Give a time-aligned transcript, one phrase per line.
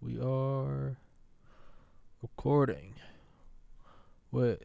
[0.00, 0.96] We are
[2.20, 2.94] recording
[4.30, 4.62] with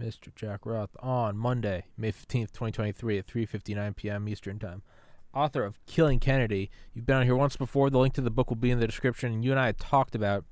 [0.00, 0.34] Mr.
[0.34, 4.28] Jack Roth on Monday, May 15th, 2023 at 3:59 p.m.
[4.28, 4.82] Eastern Time.
[5.34, 6.70] Author of Killing Kennedy.
[6.94, 7.90] You've been on here once before.
[7.90, 9.42] The link to the book will be in the description.
[9.42, 10.44] You and I talked about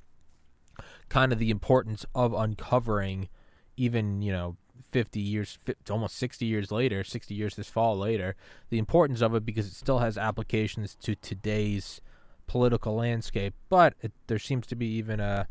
[1.09, 3.29] kind of the importance of uncovering
[3.77, 4.57] even, you know,
[4.93, 5.59] 50 years,
[5.91, 8.37] almost 60 years later, 60 years this fall later,
[8.71, 12.01] the importance of it because it still has applications to today's
[12.47, 13.55] political landscape.
[13.69, 15.49] But it, there seems to be even a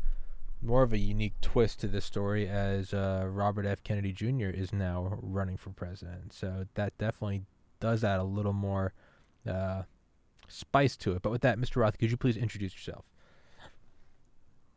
[0.62, 3.82] more of a unique twist to this story as uh, Robert F.
[3.84, 4.48] Kennedy Jr.
[4.48, 6.32] is now running for president.
[6.32, 7.42] So that definitely
[7.80, 8.94] does add a little more
[9.46, 9.82] uh,
[10.48, 11.22] spice to it.
[11.22, 11.76] But with that, Mr.
[11.76, 13.04] Roth, could you please introduce yourself?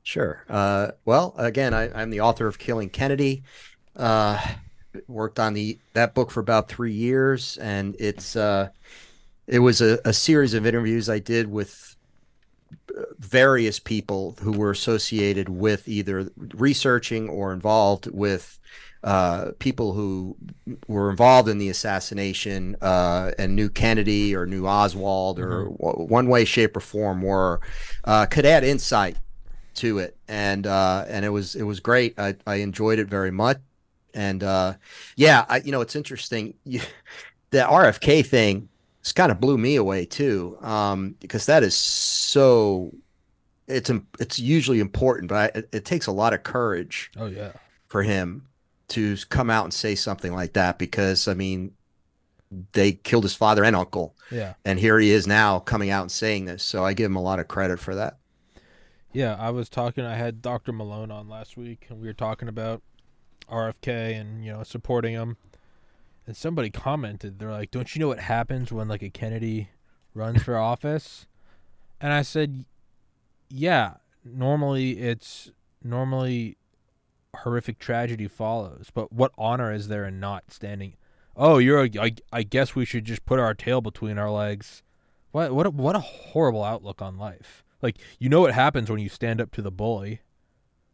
[0.03, 0.45] Sure.
[0.49, 3.43] Uh, well, again, I, am the author of Killing Kennedy.
[3.95, 4.39] Uh,
[5.07, 8.69] worked on the that book for about three years, and it's uh,
[9.47, 11.96] it was a, a series of interviews I did with
[13.19, 18.59] various people who were associated with either researching or involved with
[19.03, 20.35] uh, people who
[20.87, 25.83] were involved in the assassination uh, and knew Kennedy or knew Oswald or mm-hmm.
[25.83, 27.61] w- one way, shape, or form were
[28.03, 29.17] uh, could add insight
[29.75, 32.19] to it, and uh, and it was it was great.
[32.19, 33.59] I, I enjoyed it very much,
[34.13, 34.73] and uh,
[35.15, 36.55] yeah, I, you know it's interesting.
[37.49, 38.67] The RFK thing
[39.07, 42.91] this kind of blew me away too, um, because that is so.
[43.65, 47.09] It's it's usually important, but it, it takes a lot of courage.
[47.15, 47.53] Oh yeah,
[47.87, 48.47] for him
[48.89, 51.71] to come out and say something like that because I mean,
[52.73, 54.13] they killed his father and uncle.
[54.29, 56.61] Yeah, and here he is now coming out and saying this.
[56.61, 58.17] So I give him a lot of credit for that.
[59.13, 60.03] Yeah, I was talking.
[60.03, 60.73] I had Dr.
[60.73, 62.81] Malone on last week, and we were talking about
[63.49, 65.37] RFK and you know supporting him
[66.27, 69.69] and somebody commented, they're like, "Don't you know what happens when like a Kennedy
[70.13, 71.25] runs for office?"
[71.99, 72.65] And I said,
[73.49, 75.51] "Yeah, normally it's
[75.83, 76.57] normally
[77.37, 80.93] horrific tragedy follows, but what honor is there in not standing?
[81.35, 84.83] Oh, you're a, I, I guess we should just put our tail between our legs.
[85.31, 87.63] What what a, what a horrible outlook on life.
[87.81, 90.21] Like you know what happens when you stand up to the bully.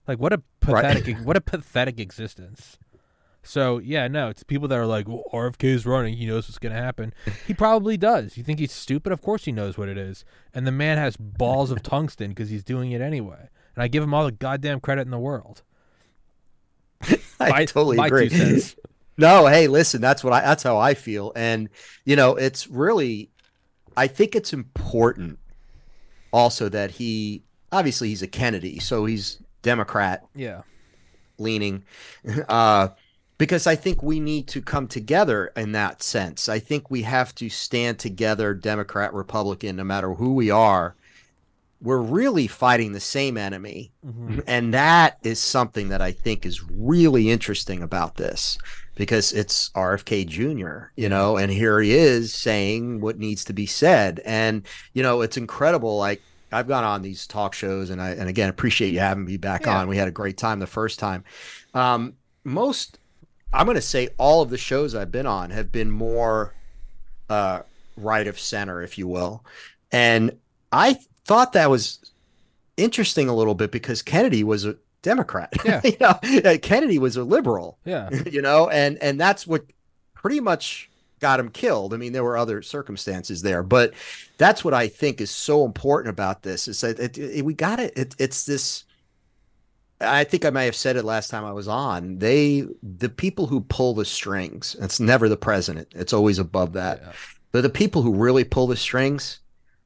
[0.08, 1.26] Like what a pathetic right.
[1.26, 2.78] what a pathetic existence.
[3.44, 6.16] So yeah, no, it's people that are like, well, RFK is running.
[6.16, 7.14] He knows what's going to happen.
[7.46, 8.38] He probably does.
[8.38, 9.12] You think he's stupid?
[9.12, 10.24] Of course he knows what it is.
[10.54, 13.50] And the man has balls of tungsten because he's doing it anyway.
[13.76, 15.62] And I give him all the goddamn credit in the world.
[17.40, 18.30] I totally my agree.
[19.18, 20.42] no, hey, listen, that's what I.
[20.42, 21.34] That's how I feel.
[21.36, 21.70] And
[22.06, 23.30] you know, it's really,
[23.98, 25.38] I think it's important
[26.32, 27.44] also that he
[27.74, 30.26] obviously he's a Kennedy, so he's Democrat.
[30.34, 30.62] Yeah.
[31.38, 31.84] Leaning.
[32.48, 32.90] Uh
[33.38, 36.48] because I think we need to come together in that sense.
[36.48, 40.96] I think we have to stand together, Democrat, Republican, no matter who we are.
[41.82, 43.92] We're really fighting the same enemy.
[44.06, 44.40] Mm-hmm.
[44.48, 48.58] And that is something that I think is really interesting about this
[48.96, 53.66] because it's RFK Jr., you know, and here he is saying what needs to be
[53.66, 54.22] said.
[54.24, 55.98] And, you know, it's incredible.
[55.98, 56.22] Like,
[56.54, 59.66] I've gone on these talk shows and I, and again, appreciate you having me back
[59.66, 59.80] yeah.
[59.80, 59.88] on.
[59.88, 61.24] We had a great time the first time.
[61.74, 62.14] Um,
[62.44, 63.00] most
[63.54, 66.54] I'm going to say all of the shows I've been on have been more
[67.30, 67.62] uh,
[67.98, 69.46] right of center, if you will.
[69.92, 70.38] And
[70.72, 72.00] I thought that was
[72.78, 75.54] interesting a little bit because Kennedy was a Democrat.
[75.66, 75.82] Yeah.
[76.24, 77.78] you know, Kennedy was a liberal.
[77.86, 78.10] Yeah.
[78.26, 79.66] You know, and and that's what
[80.14, 80.90] pretty much
[81.20, 81.94] got him killed.
[81.94, 83.94] I mean, there were other circumstances there, but
[84.38, 87.80] that's what I think is so important about this is that it, it, we got
[87.80, 88.16] it, it.
[88.18, 88.86] It's this
[90.02, 92.20] I think I may have said it last time I was on.
[92.20, 95.90] They, the people who pull the strings, it's never the president.
[95.96, 97.00] It's always above that.
[97.02, 97.12] Yeah.
[97.52, 99.40] But the people who really pull the strings,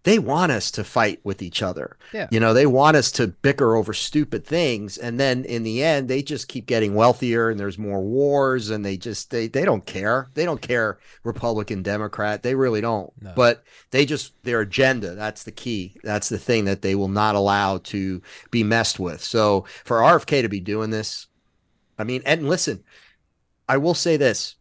[0.08, 1.98] they want us to fight with each other.
[2.14, 2.30] Yeah.
[2.32, 4.98] You know, they want us to bicker over stupid things.
[4.98, 8.86] And then in the end, they just keep getting wealthier and there's more wars and
[8.86, 10.30] they just, they, they don't care.
[10.34, 12.42] They don't care Republican, Democrat.
[12.42, 13.12] They really don't.
[13.22, 13.34] No.
[13.36, 15.98] But they just, their agenda, that's the key.
[16.06, 19.22] That's the thing that they will not allow to be messed with.
[19.22, 21.28] So for RFK to be doing this,
[22.00, 22.82] I mean, and listen,
[23.68, 24.56] I will say this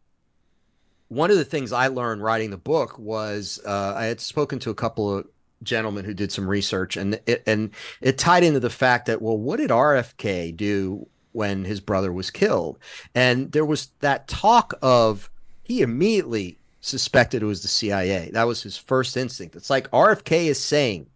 [1.08, 4.70] one of the things I learned writing the book was uh, I had spoken to
[4.70, 5.26] a couple of
[5.62, 7.70] gentleman who did some research, and it and
[8.00, 12.30] it tied into the fact that well, what did RFK do when his brother was
[12.30, 12.78] killed?
[13.14, 15.30] And there was that talk of
[15.64, 18.30] he immediately suspected it was the CIA.
[18.32, 19.56] That was his first instinct.
[19.56, 21.06] It's like RFK is saying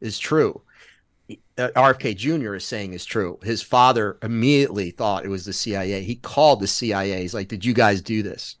[0.00, 0.60] is true.
[1.56, 2.54] Uh, RFK Jr.
[2.54, 3.38] is saying is true.
[3.42, 6.02] His father immediately thought it was the CIA.
[6.02, 7.20] He called the CIA.
[7.20, 8.56] He's like, "Did you guys do this?"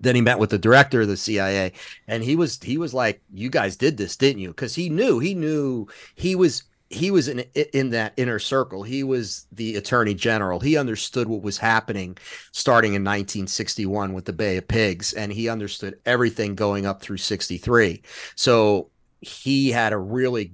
[0.00, 1.72] Then he met with the director of the CIA
[2.06, 4.48] and he was he was like you guys did this didn't you?
[4.48, 7.40] Because he knew he knew he was he was in
[7.72, 8.82] in that inner circle.
[8.82, 10.60] He was the attorney general.
[10.60, 12.16] He understood what was happening
[12.52, 17.18] starting in 1961 with the Bay of Pigs and he understood everything going up through
[17.18, 18.02] 63
[18.34, 18.90] so
[19.20, 20.52] he had a really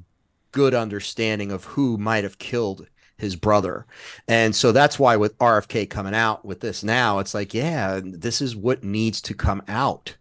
[0.52, 3.86] good understanding of who might have killed his brother.
[4.28, 8.40] And so that's why with RFK coming out with this now, it's like, yeah, this
[8.40, 10.16] is what needs to come out.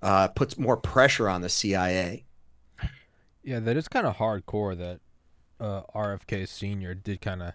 [0.00, 2.24] Uh, puts more pressure on the CIA.
[3.42, 5.00] Yeah, that is kind of hardcore that
[5.60, 7.54] uh, RFK Senior did kind of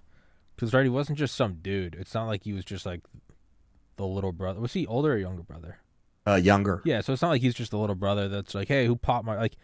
[0.56, 1.96] because right, he wasn't just some dude.
[1.96, 3.02] It's not like he was just like
[3.98, 4.60] the little brother.
[4.60, 5.80] Was he older or younger brother?
[6.26, 6.82] Uh, younger.
[6.86, 9.26] Yeah, so it's not like he's just the little brother that's like, hey, who popped
[9.26, 9.56] my like.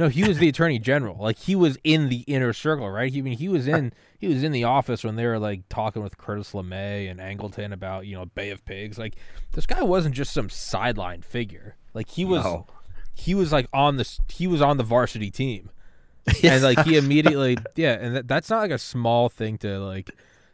[0.00, 1.18] No, he was the attorney general.
[1.20, 3.14] Like he was in the inner circle, right?
[3.14, 6.02] I mean, he was in he was in the office when they were like talking
[6.02, 8.98] with Curtis LeMay and Angleton about you know Bay of Pigs.
[8.98, 9.16] Like
[9.52, 11.76] this guy wasn't just some sideline figure.
[11.92, 12.66] Like he was no.
[13.12, 15.68] he was like on the he was on the varsity team,
[16.42, 20.10] and like he immediately yeah, and that, that's not like a small thing to like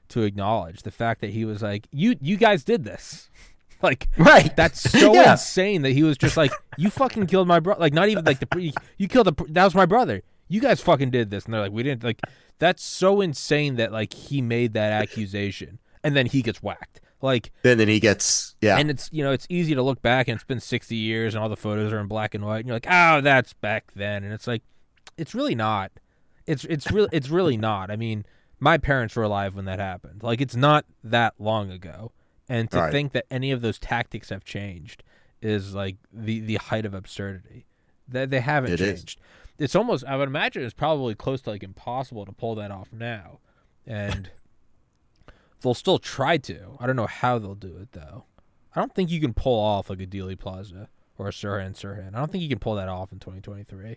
[0.08, 3.30] to acknowledge the fact that he was like you you guys did this
[3.82, 4.54] like, right?
[4.56, 5.32] That's so yeah.
[5.32, 8.40] insane that he was just like, "You fucking killed my brother." Like, not even like
[8.40, 10.22] the pre- you killed the pre- that was my brother.
[10.48, 12.20] You guys fucking did this, and they're like, "We didn't." Like,
[12.58, 17.00] that's so insane that like he made that accusation, and then he gets whacked.
[17.22, 20.28] Like, then then he gets yeah, and it's you know it's easy to look back
[20.28, 22.66] and it's been sixty years and all the photos are in black and white, and
[22.66, 24.62] you're like, "Oh, that's back then," and it's like,
[25.16, 25.92] it's really not.
[26.46, 27.90] It's it's really it's really not.
[27.90, 28.24] I mean,
[28.60, 30.22] my parents were alive when that happened.
[30.22, 32.12] Like, it's not that long ago.
[32.48, 32.92] And to right.
[32.92, 35.02] think that any of those tactics have changed
[35.42, 37.66] is like the the height of absurdity.
[38.08, 39.18] That they, they haven't it changed.
[39.18, 39.64] Is.
[39.64, 42.92] It's almost I would imagine it's probably close to like impossible to pull that off
[42.92, 43.40] now.
[43.86, 44.30] And
[45.60, 46.76] they'll still try to.
[46.78, 48.24] I don't know how they'll do it though.
[48.74, 50.88] I don't think you can pull off like a Dealey Plaza
[51.18, 52.14] or a Sirhan Sirhan.
[52.14, 53.96] I don't think you can pull that off in 2023.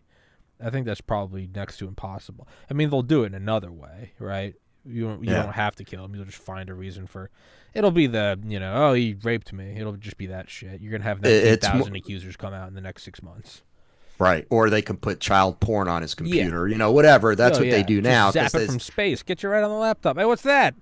[0.62, 2.48] I think that's probably next to impossible.
[2.70, 4.56] I mean, they'll do it in another way, right?
[4.86, 5.44] You don't, you yeah.
[5.44, 6.16] don't have to kill him.
[6.16, 7.30] You'll just find a reason for
[7.74, 9.76] It'll be the you know oh he raped me.
[9.78, 10.82] It'll just be that shit.
[10.82, 13.62] You're gonna have nineteen thousand accusers come out in the next six months.
[14.18, 16.68] Right, or they can put child porn on his computer.
[16.68, 16.74] Yeah.
[16.74, 17.36] You know, whatever.
[17.36, 17.78] That's oh, what yeah.
[17.78, 18.32] they do now.
[18.32, 19.24] Zap it from space.
[19.24, 20.18] Get you right on the laptop.
[20.18, 20.76] Hey, what's that?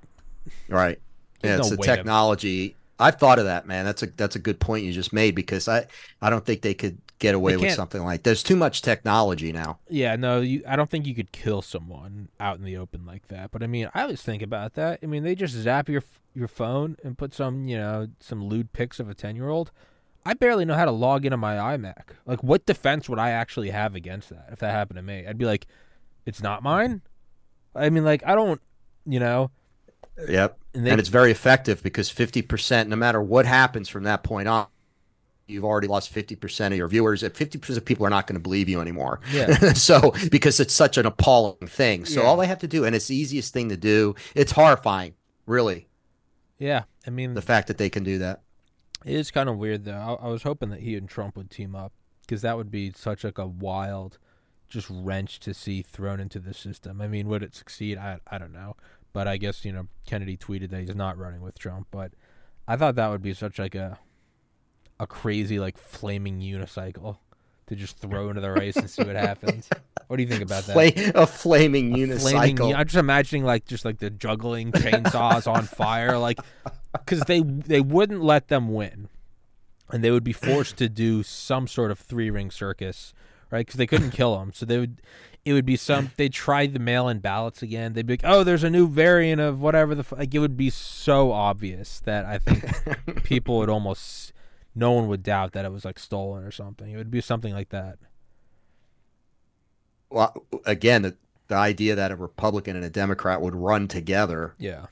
[0.70, 1.00] Right.
[1.44, 2.76] yeah, it's no a technology.
[3.00, 3.86] I've thought of that, man.
[3.86, 5.86] That's a that's a good point you just made because I
[6.22, 9.80] I don't think they could get away with something like there's too much technology now.
[9.90, 13.28] Yeah no you, i don't think you could kill someone out in the open like
[13.30, 15.00] that but i mean i always think about that.
[15.02, 16.04] I mean they just zap your
[16.34, 19.72] your phone and put some you know some lewd pics of a 10 year old
[20.26, 22.10] i barely know how to log into my imac.
[22.26, 25.26] Like what defense would i actually have against that if that happened to me?
[25.28, 25.68] I'd be like
[26.26, 27.02] it's not mine?
[27.74, 28.62] I mean like i don't
[29.06, 29.52] you know.
[30.28, 30.60] Yep.
[30.74, 34.48] And, they, and it's very effective because 50% no matter what happens from that point
[34.48, 34.68] on
[35.48, 38.40] you've already lost 50% of your viewers and 50% of people are not going to
[38.42, 39.22] believe you anymore.
[39.32, 39.74] Yeah.
[39.74, 42.06] so because it's such an appalling thing.
[42.06, 42.28] So yeah.
[42.28, 45.14] all they have to do and it's the easiest thing to do it's horrifying
[45.46, 45.88] really.
[46.60, 48.42] Yeah i mean the fact that they can do that.
[49.06, 50.20] It is kind of weird though.
[50.22, 52.92] I, I was hoping that he and trump would team up because that would be
[52.96, 54.18] such like a wild
[54.68, 57.02] just wrench to see thrown into the system.
[57.02, 57.98] I mean would it succeed?
[57.98, 58.76] I, I don't know.
[59.14, 62.12] But i guess you know kennedy tweeted that he's not running with trump but
[62.68, 63.98] i thought that would be such like a
[65.00, 67.18] a crazy like flaming unicycle
[67.68, 69.70] to just throw into the race and see what happens.
[70.08, 70.76] What do you think about that?
[71.16, 72.32] a flaming a unicycle.
[72.32, 76.40] Flaming, I'm just imagining like just like the juggling chainsaws on fire, like
[76.94, 79.10] because they they wouldn't let them win,
[79.92, 83.14] and they would be forced to do some sort of three ring circus,
[83.52, 83.66] right?
[83.66, 85.02] Because they couldn't kill them, so they would.
[85.46, 86.12] It would be some.
[86.18, 87.94] They tried the mail-in ballots again.
[87.94, 90.12] They'd be like, "Oh, there's a new variant of whatever the." F-.
[90.12, 94.34] Like it would be so obvious that I think people would almost
[94.78, 96.92] no one would doubt that it was like stolen or something.
[96.92, 97.98] It would be something like that.
[100.10, 101.18] Well, again, the,
[101.48, 104.54] the idea that a Republican and a Democrat would run together.
[104.60, 104.86] Yeah.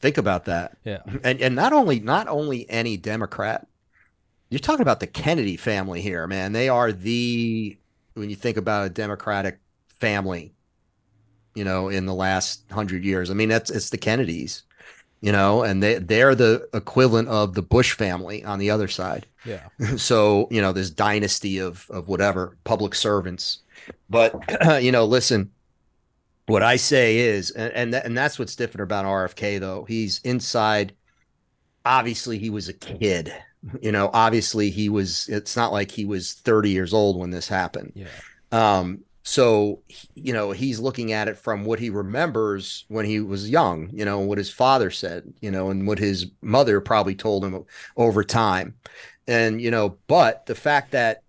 [0.00, 0.76] Think about that.
[0.84, 1.00] Yeah.
[1.24, 3.66] And and not only not only any Democrat.
[4.50, 6.52] You're talking about the Kennedy family here, man.
[6.52, 7.78] They are the
[8.12, 9.58] when you think about a Democratic
[9.88, 10.52] family,
[11.54, 13.30] you know, in the last hundred years.
[13.30, 14.64] I mean, that's it's the Kennedys
[15.22, 19.26] you know, and they they're the equivalent of the Bush family on the other side.
[19.46, 19.68] Yeah.
[19.96, 23.60] So you know, this dynasty of of whatever public servants.
[24.10, 24.34] But
[24.82, 25.52] you know, listen,
[26.46, 29.84] what I say is, and and, th- and that's what's different about RFK though.
[29.84, 30.92] He's inside.
[31.86, 33.32] Obviously, he was a kid.
[33.80, 35.28] You know, obviously he was.
[35.28, 37.92] It's not like he was 30 years old when this happened.
[37.94, 38.08] Yeah.
[38.50, 39.80] Um, so
[40.14, 44.04] you know he's looking at it from what he remembers when he was young you
[44.04, 47.64] know what his father said you know and what his mother probably told him
[47.96, 48.74] over time.
[49.26, 51.22] And you know, but the fact that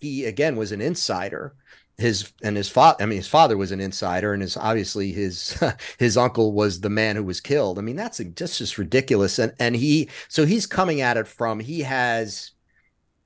[0.00, 1.54] he again was an insider
[1.98, 5.62] his and his father i mean his father was an insider and his obviously his
[5.98, 7.78] his uncle was the man who was killed.
[7.78, 9.38] I mean that's just just ridiculous.
[9.38, 12.52] And and he so he's coming at it from he has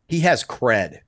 [0.09, 1.01] he has cred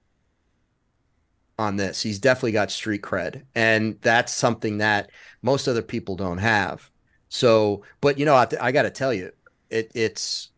[1.59, 5.11] on this he's definitely got street cred and that's something that
[5.43, 6.91] most other people don't have
[7.29, 9.33] so but you know i, I got to tell you
[9.71, 10.51] it it's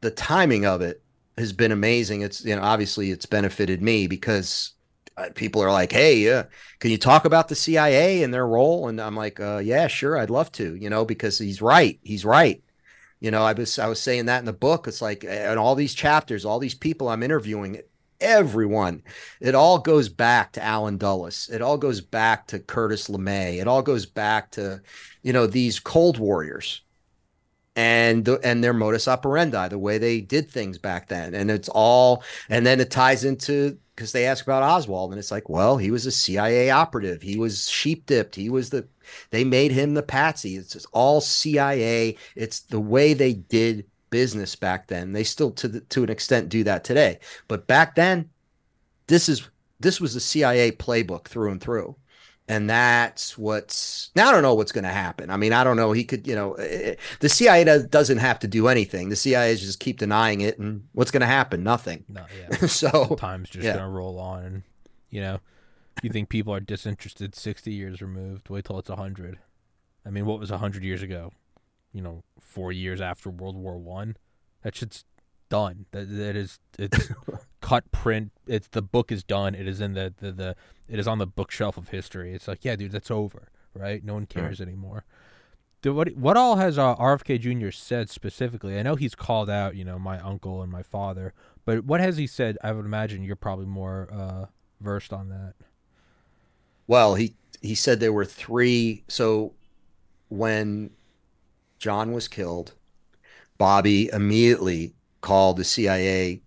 [0.00, 1.02] the timing of it
[1.38, 4.72] has been amazing it's you know obviously it's benefited me because
[5.16, 6.44] uh, people are like, "Hey, uh,
[6.78, 10.18] can you talk about the CIA and their role?" And I'm like, uh, "Yeah, sure,
[10.18, 11.98] I'd love to." You know, because he's right.
[12.02, 12.62] He's right.
[13.20, 14.86] You know, I was I was saying that in the book.
[14.86, 17.80] It's like, and all these chapters, all these people I'm interviewing,
[18.20, 19.02] everyone,
[19.40, 21.48] it all goes back to Allen Dulles.
[21.52, 23.60] It all goes back to Curtis LeMay.
[23.60, 24.80] It all goes back to,
[25.22, 26.82] you know, these Cold Warriors
[27.76, 31.68] and the, and their modus operandi, the way they did things back then, and it's
[31.68, 35.78] all, and then it ties into because they ask about Oswald, and it's like, well,
[35.78, 37.22] he was a CIA operative.
[37.22, 38.34] He was sheep dipped.
[38.34, 38.86] He was the,
[39.30, 40.56] they made him the patsy.
[40.56, 42.18] It's all CIA.
[42.34, 45.12] It's the way they did business back then.
[45.12, 47.18] They still, to the, to an extent, do that today.
[47.48, 48.30] But back then,
[49.06, 49.48] this is
[49.80, 51.96] this was the CIA playbook through and through.
[52.48, 55.30] And that's what's now i don't know what's going to happen.
[55.30, 55.90] I mean i don't know.
[55.90, 59.08] He could you know eh, eh, the cia doesn't have to do anything.
[59.08, 61.64] The cia is just keep denying it and what's going to happen?
[61.64, 62.04] Nothing.
[62.08, 62.66] No, yeah.
[62.66, 63.72] so time's just yeah.
[63.72, 64.62] going to roll on and
[65.10, 65.40] you know
[66.02, 68.48] you think people are disinterested 60 years removed.
[68.48, 69.38] Wait till it's 100
[70.04, 71.32] i mean what was 100 years ago
[71.96, 74.16] you know four years after world war one
[74.62, 75.04] that shit's
[75.48, 77.10] done that, that is it's
[77.60, 80.56] cut print it's the book is done it is in the, the the
[80.88, 82.32] it is on the bookshelf of history.
[82.32, 84.04] It's like, yeah, dude, that's over, right?
[84.04, 84.68] No one cares right.
[84.68, 85.04] anymore.
[85.82, 87.70] Dude, what what all has uh, RFK Jr.
[87.70, 88.78] said specifically?
[88.78, 91.32] I know he's called out, you know, my uncle and my father,
[91.64, 92.56] but what has he said?
[92.62, 94.46] I would imagine you're probably more uh,
[94.80, 95.54] versed on that.
[96.86, 99.04] Well, he he said there were three.
[99.08, 99.52] So
[100.28, 100.90] when
[101.78, 102.72] John was killed,
[103.58, 106.40] Bobby immediately called the CIA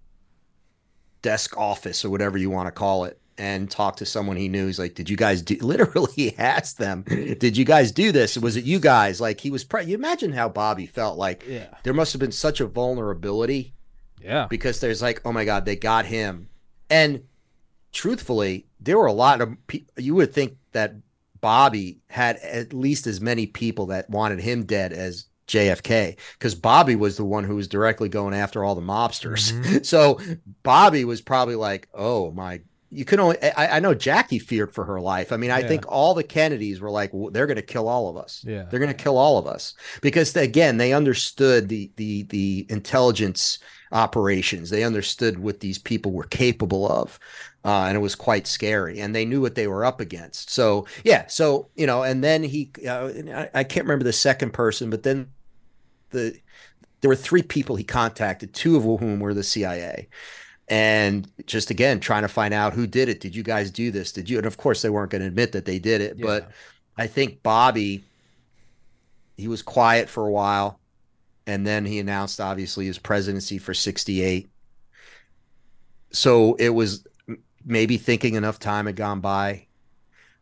[1.21, 4.67] desk office or whatever you want to call it and talked to someone he knew.
[4.67, 8.38] He's like, "Did you guys do?" Literally, he asked them, "Did you guys do this?
[8.38, 9.63] Was it you guys?" Like he was.
[9.63, 11.17] Pre- you imagine how Bobby felt.
[11.17, 11.67] Like yeah.
[11.83, 13.74] there must have been such a vulnerability.
[14.21, 14.48] Yeah.
[14.50, 16.50] Because there's like, oh my god, they got him,
[16.89, 17.24] and
[17.93, 19.55] truthfully, there were a lot of.
[19.67, 19.93] people.
[19.98, 20.95] you would think that
[21.41, 26.96] Bobby had at least as many people that wanted him dead as JFK because Bobby
[26.96, 29.51] was the one who was directly going after all the mobsters.
[29.51, 29.77] Mm-hmm.
[29.84, 30.19] So
[30.63, 34.84] Bobby was probably like, "Oh my you can only I, I, know Jackie feared for
[34.84, 35.31] her life.
[35.31, 35.67] I mean, I yeah.
[35.67, 38.43] think all the Kennedys were like, they're going to kill all of us.
[38.46, 42.65] Yeah, they're going to kill all of us because again, they understood the the the
[42.69, 43.60] intelligence
[43.91, 44.69] operations.
[44.69, 47.19] They understood what these people were capable of,
[47.66, 49.00] uh, and it was quite scary.
[49.00, 50.50] And they knew what they were up against.
[50.50, 54.54] So yeah, so you know, and then he, uh, I, I can't remember the second
[54.54, 55.30] person, but then
[56.12, 56.38] the
[57.01, 60.10] there were three people he contacted, two of whom were the CIA
[60.70, 63.20] and just again trying to find out who did it.
[63.20, 64.12] Did you guys do this?
[64.12, 64.38] Did you?
[64.38, 66.18] And of course, they weren't going to admit that they did it.
[66.18, 66.25] Yeah.
[66.25, 66.51] But
[66.98, 68.04] I think Bobby,
[69.36, 70.80] he was quiet for a while,
[71.48, 74.50] and then he announced obviously his presidency for '68.
[76.12, 77.06] So it was
[77.66, 79.68] maybe thinking enough time had gone by,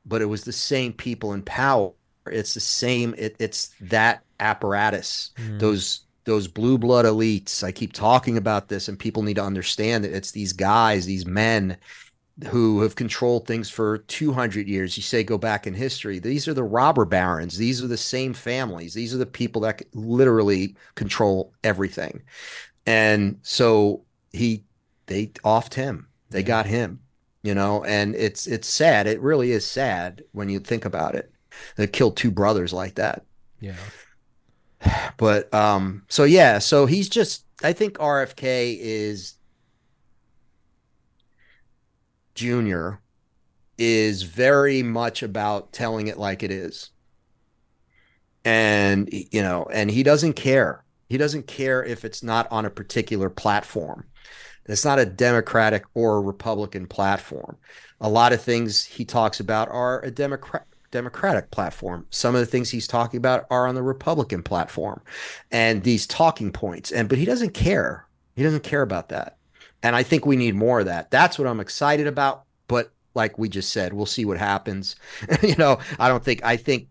[0.06, 1.92] but it was the same people in power.
[2.28, 3.16] It's the same.
[3.18, 5.32] It, it's that apparatus.
[5.38, 5.60] Mm.
[5.60, 7.64] Those those blue blood elites.
[7.64, 11.26] I keep talking about this, and people need to understand that it's these guys, these
[11.26, 11.78] men
[12.46, 14.96] who have controlled things for 200 years.
[14.96, 16.20] You say go back in history.
[16.20, 17.58] These are the robber barons.
[17.58, 18.94] These are the same families.
[18.94, 22.22] These are the people that literally control everything.
[22.86, 24.66] And so he,
[25.08, 26.08] they offed him.
[26.30, 26.46] They yeah.
[26.46, 27.00] got him,
[27.44, 29.08] you know, and it's, it's sad.
[29.08, 31.32] It really is sad when you think about it.
[31.76, 33.24] They killed two brothers like that.
[33.60, 33.76] Yeah
[35.18, 39.36] but um so yeah so he's just i think rfk is
[42.36, 43.02] junior
[43.78, 46.92] is very much about telling it like it is
[48.46, 52.70] and you know and he doesn't care he doesn't care if it's not on a
[52.70, 54.06] particular platform
[54.68, 57.58] it's not a democratic or a republican platform
[58.02, 62.06] a lot of things he talks about are a democrat Democratic platform.
[62.10, 65.02] Some of the things he's talking about are on the Republican platform
[65.52, 66.92] and these talking points.
[66.92, 68.08] And but he doesn't care.
[68.36, 69.38] He doesn't care about that.
[69.84, 71.12] And I think we need more of that.
[71.12, 72.44] That's what I'm excited about.
[72.68, 74.96] But like we just said, we'll see what happens.
[75.44, 76.88] you know, I don't think I think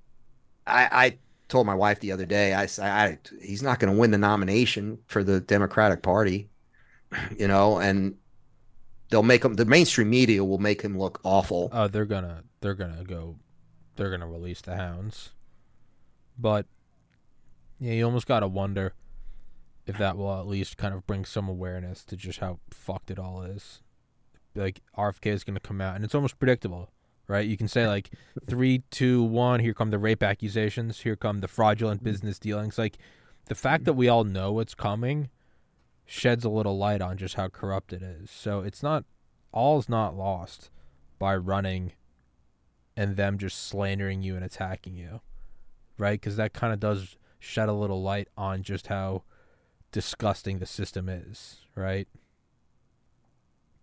[0.67, 1.19] I, I
[1.49, 4.99] told my wife the other day, I, I he's not going to win the nomination
[5.07, 6.49] for the Democratic Party.
[7.37, 8.17] You know, and
[9.11, 9.55] they'll make him.
[9.55, 11.71] The mainstream media will make him look awful.
[11.73, 13.37] Oh, they're gonna they're gonna go,
[13.97, 15.31] they're gonna release the hounds,
[16.39, 16.67] but
[17.79, 18.95] yeah, you almost gotta wonder
[19.87, 23.19] if that will at least kind of bring some awareness to just how fucked it
[23.19, 23.83] all is.
[24.55, 26.91] Like RFK is gonna come out, and it's almost predictable
[27.29, 27.47] right?
[27.47, 28.11] You can say like
[28.47, 29.61] three, two, one.
[29.61, 31.01] Here come the rape accusations.
[31.01, 32.11] Here come the fraudulent mm-hmm.
[32.11, 32.79] business dealings.
[32.79, 32.99] Like
[33.47, 35.31] the fact that we all know what's coming
[36.07, 38.31] sheds a little light on just how corrupt it is.
[38.31, 39.05] So it's not
[39.53, 40.71] all's not lost
[41.19, 41.93] by running
[42.97, 45.21] and them just slandering you and attacking you,
[45.99, 46.19] right?
[46.21, 49.23] Because that kind of does shed a little light on just how
[49.93, 52.09] disgusting the system is, right?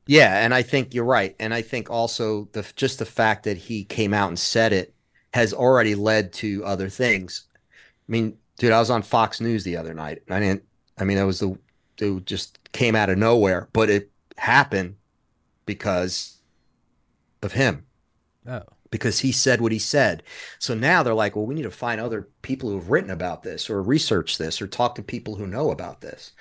[0.06, 3.58] Yeah, and I think you're right, and I think also the just the fact that
[3.58, 4.94] he came out and said it
[5.34, 7.46] has already led to other things.
[7.56, 10.22] I mean, dude, I was on Fox News the other night.
[10.28, 10.64] and I didn't.
[10.98, 11.58] I mean, it was the
[11.98, 14.96] it just came out of nowhere, but it happened
[15.66, 16.38] because
[17.42, 17.86] of him.
[18.48, 20.22] Oh because he said what he said.
[20.60, 23.42] So now they're like, well, we need to find other people who have written about
[23.42, 26.34] this or research this or talk to people who know about this.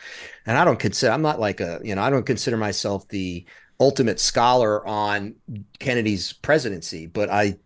[0.45, 3.47] And I don't consider, I'm not like a, you know, I don't consider myself the
[3.81, 5.35] ultimate scholar on
[5.79, 7.57] Kennedy's presidency, but I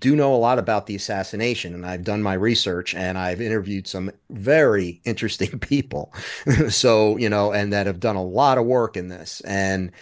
[0.00, 3.86] do know a lot about the assassination and I've done my research and I've interviewed
[3.86, 6.12] some very interesting people.
[6.68, 9.40] so, you know, and that have done a lot of work in this.
[9.42, 9.92] And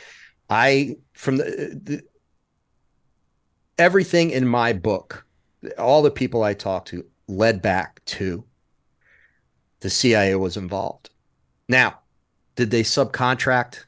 [0.50, 1.44] I, from the,
[1.82, 2.02] the
[3.78, 5.26] everything in my book,
[5.78, 8.44] all the people I talked to led back to
[9.80, 11.10] the CIA was involved.
[11.68, 11.98] Now,
[12.56, 13.84] did they subcontract?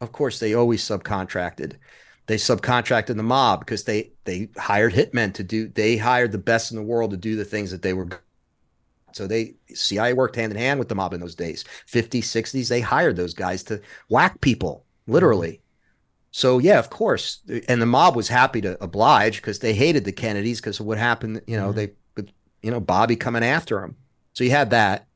[0.00, 1.76] Of course, they always subcontracted.
[2.28, 5.66] They subcontracted the mob because they they hired hitmen to do.
[5.68, 8.08] They hired the best in the world to do the things that they were.
[9.12, 11.64] So they CIA worked hand in hand with the mob in those days.
[11.90, 13.80] 50s, 60s, they hired those guys to
[14.10, 15.62] whack people, literally.
[16.30, 20.12] So yeah, of course, and the mob was happy to oblige because they hated the
[20.12, 21.40] Kennedys because of what happened.
[21.46, 21.90] You know, mm-hmm.
[22.16, 22.32] they,
[22.62, 23.96] you know, Bobby coming after them.
[24.34, 25.06] So you had that.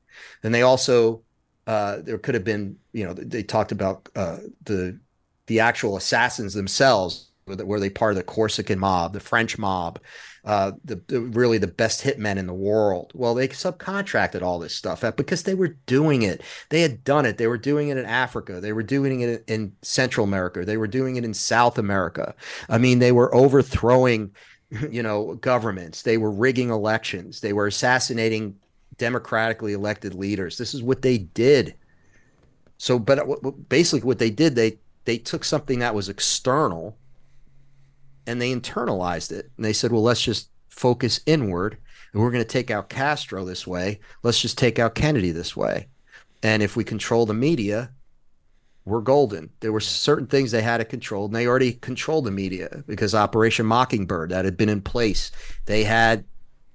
[0.41, 1.23] Then they also,
[1.67, 4.99] uh, there could have been, you know, they talked about uh, the
[5.47, 7.31] the actual assassins themselves.
[7.47, 9.99] Were they part of the Corsican mob, the French mob?
[10.45, 13.13] uh, the, the, really the best hitmen in the world.
[13.15, 16.43] Well, they subcontracted all this stuff out because they were doing it.
[16.71, 17.39] They had done it.
[17.39, 18.61] They were doing it in Africa.
[18.61, 20.65] They were doing it in Central America.
[20.65, 22.35] They were doing it in South America.
[22.69, 24.35] I mean, they were overthrowing,
[24.91, 26.03] you know, governments.
[26.03, 27.41] They were rigging elections.
[27.41, 28.57] They were assassinating
[28.99, 30.59] democratically elected leaders.
[30.59, 31.75] This is what they did.
[32.79, 36.97] So, but basically, what they did, they they took something that was external
[38.27, 39.51] and they internalized it.
[39.57, 41.77] And they said, well, let's just focus inward
[42.13, 44.01] and we're going to take out Castro this way.
[44.23, 45.89] Let's just take out Kennedy this way.
[46.43, 47.91] And if we control the media,
[48.85, 49.51] we're golden.
[49.61, 53.15] There were certain things they had to control, and they already controlled the media because
[53.15, 55.31] Operation Mockingbird that had been in place.
[55.67, 56.25] They had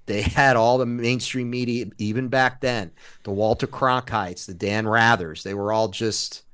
[0.06, 2.90] they had all the mainstream media even back then.
[3.24, 6.44] The Walter Cronkites, the Dan Rathers, they were all just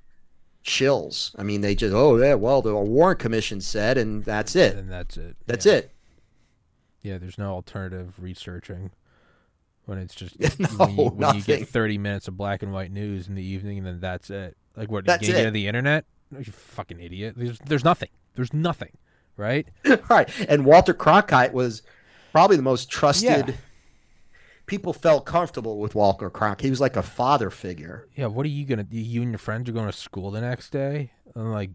[0.64, 1.34] shills.
[1.38, 4.76] I mean, they just oh yeah, well the Warren Commission said, and that's it.
[4.76, 5.36] And that's it.
[5.46, 5.74] That's yeah.
[5.74, 5.90] it.
[7.02, 8.90] Yeah, there's no alternative researching
[9.84, 12.90] when it's just no, when, you, when you, get 30 minutes of black and white
[12.90, 14.56] news in the evening, and then that's it.
[14.76, 15.04] Like what?
[15.04, 15.50] That's you it.
[15.52, 16.06] the internet?
[16.32, 17.34] You fucking idiot.
[17.36, 18.10] There's there's nothing.
[18.34, 18.96] There's nothing.
[19.36, 19.68] Right.
[20.10, 20.28] right.
[20.48, 21.82] And Walter Cronkite was
[22.32, 23.48] probably the most trusted.
[23.48, 23.54] Yeah
[24.66, 26.62] people felt comfortable with Walter Cronkite.
[26.62, 28.08] He was like a father figure.
[28.14, 28.86] Yeah, what are you gonna?
[28.90, 31.70] You and your friends are going to school the next day and like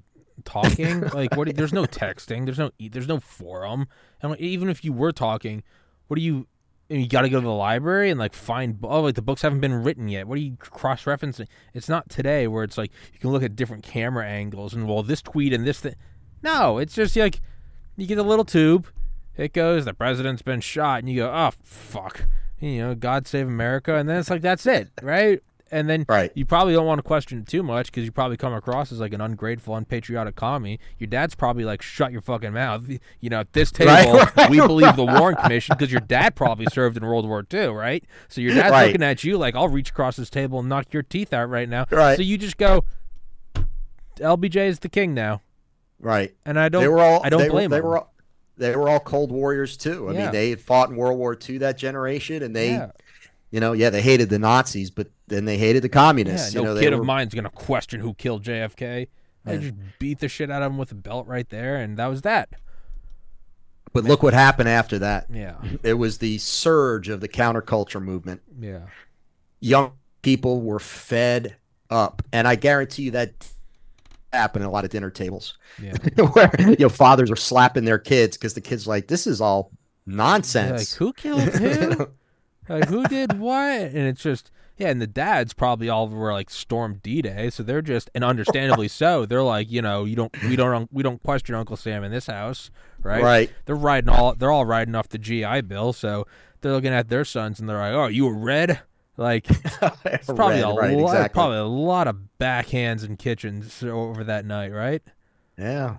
[0.45, 1.01] talking.
[1.13, 1.55] like, what?
[1.55, 2.45] There's no texting.
[2.45, 2.71] There's no.
[2.79, 3.87] There's no forum.
[4.21, 5.63] And like, even if you were talking,
[6.07, 6.47] what are you?
[6.91, 8.79] You got to go to the library and like find.
[8.83, 10.27] Oh, like the books haven't been written yet.
[10.27, 11.47] What are you cross referencing?
[11.73, 15.03] It's not today where it's like you can look at different camera angles and well,
[15.03, 15.95] this tweet and this thing.
[16.41, 17.41] No, it's just like
[17.95, 18.87] you get a little tube.
[19.37, 19.85] It goes.
[19.85, 22.25] The president's been shot, and you go, oh fuck
[22.59, 25.41] you know, God save America, and then it's like that's it, right?
[25.71, 26.31] And then right.
[26.33, 28.99] you probably don't want to question it too much because you probably come across as
[28.99, 30.79] like an ungrateful, unpatriotic commie.
[30.97, 32.89] Your dad's probably like, "Shut your fucking mouth."
[33.21, 36.35] You know, at this table, right, right, we believe the Warren Commission because your dad
[36.35, 38.03] probably served in World War II, right?
[38.29, 41.03] So your dad's looking at you like, "I'll reach across this table and knock your
[41.03, 42.15] teeth out right now." Right.
[42.15, 42.85] So you just go,
[44.17, 45.41] "LBJ is the king now."
[45.99, 46.33] Right.
[46.45, 46.81] And I don't.
[46.81, 47.21] They were all.
[47.23, 47.89] I don't blame were, they them.
[47.89, 48.13] Were all,
[48.59, 50.09] they were all Cold Warriors too.
[50.09, 50.23] I yeah.
[50.23, 52.91] mean, they had fought in World War II that generation, and they, yeah.
[53.51, 56.53] you know, yeah, they hated the Nazis, but then they hated the communists.
[56.53, 56.99] Yeah, no you know, kid were...
[56.99, 59.07] of mine's gonna question who killed JFK.
[59.45, 62.07] They just beat the shit out of him with a belt right there, and that
[62.07, 62.49] was that.
[63.93, 64.11] But Man.
[64.11, 65.25] look what happened after that.
[65.33, 68.41] Yeah, it was the surge of the counterculture movement.
[68.59, 68.81] Yeah,
[69.59, 71.55] young people were fed
[71.89, 73.49] up, and I guarantee you that
[74.33, 75.93] happen at a lot of dinner tables Yeah.
[76.33, 79.71] where you know fathers are slapping their kids because the kids like this is all
[80.05, 82.09] They're like who killed who?
[82.69, 83.81] like who did what?
[83.81, 87.63] And it's just yeah, and the dads probably all were like storm D Day, so
[87.63, 89.25] they're just and understandably so.
[89.25, 92.27] They're like, you know, you don't we don't we don't question Uncle Sam in this
[92.27, 92.71] house,
[93.03, 93.21] right?
[93.21, 93.51] Right.
[93.65, 96.25] They're riding all they're all riding off the GI Bill, so
[96.61, 98.79] they're looking at their sons and they're like, oh, you were red.
[99.19, 99.49] Like
[100.05, 101.33] it's probably Red, a right, lot, exactly.
[101.33, 105.01] probably a lot of backhands in kitchens over that night, right?
[105.57, 105.97] Yeah.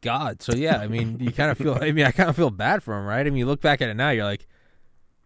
[0.00, 0.40] God.
[0.40, 1.74] So yeah, I mean, you kind of feel.
[1.80, 3.20] I mean, I kind of feel bad for him, right?
[3.26, 4.46] I mean, you look back at it now, you're like,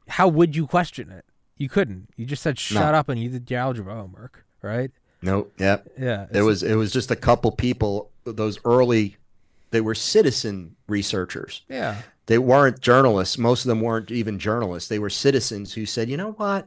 [0.09, 1.27] how would you question it?
[1.59, 2.09] You couldn't.
[2.17, 2.99] You just said, "Shut No.
[2.99, 4.91] up," and you did your algebra homework, right?
[5.23, 5.53] Nope.
[5.59, 5.89] Yep.
[5.99, 6.27] Yeah.
[6.33, 8.11] It was it was just a couple people.
[8.25, 9.17] Those early,
[9.73, 11.63] they were citizen researchers.
[11.69, 11.99] Yeah.
[12.27, 13.37] They weren't journalists.
[13.37, 14.89] Most of them weren't even journalists.
[14.89, 16.67] They were citizens who said, you know what,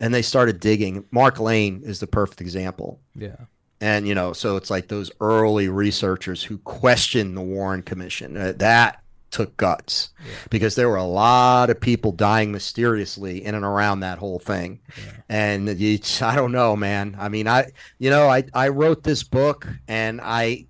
[0.00, 1.04] and they started digging.
[1.10, 3.00] Mark Lane is the perfect example.
[3.14, 3.36] Yeah.
[3.80, 8.36] And you know, so it's like those early researchers who questioned the Warren Commission.
[8.36, 10.30] Uh, that took guts Yeah.
[10.48, 14.78] because there were a lot of people dying mysteriously in and around that whole thing.
[14.96, 15.12] Yeah.
[15.28, 17.16] And I don't know, man.
[17.18, 20.66] I mean, I you know, I I wrote this book and I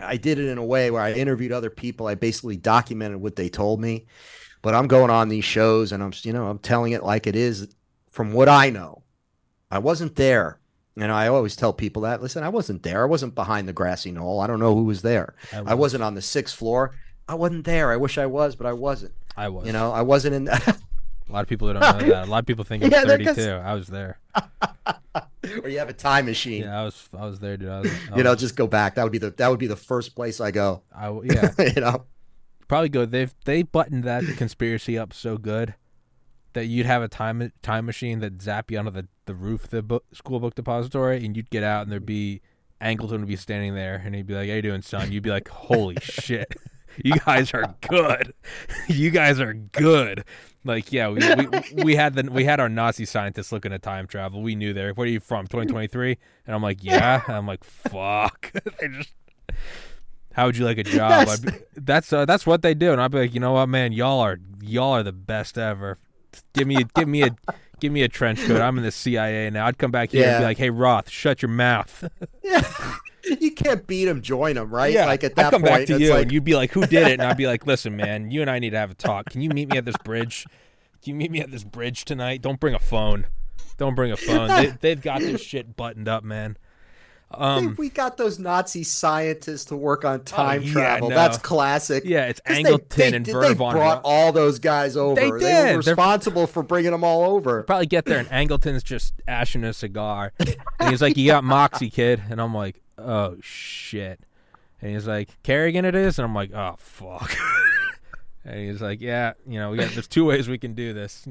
[0.00, 2.06] I did it in a way where I interviewed other people.
[2.06, 4.06] I basically documented what they told me.
[4.62, 7.36] But I'm going on these shows and I'm you know, I'm telling it like it
[7.36, 7.68] is
[8.18, 9.04] from what I know.
[9.70, 10.58] I wasn't there.
[10.96, 13.04] And I always tell people that, listen, I wasn't there.
[13.04, 14.40] I wasn't behind the grassy knoll.
[14.40, 15.36] I don't know who was there.
[15.52, 15.76] I was.
[15.76, 16.96] wasn't on the sixth floor.
[17.28, 17.92] I wasn't there.
[17.92, 19.12] I wish I was, but I wasn't.
[19.36, 19.68] I was.
[19.68, 20.48] You know, I wasn't in.
[20.48, 20.74] a
[21.28, 22.26] lot of people don't know that.
[22.26, 23.34] A lot of people think I'm Yeah, that 32.
[23.36, 24.18] gets- I was there.
[25.62, 26.64] or you have a time machine.
[26.64, 27.08] Yeah, I was.
[27.16, 27.68] I was there, dude.
[27.68, 28.96] I was, I You know, was- just go back.
[28.96, 30.82] That would be the that would be the first place I go.
[30.92, 31.52] I yeah.
[31.56, 32.06] you know,
[32.66, 33.06] probably go.
[33.06, 35.76] They've they buttoned that conspiracy up so good
[36.58, 39.70] that you'd have a time time machine that zap you onto the, the roof of
[39.70, 42.40] the book, school book depository, and you'd get out, and there'd be
[42.80, 45.30] Angleton would be standing there, and he'd be like, "How you doing, son?" You'd be
[45.30, 46.52] like, "Holy shit,
[47.04, 48.34] you guys are good.
[48.88, 50.24] you guys are good."
[50.64, 54.06] Like, yeah, we, we we had the we had our Nazi scientists looking at time
[54.08, 54.42] travel.
[54.42, 54.92] We knew there.
[54.92, 55.46] Where are you from?
[55.46, 56.18] Twenty twenty three?
[56.46, 57.22] And I'm like, yeah.
[57.26, 58.52] And I'm like, fuck.
[58.80, 59.12] they just.
[60.32, 61.26] How would you like a job?
[61.26, 63.68] That's- be- that's uh, that's what they do, and I'd be like, you know what,
[63.68, 65.98] man, y'all are y'all are the best ever.
[66.54, 67.30] Give me a, give me a
[67.80, 68.60] give me a trench coat.
[68.60, 69.66] I'm in the CIA now.
[69.66, 72.04] I'd come back here and be like, hey Roth, shut your mouth.
[73.40, 74.92] you can't beat them, join them, right?
[74.92, 76.54] yeah, Like at that I'd come point, back to it's you, like, and you'd be
[76.56, 77.12] like, who did it?
[77.14, 79.26] And I'd be like, listen, man, you and I need to have a talk.
[79.30, 80.44] Can you meet me at this bridge?
[81.02, 82.42] Can you meet me at this bridge tonight?
[82.42, 83.26] Don't bring a phone.
[83.76, 84.48] Don't bring a phone.
[84.48, 86.56] They, they've got this shit buttoned up, man.
[87.30, 91.10] Um, we got those Nazi scientists to work on time Oh, yeah, travel.
[91.10, 91.14] no.
[91.14, 92.04] That's classic.
[92.06, 94.00] yeah, it's Angleton they, and did- Werner They brought Braun.
[94.02, 95.20] all those guys over.
[95.20, 95.46] They were did.
[95.46, 97.62] They're- responsible for bringing them all over.
[97.66, 100.32] probably get there and Angleton's just ashing a cigar.
[100.38, 102.22] And he's like, You got Moxie, kid.
[102.30, 104.20] And I'm like, Oh, shit.
[104.80, 106.18] And he's like, Kerrigan it is?
[106.18, 107.36] And I'm like, Oh, fuck.
[108.44, 111.28] and he's like, Yeah, you know, we got, there's two ways we can do this.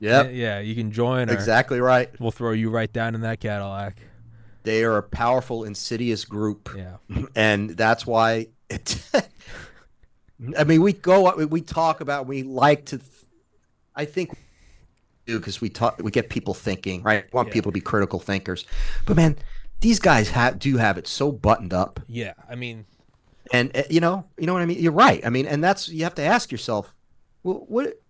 [0.00, 2.08] Yep, Yeah, you can join or exactly right.
[2.18, 3.98] we'll throw you right down in that Cadillac.
[4.64, 6.70] They are a powerful, insidious group.
[6.76, 6.96] Yeah.
[7.36, 9.00] and that's why it
[10.58, 12.98] i mean we go we talk about we like to
[13.94, 14.30] i think
[15.26, 17.52] do because we talk we get people thinking right we want Yeah.
[17.54, 18.64] people to be critical thinkers
[19.06, 19.36] but man
[19.80, 22.32] these guys have do have it so buttoned up Yeah.
[22.50, 22.86] I mean,
[23.52, 25.88] and uh, you know you know what i mean you're right i mean and that's
[25.90, 26.94] you have to ask yourself
[27.42, 28.00] well what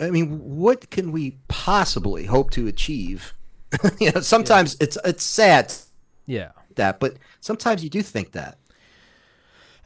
[0.00, 3.34] i mean what can we possibly hope to achieve
[4.00, 5.72] you know sometimes it's it's sad
[6.26, 6.52] yeah.
[6.76, 8.58] that but sometimes you do think that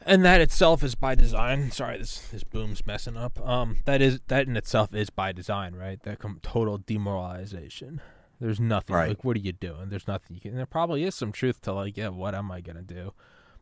[0.05, 1.71] and that itself is by design.
[1.71, 3.39] Sorry, this this boom's messing up.
[3.47, 6.01] Um, that is that in itself is by design, right?
[6.03, 8.01] That com- total demoralization.
[8.39, 9.09] There's nothing Right.
[9.09, 9.89] like what are you doing?
[9.89, 10.55] There's nothing you can.
[10.55, 13.13] There probably is some truth to like, yeah, what am I gonna do?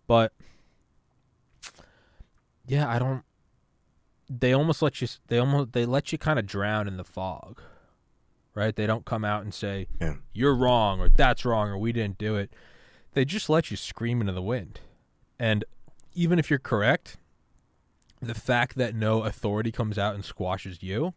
[0.08, 0.34] But
[2.66, 3.24] yeah, I don't.
[4.30, 5.08] They almost let you.
[5.28, 7.62] They almost they let you kind of drown in the fog,
[8.56, 8.76] right?
[8.76, 10.16] They don't come out and say Yeah.
[10.34, 12.54] you're wrong or that's wrong or we didn't do it.
[13.14, 14.80] They just let you scream into the wind,
[15.40, 15.66] and
[16.14, 17.18] even if you're correct,
[18.22, 21.14] the fact that no authority comes out and squashes you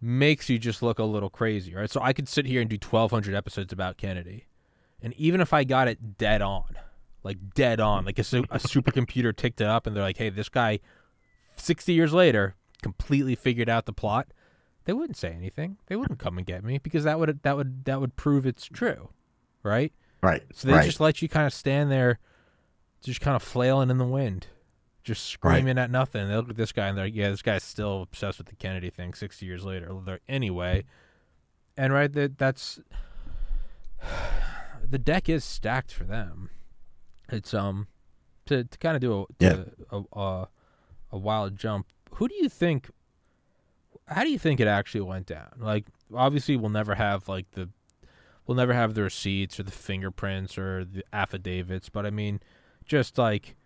[0.00, 1.90] makes you just look a little crazy, right?
[1.90, 4.46] So I could sit here and do 1200 episodes about Kennedy.
[5.00, 6.76] And even if I got it dead on,
[7.22, 10.28] like dead on, like a, su- a supercomputer ticked it up and they're like, "Hey,
[10.30, 10.80] this guy
[11.56, 14.28] 60 years later completely figured out the plot."
[14.84, 15.76] They wouldn't say anything.
[15.86, 18.64] They wouldn't come and get me because that would that would that would prove it's
[18.66, 19.10] true,
[19.62, 19.92] right?
[20.22, 20.84] right So they right.
[20.84, 22.18] just let you kind of stand there,
[23.02, 24.46] just kind of flailing in the wind,
[25.04, 26.28] just screaming at nothing.
[26.28, 28.56] They look at this guy and they're like, yeah, this guy's still obsessed with the
[28.56, 29.92] Kennedy thing 60 years later.
[30.04, 30.84] They're- Anyway,
[31.76, 32.80] and right, that that's
[34.88, 36.50] the deck is stacked for them.
[37.28, 37.86] It's um
[38.46, 39.64] to to kind of do a Yeah.
[39.90, 40.48] a, a
[41.12, 41.86] a wild jump.
[42.14, 42.90] Who do you think?
[44.12, 45.50] How do you think it actually went down?
[45.58, 47.68] Like, obviously, we'll never have like the
[48.46, 52.40] we'll never have the receipts or the fingerprints or the affidavits, but I mean,
[52.84, 53.56] just like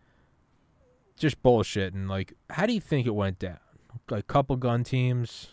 [1.16, 3.58] just bullshit and like, how do you think it went down?
[4.10, 5.48] Like, couple gun teams.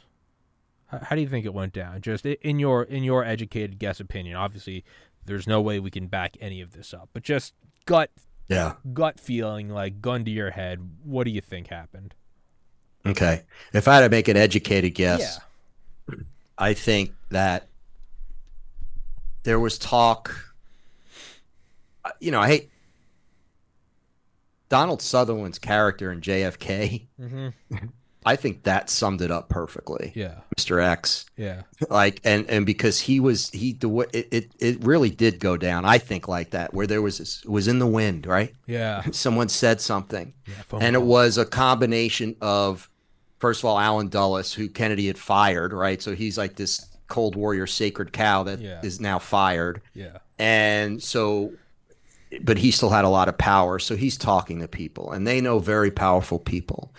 [0.87, 2.01] How, how do you think it went down?
[2.01, 4.35] Just in your in your educated guess opinion.
[4.35, 4.83] Obviously,
[5.25, 7.53] there's no way we can back any of this up, but just
[7.85, 8.11] gut
[8.49, 8.73] Yeah.
[8.93, 10.79] gut feeling, like gun to your head.
[11.03, 12.13] What do you think happened?
[13.05, 13.43] Okay.
[13.73, 15.39] If I had to make an educated guess,
[16.57, 17.67] I think that
[19.43, 20.53] there was talk.
[22.05, 22.69] uh, You know, I hate
[24.69, 27.07] Donald Sutherland's character in JFK.
[27.19, 27.75] Mm-hmm.
[28.25, 30.35] I think that summed it up perfectly, Yeah.
[30.57, 30.81] Mr.
[30.81, 31.25] X.
[31.35, 31.63] Yeah.
[31.89, 35.57] Like, and and because he was he the way it, it it really did go
[35.57, 35.83] down.
[35.83, 38.53] I think like that where there was this, it was in the wind, right?
[38.65, 39.01] Yeah.
[39.11, 42.89] Someone said something, yeah and it was a combination of
[43.43, 46.01] first of all Allen Dulles who Kennedy had fired right?
[46.01, 48.79] So he's like this cold warrior sacred cow that is Yeah.
[48.83, 49.81] is now fired.
[49.93, 50.19] Yeah.
[50.39, 51.51] and so
[52.41, 55.41] but he still had a lot of power so he's talking to people and they
[55.41, 56.93] know very powerful people.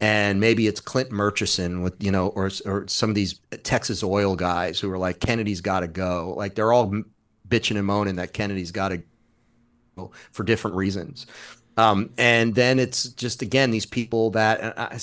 [0.00, 4.36] And maybe it's Clint Murchison with you know or or some of these Texas oil
[4.36, 6.34] guys who are like Kennedy's got to go.
[6.36, 6.92] Like they're all
[7.48, 9.02] bitching and moaning that Kennedy's got to
[9.96, 11.26] go for different reasons.
[11.76, 14.98] Um, and then it's just again these people that I,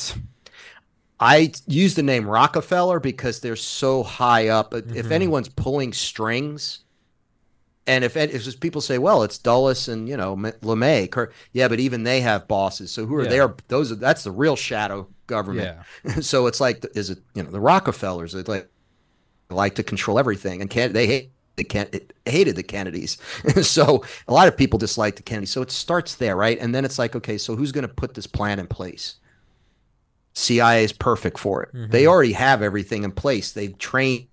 [1.19, 4.73] I use the name Rockefeller because they're so high up.
[4.73, 5.11] If Mhm.
[5.11, 6.79] anyone's pulling strings,
[7.87, 11.79] and if, if people say, "Well, it's Dulles and you know LeMay," or, yeah, but
[11.79, 12.91] even they have bosses.
[12.91, 13.29] So who are Yeah.
[13.29, 13.55] there?
[13.67, 15.77] Those are that's the real shadow government.
[16.03, 16.19] Yeah.
[16.21, 18.33] so it's like, is it you know the Rockefellers?
[18.33, 18.69] They like
[19.49, 21.63] like to control everything, and can they hate the
[22.25, 23.17] hated the Kennedys.
[23.61, 25.51] so a lot of people dislike the Kennedys.
[25.51, 26.57] So it starts there, right?
[26.59, 29.15] And then it's like, okay, so who's going to put this plan in place?
[30.35, 31.73] CIA is perfect for it.
[31.73, 31.91] Mhm.
[31.91, 33.51] They already have everything in place.
[33.51, 34.27] They've trained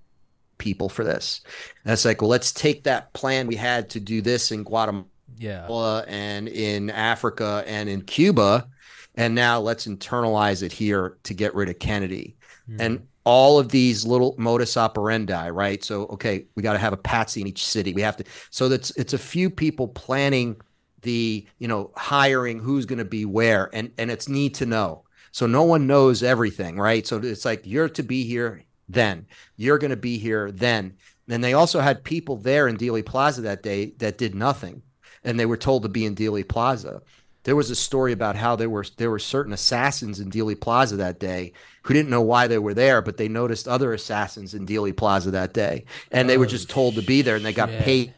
[0.59, 1.41] people for this.
[1.85, 5.07] And it's like, well, let's take that plan we had to do this in Guatemala
[5.39, 5.67] Yeah.
[6.07, 8.69] and in Africa and in Cuba,
[9.17, 12.37] and now let's internalize it here to get rid of Kennedy.
[12.71, 12.77] Mhm.
[12.81, 15.85] And all of these little modus operandi, right?
[15.85, 17.93] So, okay, we got to have a patsy in each city.
[17.93, 18.25] We have to.
[18.51, 20.57] So that's it's a few people planning
[21.03, 25.03] the, you know, hiring who's going to be where, and and it's need to know.
[25.33, 27.07] So no one knows everything, right?
[27.07, 30.97] So it's like you're to be here then, you're going to be here then.
[31.29, 34.83] And they also had people there in Dealey Plaza that day that did nothing,
[35.25, 37.03] and they were told to be in Dealey Plaza.
[37.45, 40.97] There was a story about how there were there were certain assassins in Dealey Plaza
[40.97, 44.67] that day who didn't know why they were there, but they noticed other assassins in
[44.67, 47.53] Dealey Plaza that day, and they were Oh, just told to be there, and they
[47.53, 48.09] got paid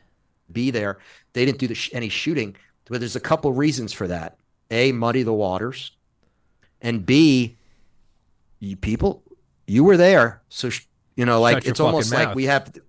[0.48, 0.98] to be there.
[1.32, 4.38] They didn't do the sh- any shooting, but there's a couple reasons for that.
[4.70, 5.93] A, muddy the waters,
[6.80, 7.56] and B,
[8.60, 9.22] you people,
[9.66, 12.72] you were there, so sh- you know, like Shut it's almost like we have.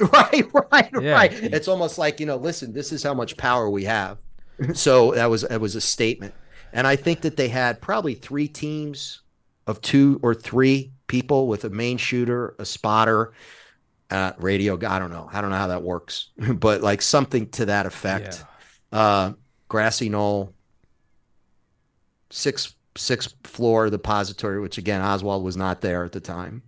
[0.00, 1.12] Right, right, Yeah.
[1.12, 1.30] right.
[1.30, 2.36] It's almost like you know.
[2.36, 4.16] Listen, this is how much power we have.
[4.72, 6.32] so that was that was a statement,
[6.72, 9.20] and I think that they had probably three teams
[9.66, 13.34] of two or three people with a main shooter, a spotter,
[14.10, 14.96] uh, radio guy.
[14.96, 15.28] I don't know.
[15.30, 18.42] I don't know how that works, but like something to that effect.
[18.90, 19.32] Uh,
[19.68, 20.54] grassy knoll,
[22.30, 26.62] six six floor depository, which again Oswald was not there at the time,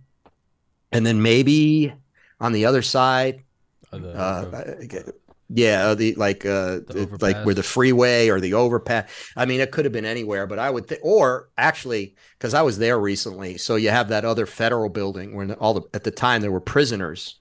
[0.91, 1.93] and then maybe
[2.39, 3.43] on the other side,
[3.91, 5.11] Uh, the- uh,
[5.49, 9.09] yeah, the like uh, The the- like where the freeway or the overpass.
[9.35, 12.61] I mean, it could have been anywhere, but I would think, or actually, because I
[12.63, 16.11] was there recently, so you have that other federal building where all the at the
[16.11, 17.39] time there were prisoners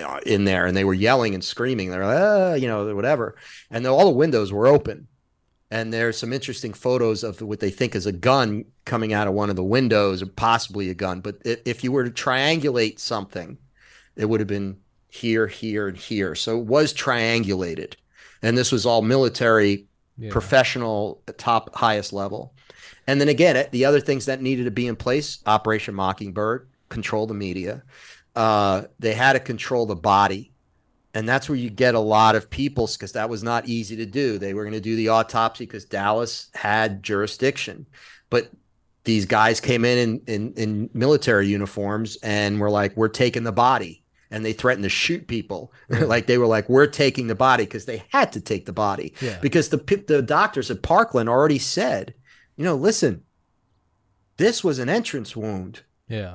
[0.00, 1.90] uh, in there, and they were yelling and screaming.
[1.90, 3.36] They're like, ah, you know, whatever,
[3.70, 5.06] and all the windows were open.
[5.70, 9.34] And there's some interesting photos of what they think is a gun coming out of
[9.34, 11.20] one of the windows, or possibly a gun.
[11.20, 13.58] But if you were to triangulate something,
[14.16, 14.76] it would have been
[15.08, 16.34] here, here, and here.
[16.34, 17.94] So it was triangulated.
[18.42, 19.86] And this was all military,
[20.18, 20.30] yeah.
[20.30, 22.54] professional, top, highest level.
[23.06, 27.26] And then again, the other things that needed to be in place Operation Mockingbird, control
[27.26, 27.82] the media.
[28.36, 30.52] Uh, they had to control the body.
[31.14, 34.06] And that's where you get a lot of people because that was not easy to
[34.06, 34.36] do.
[34.36, 37.86] They were going to do the autopsy because Dallas had jurisdiction.
[38.30, 38.50] But
[39.04, 43.52] these guys came in, in in in military uniforms and were like, "We're taking the
[43.52, 45.72] body," and they threatened to shoot people.
[45.88, 49.14] like they were like, "We're taking the body" because they had to take the body
[49.20, 49.38] Yeah.
[49.40, 49.76] because the
[50.08, 52.14] the doctors at Parkland already said,
[52.56, 53.22] you know, listen,
[54.36, 55.82] this was an entrance wound.
[56.08, 56.34] yeah.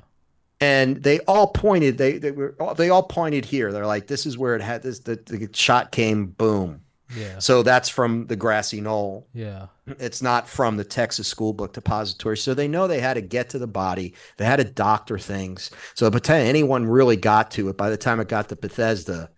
[0.62, 1.98] And they all pointed.
[1.98, 3.72] They they were they all pointed here.
[3.72, 5.00] They're like, this is where it had this.
[5.00, 6.82] The, the shot came, boom.
[7.15, 7.39] Yeah.
[7.39, 9.28] So that's from the grassy knoll.
[9.34, 9.67] Yeah.
[9.88, 12.38] It's not from the Texas School Book Depository.
[12.38, 14.13] So they know they had to get to the body.
[14.38, 15.72] They had to doctor things.
[15.95, 18.56] So by the time anyone really got to it, by the time it got to
[18.56, 19.32] Bethesda,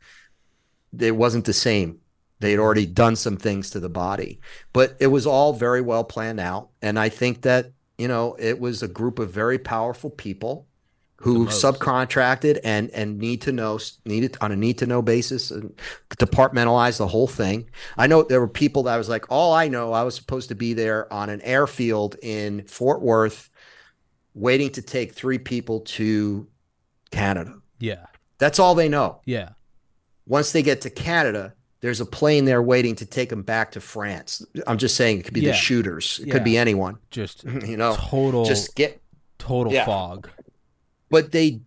[0.98, 2.00] it wasn't the same.
[2.40, 4.42] They had already done some things to the body,
[4.74, 6.70] but it was all very well planned out.
[6.82, 10.68] And I think that, you know, it was a group of very powerful people
[11.22, 15.72] who subcontracted and and need to know needed on a need to know basis and
[16.10, 17.70] departmentalize the whole thing.
[17.96, 20.56] I know there were people that was like, all I know, I was supposed to
[20.56, 23.52] be there on an airfield in Fort Worth,
[24.34, 26.48] waiting to take three people to
[27.12, 27.54] Canada.
[27.78, 28.08] Yeah,
[28.40, 29.22] that's all they know.
[29.26, 29.50] Yeah.
[30.26, 33.82] Once they get to Canada, there's a plane there waiting to take them back to
[33.82, 34.44] France.
[34.66, 35.52] I'm just saying it could be yeah.
[35.52, 36.20] the shooters.
[36.20, 36.34] It yeah.
[36.34, 36.98] could be anyone.
[37.12, 38.44] Just you know, total.
[38.46, 39.00] Just get
[39.38, 39.86] total yeah.
[39.86, 40.30] fog
[41.12, 41.62] but they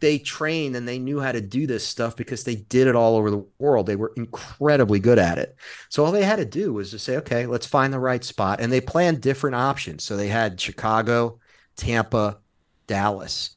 [0.00, 3.16] they trained and they knew how to do this stuff because they did it all
[3.16, 3.86] over the world.
[3.86, 5.56] They were incredibly good at it.
[5.88, 8.60] So all they had to do was to say, okay, let's find the right spot.
[8.60, 10.04] And they planned different options.
[10.04, 11.40] So they had Chicago,
[11.76, 12.38] Tampa,
[12.86, 13.56] Dallas.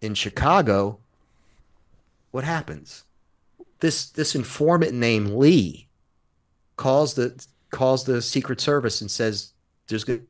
[0.00, 0.98] In Chicago,
[2.30, 3.04] what happens?
[3.80, 5.88] This this informant named Lee
[6.76, 9.52] calls the calls the Secret Service and says
[9.88, 10.22] there's to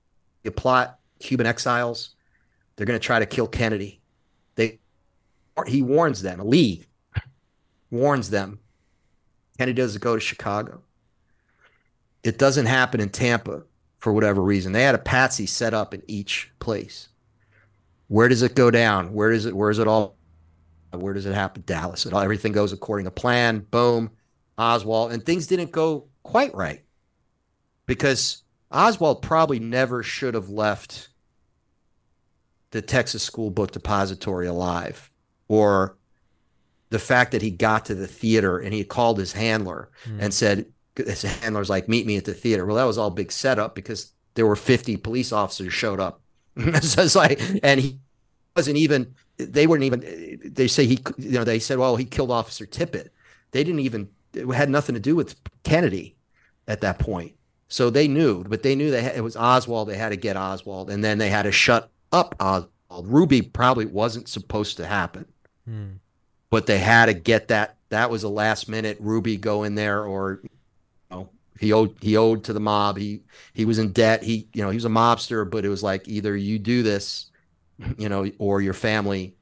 [0.43, 2.17] be a plot, Cuban exiles.
[2.75, 4.00] They're going to try to kill Kennedy
[5.69, 6.41] he warns them.
[6.43, 6.87] Lee
[7.91, 8.61] warns them.
[9.59, 10.83] Kennedy doesn't go to Chicago.
[12.23, 13.63] It doesn't happen in Tampa
[13.99, 14.73] for whatever reason.
[14.73, 17.09] They had a patsy set up in each place.
[18.09, 19.13] Where does it go down?
[19.13, 19.55] Where does it?
[19.55, 20.17] Where is it all?
[20.93, 21.63] Where does it happen?
[21.67, 22.07] Dallas.
[22.07, 23.61] It all, everything goes according to plan.
[23.71, 24.11] Boom.
[24.59, 26.83] Oswald and things didn't go quite right
[27.87, 31.09] because Oswald probably never should have left
[32.71, 35.10] the Texas School Book Depository alive
[35.51, 35.97] or
[36.91, 40.19] the fact that he got to the theater and he called his handler mm.
[40.21, 42.65] and said, his handler's like, meet me at the theater.
[42.65, 46.21] Well, that was all big setup because there were 50 police officers showed up.
[46.83, 47.99] so it's like, and he
[48.55, 52.31] wasn't even, they weren't even, they say he, you know, they said, well, he killed
[52.31, 53.09] Officer Tippit.
[53.51, 55.35] They didn't even, it had nothing to do with
[55.65, 56.15] Kennedy
[56.69, 57.33] at that point.
[57.67, 59.89] So they knew, but they knew they had, it was Oswald.
[59.89, 62.69] They had to get Oswald, and then they had to shut up Oswald.
[63.03, 65.25] Ruby probably wasn't supposed to happen.
[65.71, 65.93] Hmm.
[66.51, 67.77] But they had to get that.
[67.91, 70.51] That was a last minute Ruby go in there, or you
[71.11, 71.29] know,
[71.61, 72.99] he owed he owed to the mob.
[72.99, 73.23] He
[73.55, 74.25] he was in debt.
[74.25, 77.27] He you know he was a mobster, but it was like either you do this,
[77.97, 79.35] you know, or your family,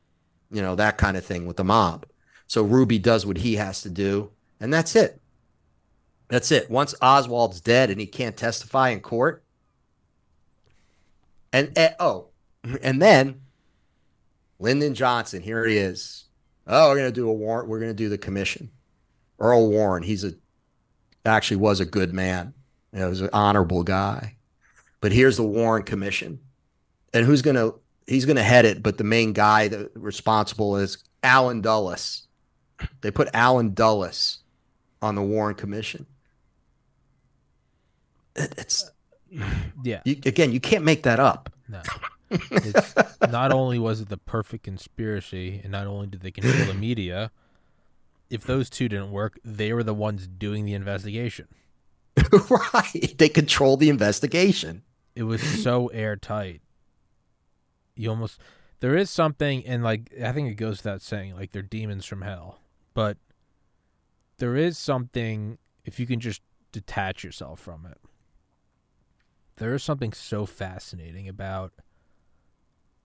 [0.50, 2.04] you know, that kind of thing with the mob.
[2.46, 5.20] So Ruby does what he has to do, and that's it.
[6.28, 6.70] That's it.
[6.70, 9.42] Once Oswald's dead and he can't testify in court,
[11.54, 12.26] and, and oh,
[12.82, 13.40] and then
[14.58, 16.24] Lyndon Johnson, here he is.
[16.66, 17.68] Oh, we're gonna do a warrant.
[17.68, 18.70] We're gonna do the commission.
[19.38, 20.32] Earl Warren, he's a
[21.24, 22.52] actually was a good man.
[22.92, 24.36] You know, he was an honorable guy.
[25.00, 26.40] But here's the Warren Commission.
[27.14, 27.72] And who's gonna
[28.06, 32.26] he's gonna head it, but the main guy that responsible is Allen Dulles.
[33.00, 34.38] They put Allen Dulles
[35.00, 36.06] on the Warren Commission.
[38.36, 38.90] It, it's
[39.82, 40.00] yeah.
[40.04, 41.52] You, again, you can't make that up.
[41.68, 41.80] No.
[42.30, 42.94] It's,
[43.30, 47.30] not only was it the perfect conspiracy, and not only did they control the media,
[48.30, 51.48] if those two didn't work, they were the ones doing the investigation.
[52.50, 53.14] right.
[53.16, 54.82] They controlled the investigation.
[55.14, 56.62] It was so airtight.
[57.96, 58.40] You almost
[58.80, 62.22] there is something and like I think it goes without saying, like they're demons from
[62.22, 62.60] hell.
[62.94, 63.16] But
[64.38, 67.98] there is something if you can just detach yourself from it.
[69.56, 71.72] There is something so fascinating about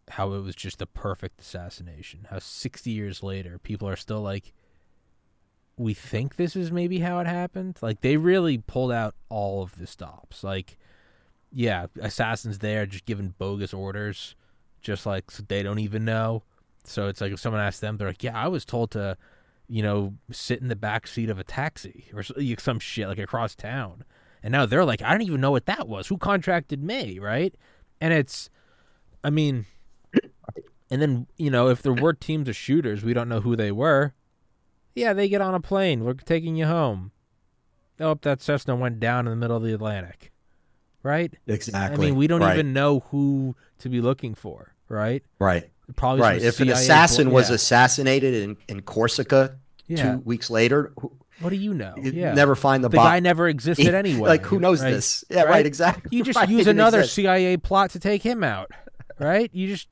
[0.10, 2.28] how it was just the perfect assassination.
[2.30, 4.54] How 60 years later, people are still like,
[5.78, 7.78] we think this is maybe how it happened.
[7.82, 10.44] Like, they really pulled out all of the stops.
[10.44, 10.78] Like,
[11.52, 14.36] yeah, assassins there just giving bogus orders,
[14.82, 16.44] just like so they don't even know.
[16.84, 19.18] So it's like if someone asks them, they're like, yeah, I was told to,
[19.68, 23.56] you know, sit in the back seat of a taxi or some shit like across
[23.56, 24.04] town.
[24.42, 26.08] And now they're like, I don't even know what that was.
[26.08, 27.56] Who contracted me, right?
[28.02, 28.50] And it's,
[29.24, 29.66] I mean,
[30.90, 33.72] and then, you know, if there were teams of shooters, we don't know who they
[33.72, 34.14] were.
[34.96, 36.04] Yeah, they get on a plane.
[36.04, 37.12] We're taking you home.
[38.00, 40.32] Oh, that Cessna went down in the middle of the Atlantic.
[41.02, 41.34] Right?
[41.48, 42.08] Exactly.
[42.08, 42.54] I mean, we don't right.
[42.54, 45.24] even know who to be looking for, right?
[45.40, 45.70] Right.
[45.96, 46.42] Probably right.
[46.42, 47.56] If CIA an assassin was yeah.
[47.56, 49.58] assassinated in, in Corsica
[49.88, 50.14] yeah.
[50.14, 50.94] two weeks later,
[51.40, 51.94] what do you know?
[51.98, 52.34] You yeah.
[52.34, 54.30] never find the the guy never existed anyway.
[54.30, 54.92] like who knows right?
[54.92, 55.26] this?
[55.30, 55.50] Yeah, right.
[55.50, 56.16] right exactly.
[56.16, 58.72] You just use another CIA plot to take him out,
[59.20, 59.50] right?
[59.54, 59.88] You just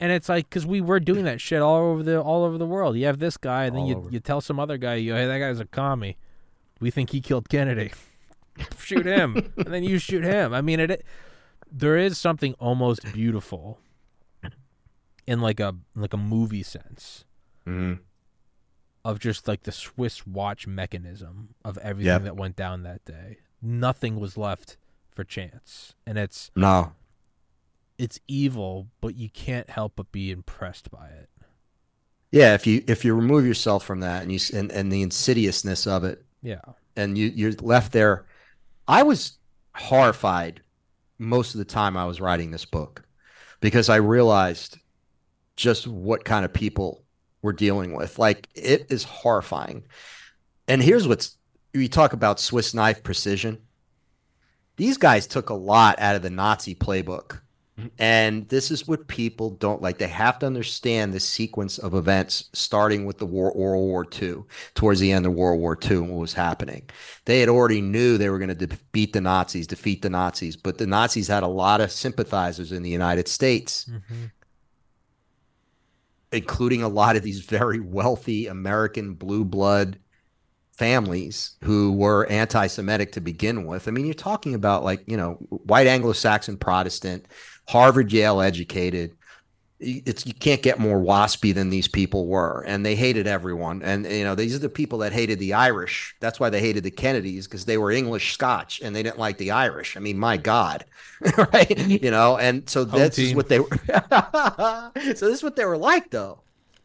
[0.00, 2.66] And it's like because we were doing that shit all over the all over the
[2.66, 2.96] world.
[2.96, 4.10] You have this guy, and then All you over.
[4.10, 6.16] you tell some other guy, you hey, that guy's a commie.
[6.80, 7.92] We think he killed Kennedy.
[8.78, 10.52] shoot him, and then you shoot him.
[10.54, 11.04] I mean, it.
[11.70, 13.78] There is something almost beautiful
[15.26, 17.24] in like a like a movie sense
[17.66, 17.98] Mhm.
[19.04, 22.22] of just like the Swiss watch mechanism of everything Yep.
[22.22, 23.38] that went down that day.
[23.60, 24.76] Nothing was left
[25.10, 26.92] for chance, and it's No.
[27.98, 31.28] It's evil, but you can't help but be impressed by it.
[32.30, 35.86] Yeah, if you if you remove yourself from that and you and, and the insidiousness
[35.86, 36.60] of it, Yeah,
[36.96, 38.26] and you you're left there.
[38.88, 39.38] I was
[39.74, 40.62] horrified
[41.18, 43.04] most of the time I was writing this book
[43.60, 44.78] because I realized
[45.56, 47.04] just what kind of people
[47.42, 48.18] we're dealing with.
[48.18, 49.84] Like it is horrifying.
[50.68, 51.38] And here's what's
[51.72, 53.58] you talk about Swiss knife precision.
[54.76, 57.40] These guys took a lot out of the Nazi playbook.
[57.98, 59.98] And this is what people don't like.
[59.98, 64.44] They have to understand the sequence of events starting with the war, World War II,
[64.74, 66.88] towards the end of World War II, and what was happening.
[67.26, 70.78] They had already knew they were going to defeat the Nazis, defeat the Nazis, but
[70.78, 74.24] the Nazis had a lot of sympathizers in the United States, mm-hmm.
[76.32, 79.98] including a lot of these very wealthy American blue blood
[80.76, 83.88] families who were anti-Semitic to begin with.
[83.88, 87.26] I mean, you're talking about like you know white Anglo-Saxon Protestant,
[87.68, 89.16] Harvard, Yale educated.
[89.78, 93.82] It's you can't get more waspy than these people were, and they hated everyone.
[93.82, 96.16] And you know these are the people that hated the Irish.
[96.18, 99.36] That's why they hated the Kennedys because they were English Scotch and they didn't like
[99.36, 99.94] the Irish.
[99.94, 100.86] I mean, my God,
[101.20, 101.68] right?
[101.68, 102.04] Mm-hmm.
[102.04, 103.68] You know, and so Home this is what they were.
[105.14, 106.40] so this is what they were like, though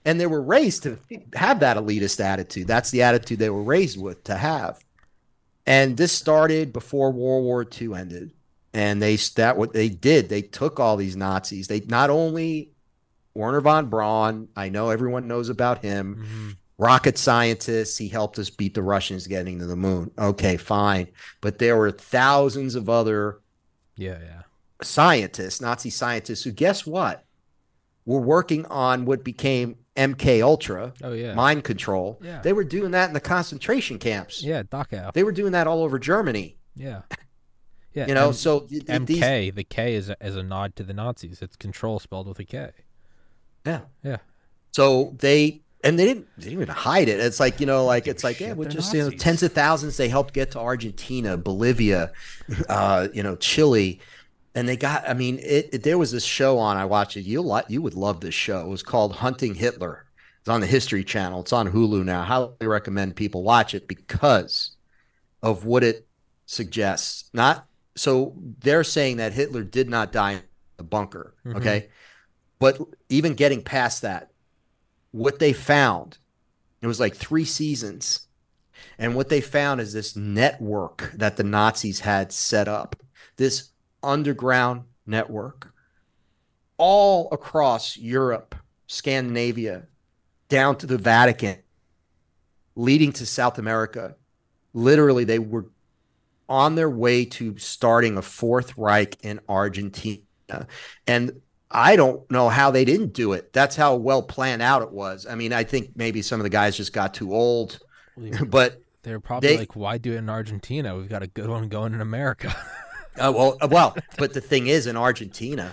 [0.05, 0.97] and they were raised to
[1.33, 2.67] have that elitist attitude.
[2.67, 4.83] That's the attitude they were raised with to have.
[5.65, 8.31] And this started before World War II ended.
[8.73, 11.67] And they that what they did, they took all these Nazis.
[11.67, 12.71] They not only
[13.33, 16.49] Wernher von Braun, I know everyone knows about him, Mm-hmm.
[16.77, 20.11] rocket scientist, he helped us beat the Russians getting to the moon.
[20.17, 21.07] Okay, fine.
[21.41, 23.39] But there were thousands of other
[23.97, 24.41] yeah, yeah.
[24.81, 27.25] scientists, Nazi scientists, who guess what?
[28.05, 32.19] Were working on what became MK Ultra, Oh yeah, mind control.
[32.23, 32.41] Yeah.
[32.41, 34.41] They were doing that in the concentration camps.
[34.41, 34.63] yeah.
[34.63, 35.11] Dachau.
[35.13, 36.57] They were doing that all over Germany.
[36.75, 37.01] Yeah,
[37.93, 38.07] yeah.
[38.07, 39.05] You know, so th- th- MK.
[39.07, 41.41] these, the K is a, is a nod to the Nazis.
[41.41, 42.69] It's control spelled with a K.
[43.65, 44.17] yeah, Yeah.
[44.71, 47.19] So they and they didn't, they didn't even hide it.
[47.19, 49.97] It's like you know, like it's like yeah, we're just you know, tens of thousands.
[49.97, 52.11] They helped get to Argentina, Bolivia,
[52.69, 53.99] uh, you know, Chile,
[54.55, 55.09] and they got.
[55.09, 56.77] I mean, it, it- There was this show on.
[56.77, 57.21] I watched it.
[57.23, 58.61] You li- you would love this show.
[58.61, 60.05] It was called Hunting Hitler.
[60.39, 61.41] It's on the History Channel.
[61.41, 62.23] It's on Hulu now.
[62.23, 64.71] Highly recommend people watch it because
[65.43, 66.07] of what it
[66.45, 67.29] suggests.
[67.33, 67.65] Not
[67.95, 70.41] so they're saying that Hitler did not die in
[70.77, 71.35] the bunker.
[71.45, 71.55] Mhm.
[71.57, 71.89] Okay,
[72.59, 72.79] but
[73.09, 74.31] even getting past that,
[75.11, 76.17] what they found,
[76.81, 78.27] it was like three seasons.
[78.97, 82.95] And what they found is this network that the Nazis had set up,
[83.37, 83.69] this
[84.01, 85.73] underground network,
[86.77, 88.55] all across Europe,
[88.87, 89.87] Scandinavia,
[90.49, 91.57] down to the Vatican,
[92.75, 94.15] leading to South America.
[94.73, 95.67] Literally, they were
[96.51, 100.21] on their way to starting a Fourth Reich in Argentina.
[101.07, 101.41] And
[101.71, 103.53] I don't know how they didn't do it.
[103.53, 105.25] That's how well planned out it was.
[105.25, 107.79] I mean, I think maybe some of the guys just got too old,
[108.47, 110.95] but They're probably They- like, why do it in Argentina?
[110.95, 112.53] We've got a good one going in America.
[113.17, 115.71] uh, well, uh, well, but the thing is, in Argentina,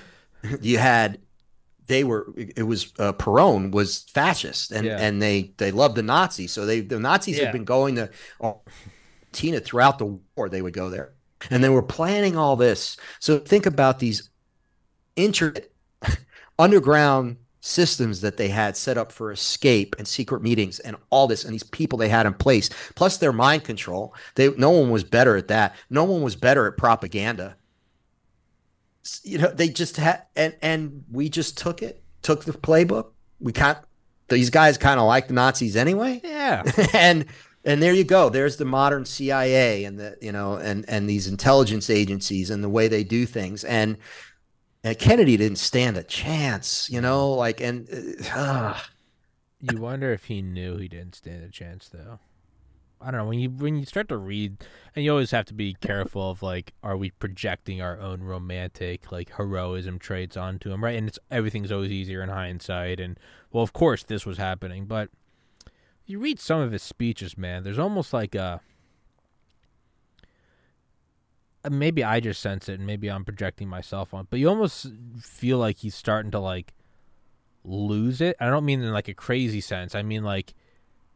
[0.61, 1.19] you had
[1.89, 4.99] they were it was uh, Perón was fascist, and Yeah.
[5.01, 7.45] and they they loved the Nazis, so they the Nazis Yeah.
[7.47, 8.09] had been going to
[9.29, 10.49] Argentina throughout the war.
[10.49, 11.13] They would go there,
[11.51, 12.97] and they were planning all this.
[13.21, 14.31] So think about these
[15.17, 15.73] intricate
[16.59, 21.45] underground systems that they had set up for escape and secret meetings and all this
[21.45, 25.03] and these people they had in place plus their mind control they no one was
[25.03, 27.57] better at that no one was better at propaganda
[29.25, 33.09] you know they just had and and we just took it took the playbook
[33.41, 33.79] we can't
[34.29, 36.63] these guys kind of like the nazis anyway yeah.
[36.95, 37.27] and
[37.69, 38.29] and there you go.
[38.29, 42.69] There's the modern cia and the you know and and these intelligence agencies and the
[42.69, 43.65] way they do things.
[43.65, 43.99] And
[44.85, 47.89] and kennedy didn't stand a chance you know like and
[48.33, 48.79] uh,
[49.61, 52.21] You wonder if he knew he didn't stand a chance, though.
[53.01, 53.27] I don't know.
[53.27, 54.57] When you when you start to read,
[54.95, 59.13] and you always have to be careful of like, are we projecting our own romantic
[59.13, 60.97] like heroism traits onto him, right?
[60.97, 63.19] And it's everything's always easier in hindsight, and
[63.53, 65.11] well, of course this was happening, but
[66.09, 67.63] you read some of his speeches, man.
[67.63, 68.61] There's almost like a
[71.65, 74.87] uh, maybe I just sense it, and maybe I'm projecting myself on, but you almost
[75.21, 76.73] feel like he's starting to like
[77.63, 78.37] lose it.
[78.41, 79.95] I don't mean in like a crazy sense.
[79.95, 80.55] I mean like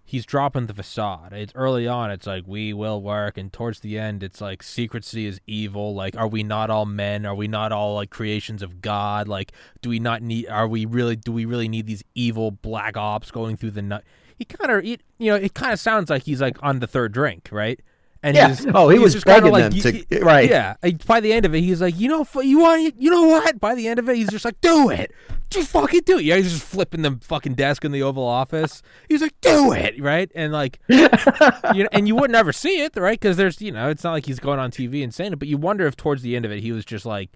[0.05, 1.32] he's dropping the facade.
[1.32, 2.11] It's early on.
[2.11, 5.95] It's like we will work, and towards the end, it's like secrecy is evil.
[5.95, 7.24] Like, are we not all men?
[7.24, 9.26] Are we not all like creations of God?
[9.26, 10.49] Like, do we not need?
[10.49, 11.16] Are we really?
[11.16, 14.03] Do we really need these evil black ops going through the night?
[14.38, 17.12] He kind of, you know, it kind of sounds like he's like on the third
[17.12, 17.80] drink, right?
[18.24, 18.54] And yeah.
[18.54, 20.48] He was, oh, he, he was, was begging like, them to right.
[20.48, 20.74] Yeah.
[21.06, 23.58] By the end of it, he's like, you know, you want, you know what?
[23.58, 25.12] By the end of it, he's just like, do it,
[25.50, 26.24] just fucking do it.
[26.24, 28.82] Yeah, he's just flipping the fucking desk in the Oval Office.
[29.08, 30.30] He's like, do it, right?
[30.36, 33.18] And like, you know, and you would never see it, right?
[33.18, 35.48] Because there's, you know, it's not like he's going on TV and saying it, but
[35.48, 37.30] you wonder if towards the end of it, he was just like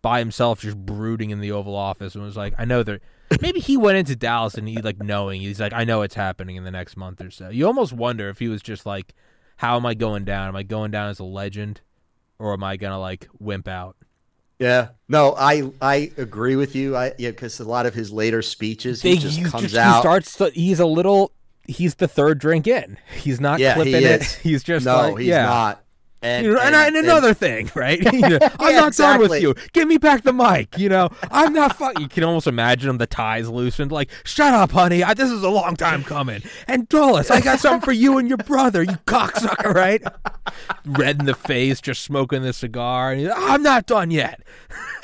[0.00, 3.02] by himself, just brooding in the Oval Office, and was like, I know that
[3.40, 6.56] maybe he went into Dallas and he like knowing he's like, I know it's happening
[6.56, 7.48] in the next month or so.
[7.48, 9.14] You almost wonder if he was just like
[9.60, 10.48] how am I going down?
[10.48, 11.82] Am I going down as a legend,
[12.38, 13.94] or am I gonna like wimp out?
[14.58, 16.96] Yeah, no, I I agree with you.
[16.96, 19.96] I yeah, because a lot of his later speeches, he just comes just, out.
[19.96, 20.36] He starts.
[20.36, 21.32] To, he's a little.
[21.66, 22.96] He's the third drink in.
[23.14, 24.22] He's not yeah, clipping he it.
[24.42, 25.44] He's just no, like, he's yeah.
[25.44, 25.84] not.
[26.22, 28.00] And, you know, and, and, and, another thing, right?
[28.20, 29.28] You know, I'm not exactly.
[29.28, 29.54] done with you.
[29.72, 30.76] Give me back the mic.
[30.76, 32.02] You know, I'm not fucking.
[32.02, 35.02] You can almost imagine him the ties loosened, like, "Shut up, honey.
[35.02, 38.28] I, this is a long time coming." And Dulles, I got something for you and
[38.28, 38.82] your brother.
[38.82, 40.02] You cocksucker, right?
[40.84, 43.12] Red in the face, just smoking the cigar.
[43.12, 44.42] And I'm not done yet,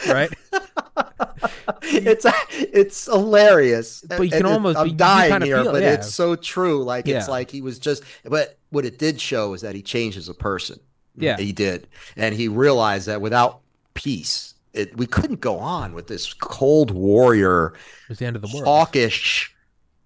[0.08, 0.30] right?
[1.82, 4.04] it's it's hilarious.
[4.06, 4.78] But you can almost.
[4.78, 5.94] I'm dying here, but yeah.
[5.94, 6.82] it's so true.
[6.82, 7.18] Like yeah.
[7.18, 8.02] it's like he was just.
[8.24, 10.80] But what it did show is that he changed as a person
[11.16, 11.86] yeah, he did,
[12.16, 13.60] and he realized that without
[13.94, 17.74] peace, it, we couldn't go on with this cold warrior.
[18.08, 18.66] It's the end of the world.
[18.66, 19.54] Hawkish.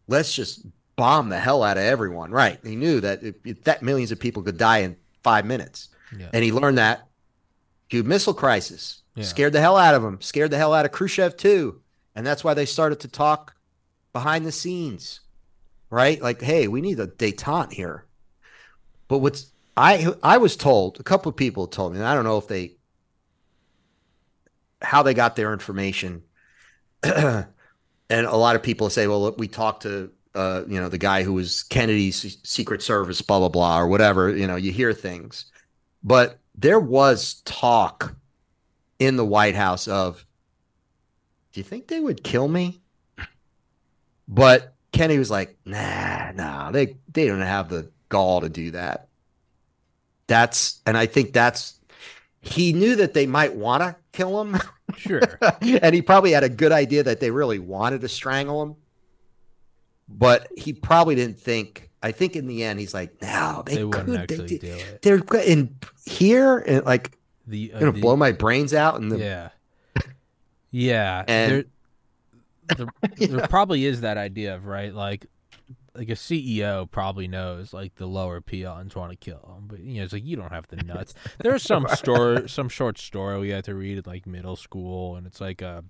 [0.08, 2.30] Let's just bomb the hell out of everyone.
[2.30, 2.58] Right?
[2.62, 6.28] He knew that if, if that millions of people could die in five minutes, yeah.
[6.32, 7.06] and he learned that.
[7.88, 9.24] Cuban Missile Crisis yeah.
[9.24, 10.20] scared the hell out of him.
[10.20, 11.80] Scared the hell out of Khrushchev too,
[12.14, 13.54] and that's why they started to talk
[14.12, 15.20] behind the scenes.
[15.90, 16.22] Right?
[16.22, 18.06] Like, hey, we need a detente here.
[19.08, 19.50] But what's
[19.80, 22.46] I I was told a couple of people told me, and I don't know if
[22.46, 22.76] they
[24.82, 26.22] how they got their information.
[27.02, 27.46] and
[28.10, 31.32] a lot of people say, well, we talked to uh, you know the guy who
[31.32, 34.28] was Kennedy's Secret Service, blah blah blah, or whatever.
[34.28, 35.46] You know, you hear things,
[36.04, 38.14] but there was talk
[38.98, 40.26] in the White House of,
[41.54, 42.82] do you think they would kill me?
[44.28, 49.06] But Kennedy was like, nah, nah, they they don't have the gall to do that
[50.30, 51.80] that's and I think that's
[52.40, 54.56] he knew that they might want to kill him.
[54.96, 55.20] Sure.
[55.60, 58.76] and he probably had a good idea that they really wanted to strangle him.
[60.08, 64.26] But he probably didn't think I think in the end he's like, no, they, they
[64.26, 65.02] could they, do it.
[65.02, 65.76] They're in
[66.06, 67.18] here and like
[67.48, 69.48] the uh, gonna the, blow my brains out and the Yeah.
[70.70, 71.24] Yeah.
[71.26, 71.66] And
[72.68, 75.26] there, there, there probably is that idea of right, like
[76.00, 79.98] like a CEO probably knows like the lower peons want to kill him, but you
[79.98, 81.12] know it's like you don't have the nuts.
[81.40, 85.26] There's some story, some short story we had to read in like middle school, and
[85.26, 85.82] it's like a uh,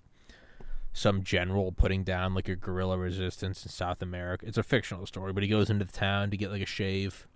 [0.93, 4.45] some general putting down like a guerrilla resistance in South America.
[4.49, 7.29] It's a fictional story, but he goes into the town to get like a shave,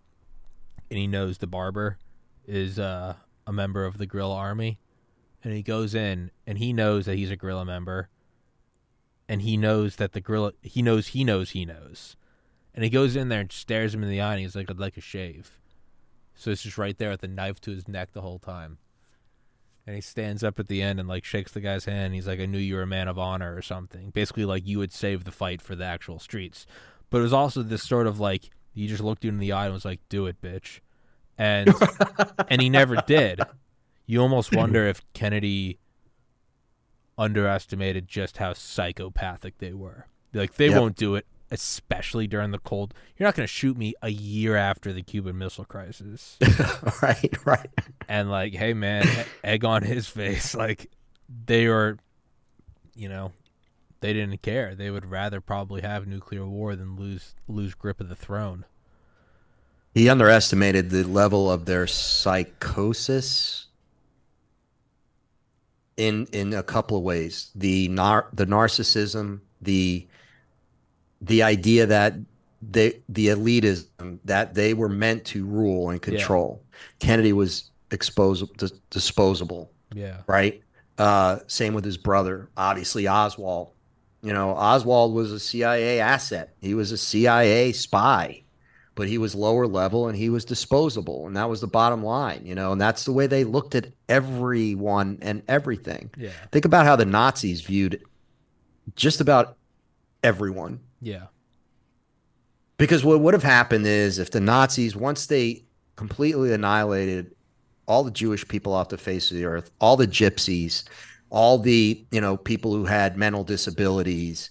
[0.91, 1.99] and he knows the barber
[2.45, 3.15] is uh,
[3.47, 4.81] a member of the guerrilla army,
[5.45, 8.09] and he goes in and he knows that he's a guerrilla member,
[9.29, 12.17] and he knows that the guerrilla he knows he knows he knows
[12.75, 14.81] and he goes in there and stares him in the eye and he's like, I'd
[14.81, 15.61] like a shave.
[16.35, 18.79] So it's just right there with the knife to his neck the whole time.
[19.87, 22.15] And he stands up at the end and like shakes the guy's hand.
[22.15, 24.11] He's like, I knew you were a man of honor or something.
[24.11, 26.67] Basically, like you would save the fight for the actual streets.
[27.11, 29.67] But it was also this sort of like, he just looked you in the eye
[29.67, 30.81] and was like, do it, bitch.
[31.39, 31.73] And
[32.49, 33.41] and he never did.
[34.07, 35.79] You almost wonder if Kennedy
[37.17, 40.07] underestimated just how psychopathic they were.
[40.33, 40.81] Like they yep.
[40.81, 42.95] won't do it especially during the cold.
[43.17, 46.39] You're not going to shoot me a year after the Cuban Missile Crisis.
[47.03, 47.71] right, right.
[48.09, 49.07] And like, hey man,
[49.43, 50.55] egg on his face.
[50.65, 50.91] Like
[51.47, 51.99] they are,
[52.95, 53.33] you know,
[54.01, 54.75] they didn't care.
[54.75, 58.65] They would rather probably have nuclear war than lose lose grip of the throne.
[59.93, 63.67] He underestimated the level of their psychosis
[65.97, 67.51] in in a couple of ways.
[67.55, 70.07] The nar- the narcissism, the
[71.27, 72.15] the idea that
[72.71, 76.63] they the elitism that they were meant to rule and control.
[76.63, 76.77] Yeah.
[76.99, 79.71] Kennedy was exposable, disposable.
[79.93, 80.19] Yeah.
[80.27, 80.63] Right.
[80.99, 83.71] Uh, same with his brother, obviously Oswald.
[84.23, 86.55] You know, Oswald was a CIA asset.
[86.61, 88.43] He was a CIA spy,
[88.95, 92.43] but he was lower level and he was disposable, and that was the bottom line.
[92.45, 96.11] You know, and that's the way they looked at everyone and everything.
[96.17, 96.31] Yeah.
[96.53, 98.03] Think about how the Nazis viewed
[98.97, 99.57] just about
[100.23, 100.81] everyone.
[101.05, 101.27] Yeah.
[102.77, 105.65] Because what would have happened is if the Nazis, once they
[105.97, 107.35] completely annihilated
[107.87, 110.85] all the Jewish people off the face of the earth, all the gypsies,
[111.31, 114.51] all the, you know, people who had mental disabilities,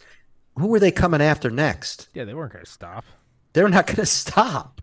[0.56, 2.08] who were they coming after next?
[2.14, 3.04] Yeah, they weren't going to stop.
[3.54, 4.82] They're not going to stop.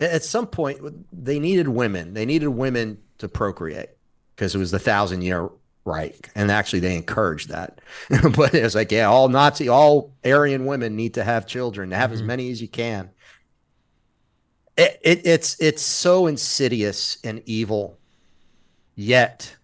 [0.00, 0.80] At some point,
[1.12, 2.14] they needed women.
[2.14, 3.90] They needed women to procreate
[4.34, 5.48] because it was the thousand year
[5.88, 6.30] Reich.
[6.34, 7.80] And actually, they encouraged that.
[8.36, 11.96] but it was like, yeah, all Nazi, all Aryan women need to have children, to
[11.96, 12.20] have mm-hmm.
[12.20, 13.10] as many as you can.
[14.76, 17.98] It, it, it's it's so insidious and evil,
[18.94, 19.56] yet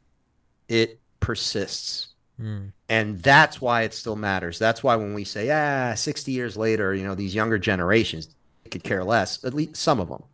[0.68, 2.08] it persists.
[2.40, 2.72] Mm.
[2.88, 4.58] And that's why it still matters.
[4.58, 8.34] That's why when we say, ah, 60 years later, you know, these younger generations
[8.70, 10.24] could care less, at least some of them.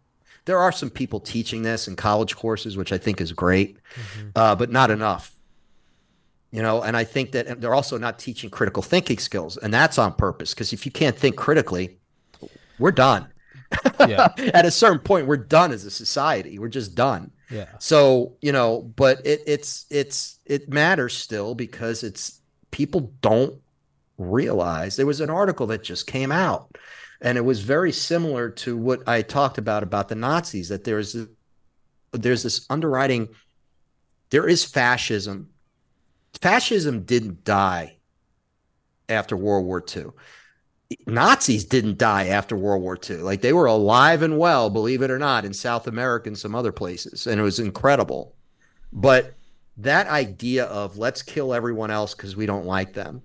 [0.46, 4.28] There are some people teaching this in college courses, which I think is great, mm-hmm.
[4.34, 5.34] uh, but not enough
[6.50, 9.98] you know and i think that they're also not teaching critical thinking skills and that's
[9.98, 11.98] on purpose because if you can't think critically
[12.80, 13.28] we're done.
[14.00, 14.28] Yeah.
[14.54, 16.58] at a certain point we're done as a society.
[16.58, 17.30] We're just done.
[17.50, 17.66] Yeah.
[17.78, 22.40] So you know but it, it's it's it matters still because it's
[22.72, 23.60] people don't
[24.18, 26.76] realize there was an article that just came out
[27.22, 31.16] and it was very similar to what i talked about about the nazis that there's
[32.12, 33.30] there's this underwriting
[34.28, 35.48] there is fascism
[36.40, 37.96] fascism didn't die
[39.08, 40.06] after World War II.
[41.06, 43.18] Nazis didn't die after World War II.
[43.18, 46.54] Like they were alive and well, believe it or not, in South America and some
[46.54, 47.26] other places.
[47.26, 48.34] And it was incredible.
[48.92, 49.34] But
[49.76, 53.22] that idea of let's kill everyone else because we don't like them.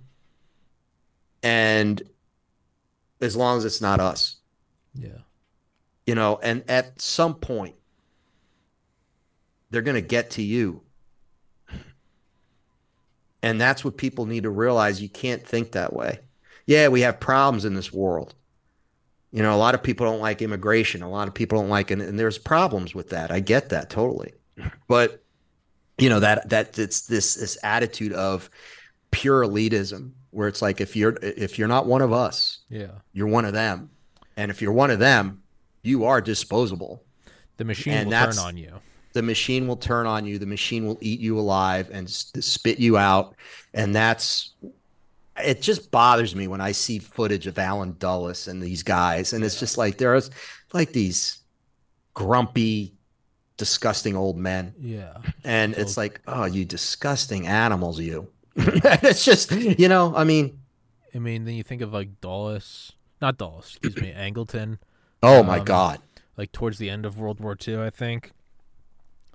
[1.42, 2.02] And
[3.22, 4.38] as long as it's not us.
[4.94, 5.20] Yeah.
[6.06, 7.76] You know, and at some point,
[9.70, 10.82] they're going to get to you
[13.46, 15.04] and that's what people need to realize.
[15.04, 16.20] You can't think that way.
[16.66, 18.34] Yeah, we have problems in this world.
[19.32, 21.04] You know, a lot of people don't like immigration.
[21.04, 23.30] A lot of people don't like, and, and there's problems with that.
[23.30, 24.34] I get that totally.
[24.88, 25.24] But,
[26.00, 28.50] you know, that, that it's this, this attitude of
[29.12, 33.28] pure elitism where it's like, if you're, if you're not one of us, yeah, you're
[33.28, 33.92] one of them.
[34.38, 35.44] And if you're one of them,
[35.84, 37.04] you are disposable.
[37.58, 38.82] The machine and will turn on you
[39.16, 42.98] the machine will turn on you the machine will eat you alive and spit you
[42.98, 43.34] out.
[43.74, 44.54] And that's
[45.42, 49.32] it just bothers me when i see footage of Allen Dulles and these guys.
[49.32, 50.30] And it's just like there's
[50.74, 51.40] like these
[52.14, 52.94] grumpy
[53.56, 54.74] disgusting old men.
[54.82, 55.16] Yeah.
[55.46, 58.28] And so, it's like oh you disgusting animals you.
[58.58, 60.60] It's just you know i mean
[61.14, 62.92] i mean then you think of like dulles
[63.22, 64.80] not dulles excuse me angleton.
[65.24, 66.02] Oh um, my god.
[66.36, 68.34] like towards the end of world war ii i think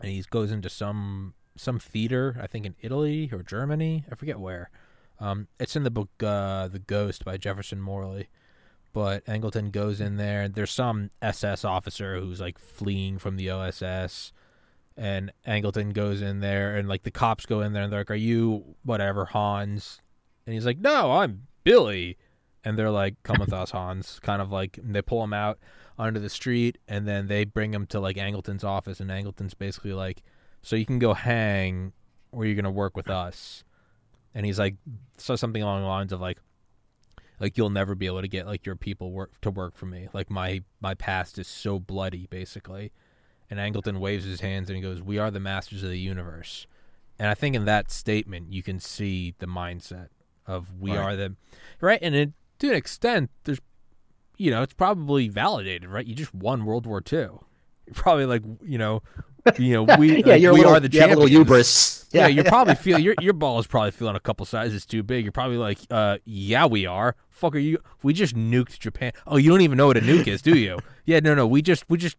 [0.00, 4.40] and he goes into some some theater, I think in Italy or Germany, I forget
[4.40, 4.70] where.
[5.18, 8.28] Um, it's in the book uh, The Ghost by Jefferson Morley.
[8.92, 10.48] But Angleton goes in there.
[10.48, 14.32] There's some SS officer who's like fleeing from the OSS,
[14.96, 18.10] and Angleton goes in there, and like the cops go in there, and they're like,
[18.10, 20.00] "Are you whatever Hans?"
[20.44, 22.16] And he's like, "No, I'm Billy."
[22.64, 25.60] And they're like, "Come with us, Hans." Kind of like they pull him out
[26.00, 29.92] onto the street, and then they bring him to like Angleton's office, and Angleton's basically
[29.92, 30.22] like,
[30.62, 31.92] "So you can go hang,
[32.32, 33.64] or you're gonna work with us."
[34.34, 34.76] And he's like,
[35.18, 36.38] "So something along the lines of like,
[37.38, 40.08] like you'll never be able to get like your people work to work for me.
[40.12, 42.92] Like my my past is so bloody, basically.
[43.50, 46.66] And Angleton waves his hands and he goes, "We are the masters of the universe."
[47.18, 50.08] And I think in that statement you can see the mindset
[50.46, 50.98] of we right.
[50.98, 51.36] are the
[51.80, 51.98] right.
[52.00, 53.60] And it, to an extent, there's
[54.40, 56.06] you know, it's probably validated, right?
[56.06, 57.18] You just won World War II.
[57.18, 57.38] You're
[57.92, 59.02] probably like, you know,
[59.58, 61.28] you know, we yeah, like, we little, are the champions.
[61.30, 62.06] hubris.
[62.10, 65.02] Yeah, yeah you're probably feeling your your ball is probably feeling a couple sizes too
[65.02, 65.26] big.
[65.26, 67.16] You're probably like, uh, yeah, we are.
[67.28, 67.78] Fuck, are you?
[68.02, 69.12] We just nuked Japan.
[69.26, 70.78] Oh, you don't even know what a nuke is, do you?
[71.06, 71.44] Yeah, no, no.
[71.44, 72.16] We just we just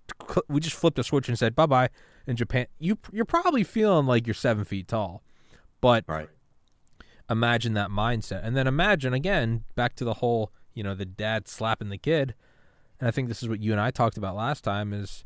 [0.49, 1.89] we just flipped a switch and said bye bye
[2.28, 2.65] in Japan.
[2.78, 5.24] You you're probably feeling like you're seven feet tall,
[5.80, 6.28] but right.
[7.30, 11.47] Imagine that mindset, and then imagine again back to the whole you know the dad
[11.47, 12.34] slapping the kid
[12.99, 15.24] and i think this is what you and i talked about last time is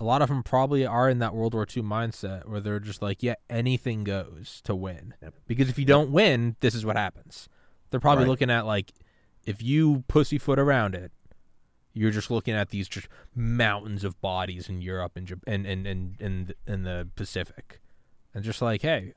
[0.00, 3.02] a lot of them probably are in that world war ii mindset where they're just
[3.02, 5.34] like yeah anything goes to win yep.
[5.46, 7.48] because if you don't win this is what happens
[7.90, 8.30] they're probably right.
[8.30, 8.92] looking at like
[9.44, 11.12] if you pussyfoot around it
[11.94, 16.20] you're just looking at these just mountains of bodies in Europe and and and and
[16.20, 17.80] in, in the Pacific,
[18.34, 19.14] and just like, hey,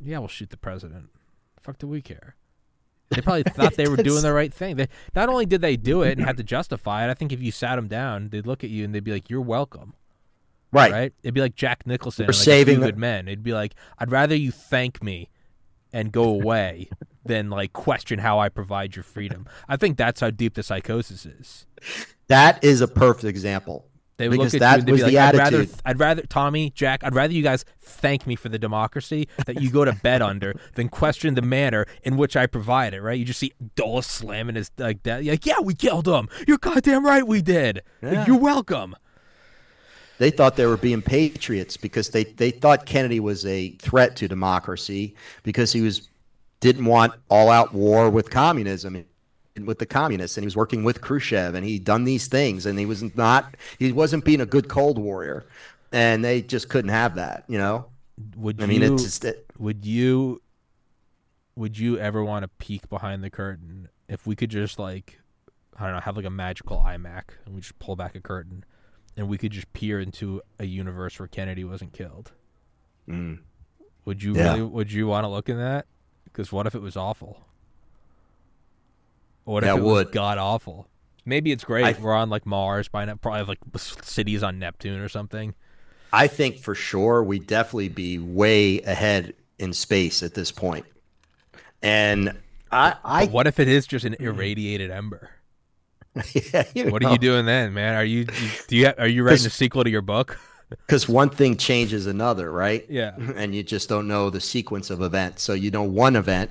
[0.00, 1.10] yeah, we'll shoot the president.
[1.60, 2.36] Fuck, do we care?
[3.14, 4.76] They probably thought they were doing the right thing.
[4.76, 7.10] They not only did they do it and had to justify it.
[7.10, 9.30] I think if you sat them down, they'd look at you and they'd be like,
[9.30, 9.94] "You're welcome."
[10.72, 10.92] Right.
[10.92, 11.12] Right.
[11.22, 13.28] It'd be like Jack Nicholson, like saving good men.
[13.28, 15.28] It'd be like, "I'd rather you thank me
[15.92, 16.88] and go away
[17.24, 19.46] than like question how I provide your freedom.
[19.68, 21.66] I think that's how deep the psychosis is.
[22.28, 23.86] That is a perfect example.
[24.22, 25.56] They would Because look at that you and they'd was be like, the I'd rather,
[25.58, 25.80] attitude.
[25.84, 29.68] I'd rather, Tommy, Jack, I'd rather you guys thank me for the democracy that you
[29.68, 33.18] go to bed under than question the manner in which I provide it, right?
[33.18, 35.24] You just see Dulles slamming his, like that.
[35.24, 36.28] Like, yeah, we killed him.
[36.46, 37.82] You're goddamn right we did.
[38.00, 38.94] Like, You're welcome.
[40.18, 44.28] They thought they were being patriots because they, they thought Kennedy was a threat to
[44.28, 46.08] democracy because he was
[46.60, 49.04] didn't want all out war with communism
[49.60, 52.78] with the communists and he was working with Khrushchev and he'd done these things and
[52.78, 55.44] he was not he wasn't being a good cold warrior
[55.92, 57.86] and they just couldn't have that you know
[58.36, 60.40] Would I mean you, it's just it, would you,
[61.54, 65.20] would you ever want to peek behind the curtain if we could just like,
[65.78, 68.64] I don't know, have like a magical iMac and we just pull back a curtain
[69.16, 72.32] and we could just peer into a universe where Kennedy wasn't killed?
[73.08, 73.38] mm.
[74.04, 74.54] Would you Yeah.
[74.54, 74.62] really?
[74.62, 75.86] Would you want to look in that?
[76.24, 77.44] Because what if it was awful?
[79.44, 80.12] What if it it was would.
[80.12, 80.88] god awful?
[81.24, 81.84] Maybe it's great.
[81.84, 83.14] I- We're on like Mars by now.
[83.14, 85.54] Probably have, like cities on Neptune or something.
[86.12, 90.84] I think for sure we'd definitely be way ahead in space at this point.
[91.82, 92.36] and
[92.70, 95.30] I I what if it is just an irradiated ember?
[96.34, 97.08] yeah, What know.
[97.08, 97.94] are you doing then, man?
[97.94, 100.38] Are you you- do you are you writing a sequel to your book?
[100.86, 102.84] because one thing changes another, right?
[102.88, 103.14] Yeah.
[103.36, 105.42] And you just don't know the sequence of events.
[105.42, 106.50] So you know one event,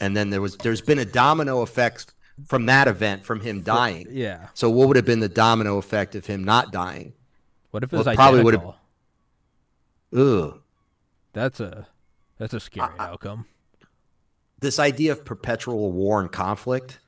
[0.00, 2.12] and then there was there's been a domino effect
[2.46, 4.06] from that event from him dying.
[4.10, 4.48] Yeah.
[4.54, 7.12] So what would have been the domino effect of him not dying?
[7.70, 8.76] What if it Well, was it probably would've- identical?
[10.52, 10.60] Ugh.
[11.32, 11.86] That's a
[12.38, 13.46] that's a scary uh, uh, outcome.
[14.60, 16.98] This idea of perpetual war and conflict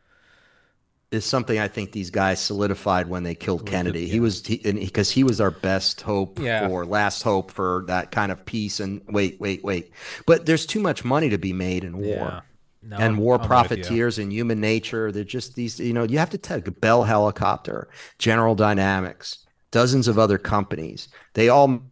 [1.11, 4.07] is something I think these guys solidified when they killed Kennedy.
[4.09, 4.21] He yeah.
[4.21, 6.67] was he, and because he was our best hope Yeah.
[6.69, 8.81] for last hope for that kind of peace.
[8.81, 9.91] And wait, wait, wait.
[10.27, 12.07] But there's too much money to be made in war.
[12.07, 12.41] Yeah.
[12.83, 15.13] No, and I'm- war I'm profiteers and human nature.
[15.13, 20.19] They're just these, you know, you have to take Bell Helicopter, General Dynamics, dozens of
[20.19, 21.09] other companies.
[21.35, 21.83] They all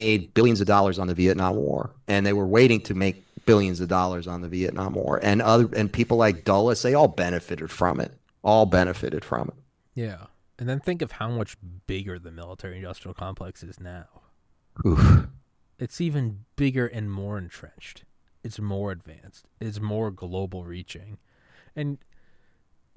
[0.00, 3.80] made billions of dollars on the Vietnam War, and they were waiting to make billions
[3.80, 5.18] of dollars on the Vietnam War.
[5.22, 8.12] And other and people like Dulles, they all benefited from it.
[8.42, 9.54] All benefited from it.
[9.94, 10.26] Yeah.
[10.58, 11.56] And then think of how much
[11.86, 14.06] bigger the military industrial complex is now.
[14.86, 15.26] Oof.
[15.78, 18.04] It's even bigger and more entrenched.
[18.42, 19.46] It's more advanced.
[19.60, 21.18] It's more global reaching.
[21.76, 21.98] And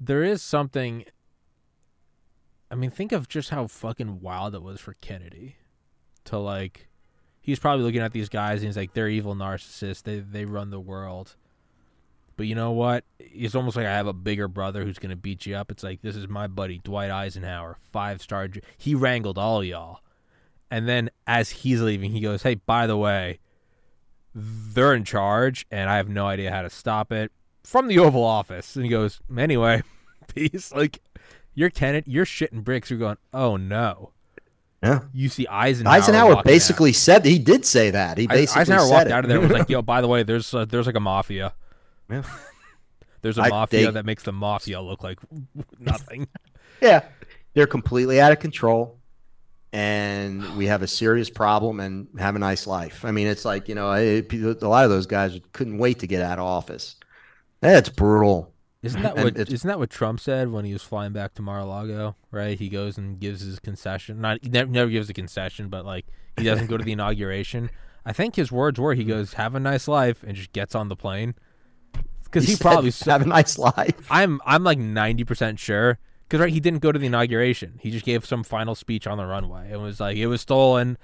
[0.00, 1.04] there is something
[2.70, 5.56] I mean, think of just how fucking wild it was for Kennedy
[6.24, 6.88] to like
[7.40, 10.02] he's probably looking at these guys and he's like, they're evil narcissists.
[10.02, 11.36] They they run the world.
[12.36, 13.04] But you know what?
[13.20, 15.70] It's almost like I have a bigger brother who's gonna beat you up.
[15.70, 18.48] It's like this is my buddy Dwight Eisenhower, five star.
[18.76, 20.00] He wrangled all y'all,
[20.70, 23.38] and then as he's leaving, he goes, "Hey, by the way,
[24.34, 27.32] they're in charge, and I have no idea how to stop it."
[27.62, 29.82] From the Oval Office, and he goes, "Anyway,
[30.34, 31.00] peace." Like
[31.54, 32.90] your tenant, you're shitting bricks.
[32.90, 34.10] You're going, "Oh no."
[34.82, 35.00] Yeah.
[35.14, 35.94] You see Eisenhower.
[35.94, 36.44] Eisenhower walking out.
[36.44, 38.18] basically said he did say that.
[38.18, 39.12] He basically Eisenhower said walked it.
[39.12, 41.00] out of there and was like, "Yo, by the way, there's uh, there's like a
[41.00, 41.54] mafia.
[42.10, 42.22] Yeah.
[43.22, 45.18] There's a I- mafia they- that makes the mafia look like
[45.80, 46.28] nothing."
[46.82, 47.04] Yeah,
[47.54, 48.98] they're completely out of control,
[49.74, 51.80] and oh, we have a serious problem.
[51.80, 53.04] And have a nice life.
[53.04, 54.22] I mean, it's like you know, a
[54.62, 56.96] lot of those guys couldn't wait to get out of office.
[57.60, 58.52] That's brutal.
[58.82, 61.42] Isn't that And what isn't that what Trump said when he was flying back to
[61.42, 62.14] Mar-a-Lago?
[62.30, 64.20] Right, he goes and gives his concession.
[64.20, 66.06] Not he never, never gives a concession, but like
[66.36, 67.70] he doesn't go to the inauguration.
[68.06, 69.08] I think his words were he hmm.
[69.08, 71.34] goes, "Have a nice life," and just gets on the plane.
[72.24, 74.06] Because he, said, probably said, have a nice life.
[74.08, 75.98] I'm I'm like ninety percent sure
[76.28, 77.78] because right he didn't go to the inauguration.
[77.80, 80.98] He just gave some final speech on the runway and was like it was stolen,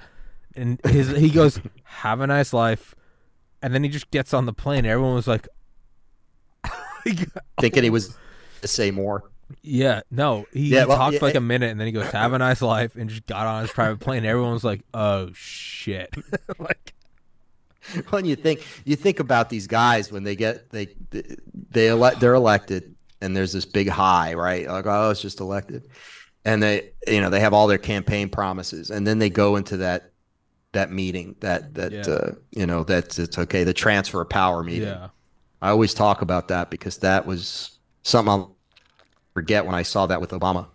[0.55, 2.95] and his he goes have a nice life,
[3.63, 4.87] and then he just gets on the plane.
[4.87, 5.49] Everyone was like,
[7.61, 8.17] Thinking he was
[8.63, 9.25] to say more.
[9.63, 12.11] yeah, no, he, Yeah, well, talked yeah, for like a minute and then he goes
[12.11, 14.25] have a nice life and just got on his private plane.
[14.25, 16.15] Everyone was like oh shit,
[16.59, 16.95] like
[18.11, 20.89] when you think you think about these guys when they get they
[21.71, 24.67] they elect they're elected and there's this big high right?
[24.69, 25.89] Like oh it's just elected.
[26.45, 29.77] And they you know they have all their campaign promises and then they go into
[29.79, 30.13] that
[30.73, 32.03] that meeting that that Yeah.
[32.15, 34.89] uh, you know that's it's okay the transfer of power meeting.
[34.89, 35.09] Yeah,
[35.61, 38.57] i always talk about that because that was something i'll
[39.35, 40.69] forget when i saw that with obama.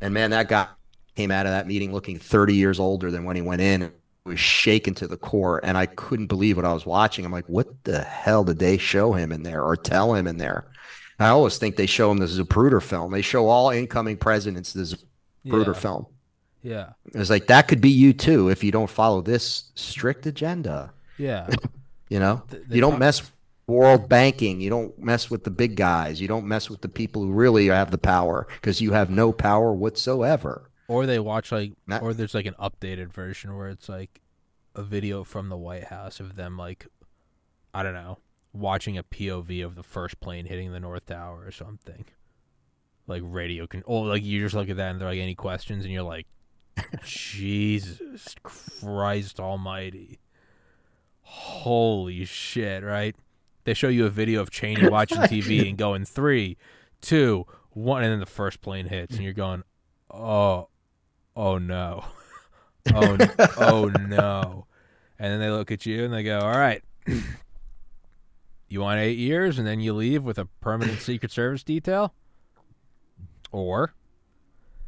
[0.00, 0.66] And man that guy
[1.14, 3.92] came out of that meeting looking 30 years older than when he went in and
[4.24, 7.24] was shaken to the core and i couldn't believe what i was watching.
[7.26, 10.38] I'm like what the hell did they show him in there or tell him in
[10.38, 10.66] there
[11.18, 14.96] i always think they show him the zapruder film they show all incoming presidents the
[15.46, 16.06] zapruder yeah, film
[16.62, 20.92] yeah, it's like that could be you too if you don't follow this strict agenda
[21.18, 21.48] yeah.
[22.08, 23.30] you know Th- they you don't mess
[23.66, 24.60] world banking.
[24.60, 26.20] You don't mess with the big guys.
[26.20, 29.32] You don't mess with the people who really have the power because you have no
[29.32, 30.70] power whatsoever.
[30.88, 34.20] Or they watch like, Not, or there's like an updated version where it's like
[34.74, 36.86] a video from the White House of them like,
[37.72, 38.18] I don't know,
[38.54, 42.06] watching a POV of the first plane hitting the North Tower or something.
[43.06, 45.84] Like radio can, oh, like you just look at that and they're like, any questions,
[45.84, 46.26] and you're like,
[47.04, 50.20] Jesus Christ Almighty,
[51.20, 53.14] holy shit, right?
[53.64, 56.56] They show you a video of Cheney watching TV and going three,
[57.02, 59.64] two, one, and then the first plane hits, and you're going,
[60.10, 60.68] oh,
[61.36, 62.04] oh no,
[62.94, 63.18] oh,
[63.58, 64.66] oh no,
[65.18, 66.82] and then they look at you and they go, all right.
[68.74, 72.12] You want eight years and then you leave with a permanent Secret Service detail?
[73.52, 73.94] Or.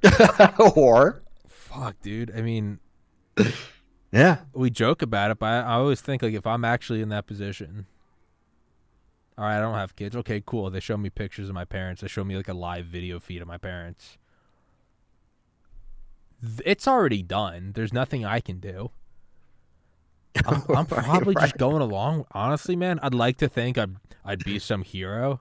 [0.75, 1.23] or.
[1.47, 2.33] Fuck, dude.
[2.37, 2.81] I mean.
[4.13, 4.39] Yeah.
[4.55, 7.27] We joke about it, but I, I always think, like, if I'm actually in that
[7.27, 7.87] position.
[9.37, 10.17] All right, I don't have kids.
[10.17, 10.71] Okay, cool.
[10.71, 12.01] They show me pictures of my parents.
[12.01, 14.17] They show me, like, a live video feed of my parents.
[16.65, 17.73] It's already done.
[17.75, 18.93] There's nothing I can do.
[20.47, 21.43] I'm, I'm probably right.
[21.45, 22.27] just going along.
[22.33, 25.41] Honestly, man, I'd like to think I'd I'd be some hero.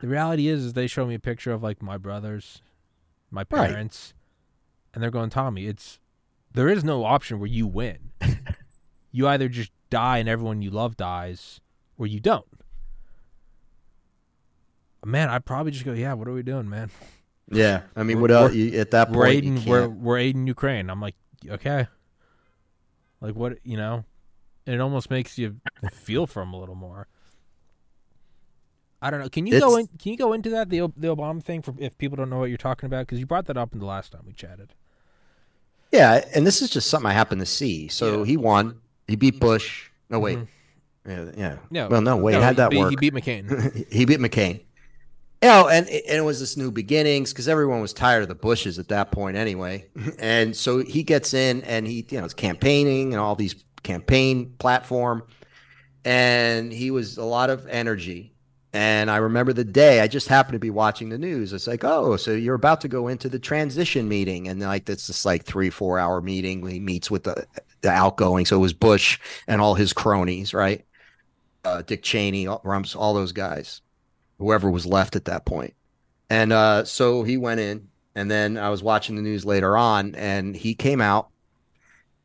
[0.00, 2.62] The reality is, is they show me a picture of like my brothers,
[3.30, 4.94] my parents, right.
[4.94, 5.98] and they're going, Tommy, it's
[6.52, 8.12] there is no option where you win.
[9.12, 11.60] you either just die and everyone you love dies,
[11.98, 12.46] or you don't.
[15.04, 16.12] Man, I'd probably just go, yeah.
[16.12, 16.90] What are we doing, man?
[17.50, 18.52] Yeah, I mean, what uh, else?
[18.74, 20.90] at that point, we're aiding, we're we're aiding Ukraine.
[20.90, 21.14] I'm like,
[21.48, 21.86] okay,
[23.20, 24.04] like what you know,
[24.66, 25.56] it almost makes you
[25.92, 27.06] feel for him a little more.
[29.00, 29.28] I don't know.
[29.28, 29.86] Can you it's, go in?
[29.98, 32.48] Can you go into that the the Obama thing for if people don't know what
[32.48, 33.06] you're talking about?
[33.06, 34.74] Because you brought that up in the last time we chatted.
[35.92, 37.88] Yeah, and this is just something I happen to see.
[37.88, 38.24] So yeah.
[38.26, 38.80] he won.
[39.06, 39.88] He beat Bush.
[40.10, 40.38] No wait.
[40.38, 41.10] Mm-hmm.
[41.10, 41.56] Yeah, yeah.
[41.70, 42.32] No, well, no wait.
[42.32, 42.90] No, How'd that work?
[42.90, 43.90] He beat McCain.
[43.90, 44.60] he beat McCain.
[45.42, 48.34] You know, and, and it was this new beginnings because everyone was tired of the
[48.34, 49.86] Bushes at that point anyway.
[50.18, 54.54] And so he gets in and he, you know, is campaigning and all these campaign
[54.58, 55.22] platform.
[56.04, 58.34] And he was a lot of energy.
[58.72, 61.52] And I remember the day I just happened to be watching the news.
[61.52, 64.48] It's like, oh, so you're about to go into the transition meeting.
[64.48, 66.66] And like, that's this like three, four hour meeting.
[66.66, 67.46] He meets with the,
[67.82, 68.44] the outgoing.
[68.44, 70.84] So it was Bush and all his cronies, right?
[71.64, 73.82] Uh, Dick Cheney, Rumps, all those guys
[74.38, 75.74] whoever was left at that point.
[76.30, 80.14] And uh, so he went in, and then I was watching the news later on,
[80.14, 81.28] and he came out.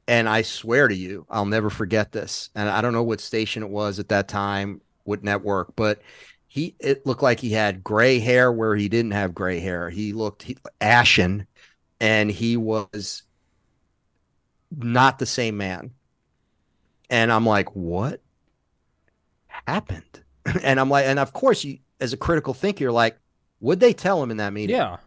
[0.05, 2.49] And I swear to you, I'll never forget this.
[2.55, 6.01] And I don't know what station it was at that time, what network, but
[6.47, 9.89] he it looked like he had gray hair where he didn't have gray hair.
[9.89, 11.47] He looked he, ashen,
[11.99, 13.24] and he was
[14.78, 15.91] not the same man.
[17.09, 18.22] And I'm like, what
[19.47, 20.03] happened?
[20.61, 23.18] And I'm like, and of course you as a critical thinker, like,
[23.62, 24.76] would they tell him in that meeting?
[24.76, 24.97] Yeah.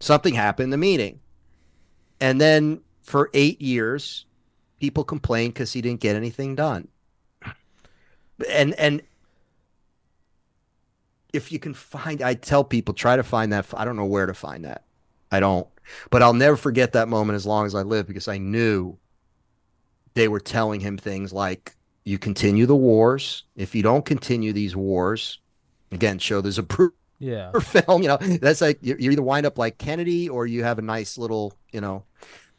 [0.00, 1.20] Something happened in the meeting.
[2.20, 4.24] And then for eight years,
[4.80, 6.88] people complained because he didn't get anything done.
[8.48, 9.02] And and
[11.34, 13.66] if you can find, I tell people try to find that.
[13.74, 14.84] I don't know where to find that.
[15.30, 15.66] I don't,
[16.08, 18.96] but I'll never forget that moment as long as I live because I knew
[20.14, 23.44] they were telling him things like, "You continue the wars.
[23.54, 25.40] If you don't continue these wars,
[25.92, 27.50] again show there's a proof yeah.
[27.60, 30.78] film you know that's like you, you either wind up like kennedy or you have
[30.78, 32.04] a nice little you know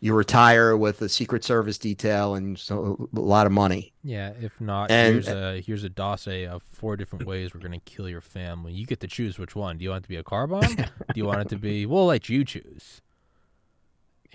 [0.02, 3.92] you retire with a secret service detail and so a lot of money.
[4.04, 7.74] Yeah if not and, here's a here's a dossier of four different ways we're going
[7.74, 8.72] to kill your family.
[8.72, 9.78] You get to choose which one.
[9.78, 10.76] Do you want it to be a car bomb?
[10.76, 13.02] Do you want it to be we'll let you choose.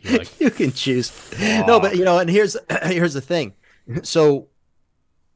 [0.05, 1.09] Like, you can choose.
[1.09, 1.67] Fuck.
[1.67, 3.55] no but you know and here's here's the thing.
[4.03, 4.49] So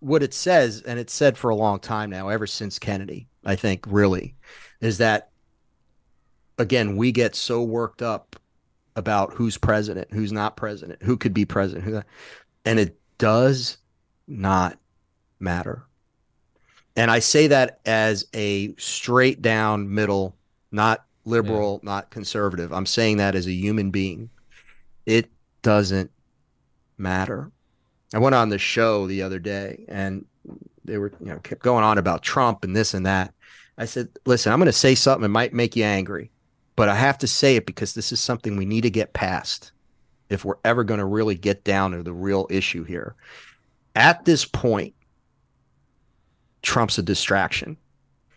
[0.00, 3.56] what it says and it's said for a long time now ever since kennedy I
[3.56, 4.34] think, really,
[4.80, 5.30] is that
[6.58, 8.36] again, we get so worked up
[8.96, 12.02] about who's president, who's not president, who could be president, who,
[12.64, 13.78] and it does
[14.26, 14.78] not
[15.38, 15.84] matter.
[16.96, 20.36] And I say that as a straight down middle,
[20.72, 21.90] not liberal, yeah.
[21.90, 22.72] not conservative.
[22.72, 24.30] I'm saying that as a human being.
[25.06, 25.30] It
[25.62, 26.10] doesn't
[26.98, 27.52] matter.
[28.12, 30.24] I went on the show the other day and
[30.88, 33.32] they were, you know, kept going on about Trump and this and that.
[33.76, 36.30] I said, listen, I'm going to say something that might make you angry,
[36.74, 39.72] but I have to say it because this is something we need to get past
[40.28, 43.14] if we're ever going to really get down to the real issue here.
[43.94, 44.94] At this point,
[46.62, 47.76] Trump's a distraction.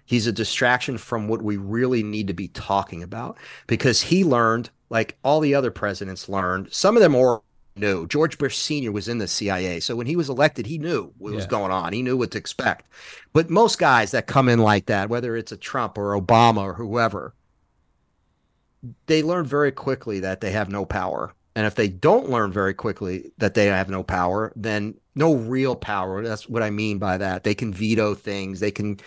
[0.06, 3.38] He's a distraction from what we really need to be talking about
[3.68, 7.42] because he learned, like all the other presidents learned, some of them more
[7.82, 8.08] knew.
[8.08, 8.94] George Bush Sr.
[8.94, 9.82] was in the CIA.
[9.82, 11.36] So when he was elected, he knew what yeah.
[11.36, 11.92] was going on.
[11.92, 12.88] He knew what to expect.
[13.34, 16.74] But most guys that come in like that, whether it's a Trump or Obama or
[16.74, 17.34] whoever,
[19.08, 21.34] they learn very quickly that they have no power.
[21.56, 25.76] And if they don't learn very quickly that they have no power, then no real
[25.76, 26.24] power.
[26.24, 27.44] That's what I mean by that.
[27.44, 28.62] They can veto things.
[28.62, 29.00] They can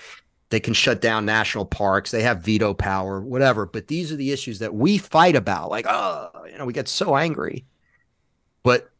[0.50, 2.10] they can shut down national parks.
[2.10, 3.66] They have veto power, whatever.
[3.66, 5.70] But these are the issues that we fight about.
[5.70, 7.64] Like, oh, you know, we get so angry.
[8.64, 8.90] But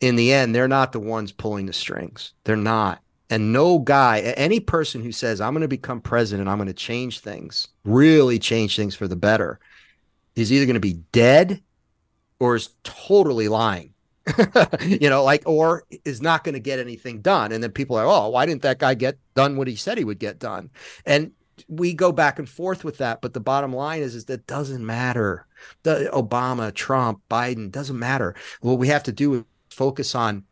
[0.00, 2.32] in the end, they're not the ones pulling the strings.
[2.44, 3.00] They're not.
[3.30, 6.74] And no guy, any person who says, I'm going to become president, I'm going to
[6.74, 9.58] change things, really change things for the better,
[10.36, 11.62] is either going to be dead
[12.38, 13.94] or is totally lying.
[14.80, 17.52] you know, like, or is not going to get anything done.
[17.52, 20.04] And then people are, oh, why didn't that guy get done what he said he
[20.04, 20.70] would get done?
[21.04, 21.32] And
[21.68, 23.20] we go back and forth with that.
[23.20, 25.46] But the bottom line is, is that doesn't matter.
[25.82, 28.34] The Obama, Trump, Biden doesn't matter.
[28.60, 30.44] What we have to do is focus on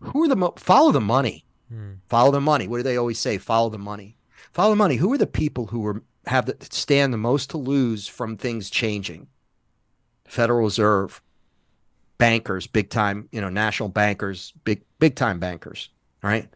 [0.00, 1.94] who are the mo- follow the money, hmm.
[2.06, 2.68] follow the money.
[2.68, 3.38] What do they always say?
[3.38, 4.16] Follow the money.
[4.52, 4.96] Follow the money.
[4.96, 8.70] Who are the people who are have the, stand the most to lose from things
[8.70, 9.28] changing?
[10.26, 11.22] Federal Reserve,
[12.18, 15.90] bankers, big time, you know, national bankers, big big time bankers,
[16.22, 16.48] right?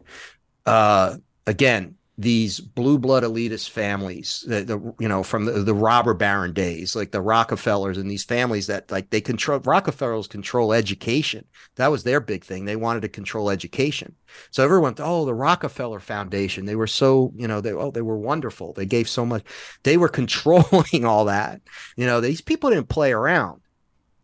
[0.65, 6.13] Uh, again, these blue blood elitist families, the, the you know from the, the robber
[6.13, 11.45] baron days, like the Rockefellers and these families that like they control Rockefellers control education.
[11.75, 12.65] That was their big thing.
[12.65, 14.15] They wanted to control education.
[14.51, 18.17] So everyone, oh, the Rockefeller Foundation, they were so you know they oh they were
[18.17, 18.73] wonderful.
[18.73, 19.45] They gave so much.
[19.83, 21.61] They were controlling all that.
[21.95, 23.61] You know these people didn't play around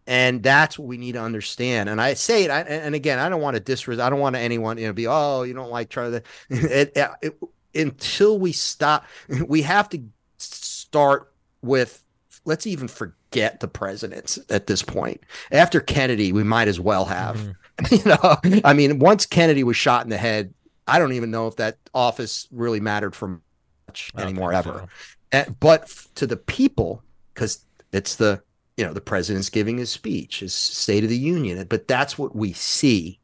[0.06, 1.90] and that's what we need to understand.
[1.90, 4.06] And I say it, I, and again, I don't want to disrespect.
[4.06, 6.24] I don't want anyone you know be oh you don't like try to.
[6.50, 7.40] It, it, it,
[7.76, 9.06] until we stop,
[9.48, 10.02] we have to
[10.38, 12.02] start with.
[12.48, 15.22] Let's even forget the presidents at this point.
[15.52, 17.38] After Kennedy, we might as well have.
[17.38, 17.52] Mm-hmm.
[17.92, 20.54] You know, I mean, once Kennedy was shot in the head,
[20.88, 23.42] I don't even know if that office really mattered for
[23.90, 24.72] much anymore ever.
[24.72, 24.88] So.
[25.34, 27.04] And, eh, but to the people,
[27.34, 28.42] because it's the
[28.78, 32.36] you know, the president's giving his speech, his State of the Union, but that's what
[32.36, 33.20] we see.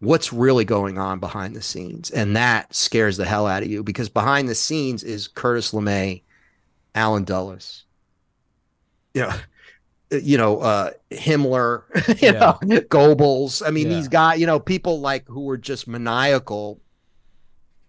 [0.00, 3.82] What's really going on behind the scenes, and that scares the hell out of you
[3.82, 6.22] because behind the scenes is Curtis LeMay,
[6.94, 7.84] Allen Dulles,
[9.14, 9.34] you know,
[10.10, 11.82] you know, uh, Himmler,
[12.22, 12.56] you yeah.
[12.62, 13.66] know, Goebbels.
[13.66, 13.96] I mean, yeah.
[13.96, 16.80] these guys, you know, people like who were just maniacal,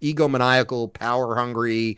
[0.02, 1.98] egomaniacal, power hungry,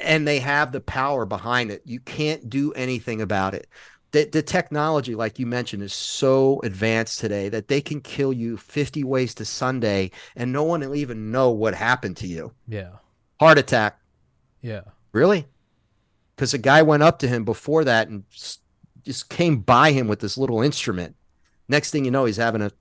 [0.00, 1.82] and they have the power behind it.
[1.84, 3.68] You can't do anything about it.
[4.16, 8.56] The, the technology, like you mentioned, is so advanced today that they can kill you
[8.56, 12.50] 50 ways to Sunday and no one will even know what happened to you.
[12.66, 12.92] Yeah.
[13.38, 13.98] Heart attack.
[14.62, 14.80] Yeah.
[15.12, 15.44] Really?
[16.34, 18.24] Because a guy went up to him before that and
[19.04, 21.14] just came by him with this little instrument.
[21.68, 22.72] Next thing you know, he's having a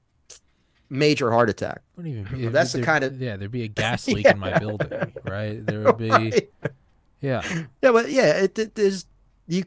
[0.90, 1.82] major heart attack.
[2.00, 3.36] Even, That's the kind of yeah.
[3.36, 4.32] There'd be a gas leak yeah.
[4.32, 5.66] in my building, right?
[5.66, 6.50] There would be right.
[7.20, 7.42] Yeah.
[7.82, 9.06] Yeah, but yeah, it, it is
[9.50, 9.66] you.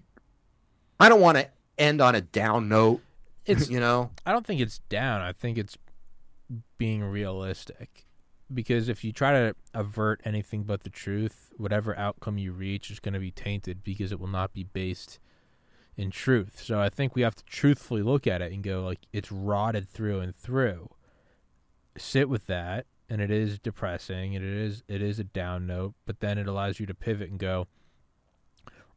[0.98, 1.46] I don't want to
[1.78, 3.00] end on a down note.
[3.46, 4.10] It's you know.
[4.26, 5.22] I don't think it's down.
[5.22, 5.78] I think it's
[6.76, 8.04] being realistic.
[8.52, 13.00] Because if you try to avert anything but the truth, whatever outcome you reach is
[13.00, 15.18] going to be tainted because it will not be based
[15.96, 16.62] in truth.
[16.62, 19.88] So I think we have to truthfully look at it and go like it's rotted
[19.88, 20.90] through and through.
[21.96, 25.94] Sit with that and it is depressing and it is it is a down note
[26.06, 27.66] but then it allows you to pivot and go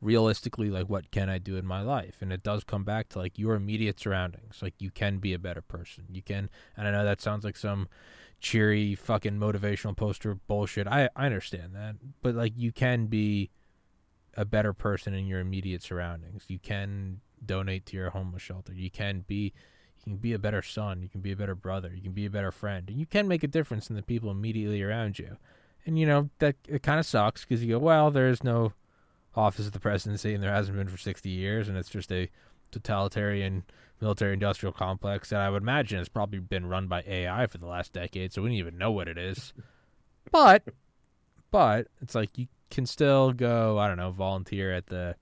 [0.01, 3.19] realistically like what can i do in my life and it does come back to
[3.19, 6.91] like your immediate surroundings like you can be a better person you can and i
[6.91, 7.87] know that sounds like some
[8.39, 13.51] cheery fucking motivational poster bullshit i i understand that but like you can be
[14.35, 18.89] a better person in your immediate surroundings you can donate to your homeless shelter you
[18.89, 19.53] can be
[20.05, 21.03] you can be a better son.
[21.03, 21.91] You can be a better brother.
[21.93, 22.89] You can be a better friend.
[22.89, 25.37] And you can make a difference in the people immediately around you.
[25.85, 28.73] And, you know, that it kind of sucks because you go, well, there's no
[29.35, 31.69] office of the presidency and there hasn't been for 60 years.
[31.69, 32.29] And it's just a
[32.71, 33.63] totalitarian
[33.99, 37.67] military industrial complex that I would imagine has probably been run by AI for the
[37.67, 38.33] last decade.
[38.33, 39.53] So we don't even know what it is.
[40.31, 40.63] But,
[41.49, 45.15] but it's like you can still go, I don't know, volunteer at the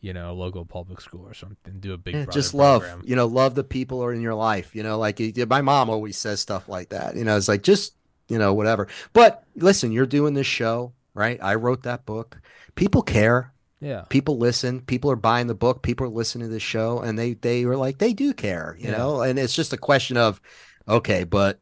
[0.00, 1.78] you know, local public school or something.
[1.78, 3.02] Do a big mm, yeah, just love, program.
[3.04, 4.74] you know, love the people are in your life.
[4.74, 7.16] You know, like my mom always says stuff like that.
[7.16, 7.94] You know, it's like just
[8.28, 8.88] you know whatever.
[9.12, 11.38] But listen, you're doing this show, right?
[11.42, 12.40] I wrote that book.
[12.74, 13.52] People care.
[13.80, 14.02] Yeah.
[14.08, 14.80] People listen.
[14.80, 15.82] People are buying the book.
[15.82, 18.76] People are listening to the show, and they they were like they do care.
[18.78, 18.98] You yeah.
[18.98, 20.40] know, and it's just a question of,
[20.86, 21.60] okay, but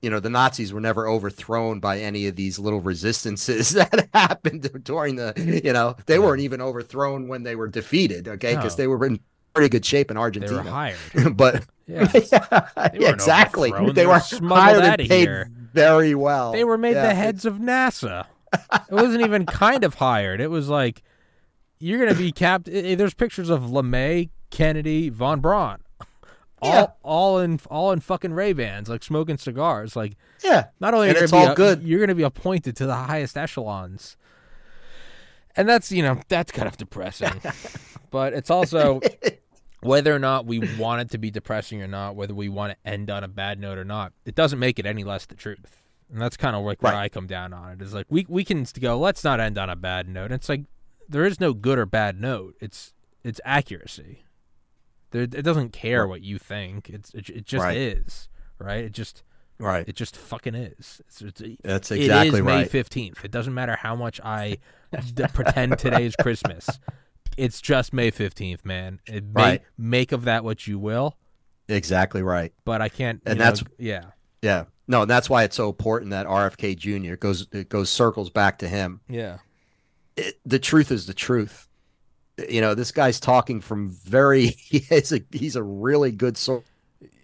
[0.00, 4.68] you know the Nazis were never overthrown by any of these little resistances that happened
[4.82, 6.20] during the you know they yeah.
[6.20, 8.82] weren't even overthrown when they were defeated okay because no.
[8.82, 9.20] they were in
[9.52, 10.96] pretty good shape in Argentina They were hired.
[11.36, 12.10] but Yeah.
[12.32, 13.70] yeah, weren't exactly.
[13.70, 15.50] They, They were were hired and paid here.
[15.72, 16.52] Very well.
[16.52, 17.08] They were made Yeah.
[17.08, 18.26] the heads of NASA.
[18.52, 20.40] It wasn't even kind of hired.
[20.40, 21.02] It was like
[21.78, 22.66] you're gonna be capped.
[22.66, 25.78] There's pictures of LeMay, Kennedy, von Braun,
[26.60, 26.86] all Yeah.
[27.02, 29.96] all in all in fucking Ray Bans, like smoking cigars.
[29.96, 31.82] Like Yeah, not only And are you it's all a- good.
[31.82, 34.16] you're gonna be appointed to the highest echelons,
[35.56, 37.32] and that's you know that's kind of depressing.
[38.10, 39.00] but it's also
[39.82, 42.88] whether or not we want it to be depressing or not, whether we want to
[42.90, 45.82] end on a bad note or not, it doesn't make it any less the truth.
[46.10, 47.82] And that's kind of like where I come down on it.
[47.82, 50.26] Is like we we can go, let's not end on a bad note.
[50.26, 50.62] And it's like
[51.08, 52.54] there is no good or bad note.
[52.60, 52.92] It's
[53.24, 54.24] it's accuracy.
[55.10, 56.08] There, it doesn't care Right.
[56.10, 56.88] what you think.
[56.90, 57.76] It's it, it just Right.
[57.76, 58.28] is
[58.58, 58.84] right.
[58.84, 59.22] It just
[59.58, 59.88] right.
[59.88, 61.00] it just fucking is.
[61.06, 63.24] It's, it's, That's it exactly is May fifteenth.
[63.24, 64.58] It doesn't matter how much I
[65.14, 66.68] d- pretend today is Christmas.
[67.36, 69.00] It's just May fifteenth, man.
[69.06, 69.62] It may, Right.
[69.78, 71.16] Make of that what you will,
[71.68, 72.52] Exactly right.
[72.64, 73.22] but I can't.
[73.24, 74.04] And you know, that's- yeah,
[74.42, 74.64] Yeah.
[74.88, 77.14] No, and that's why it's so important that RFK Jr.
[77.16, 79.00] goes it goes circles back to him.
[79.08, 79.38] yeah,
[80.16, 81.68] It, the truth is the truth.
[82.48, 86.64] You know, this guy's talking from very he is a he's a really good source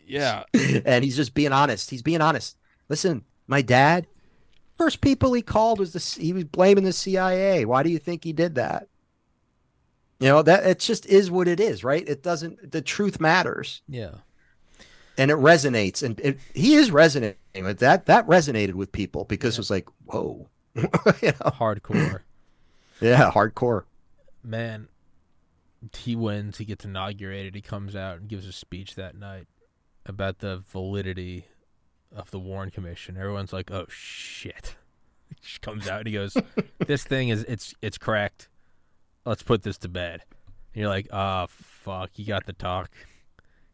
[0.07, 0.45] yeah.
[0.87, 1.91] and he's just being honest.
[1.91, 2.57] He's being honest.
[2.89, 4.07] Listen, my dad,
[4.79, 7.65] first people he called was the he was blaming the CIA.
[7.67, 8.87] Why do you think he did that?
[10.21, 12.07] You know that it just is what it is, right?
[12.09, 12.73] It doesn't.
[12.73, 14.15] The truth matters, Yeah.
[15.17, 16.03] and it resonates.
[16.03, 18.07] And it, he is resonating with that.
[18.07, 22.21] That resonated with people because it was like, whoa, you know, Hardcore.
[23.01, 23.85] yeah, hardcore.
[24.43, 24.89] Man,
[25.97, 26.59] he wins.
[26.59, 27.55] He gets inaugurated.
[27.55, 29.47] He comes out and gives a speech that night
[30.07, 31.45] about the validity
[32.15, 33.17] of the Warren Commission.
[33.17, 34.75] Everyone's like, "Oh shit!"
[35.29, 36.37] He just comes out and he goes,
[36.87, 38.49] "This thing is it's it's correct.
[39.29, 40.23] Let's put this to bed."
[40.75, 42.11] And you're like, "Ah, fuck!
[42.15, 42.91] He got the talk.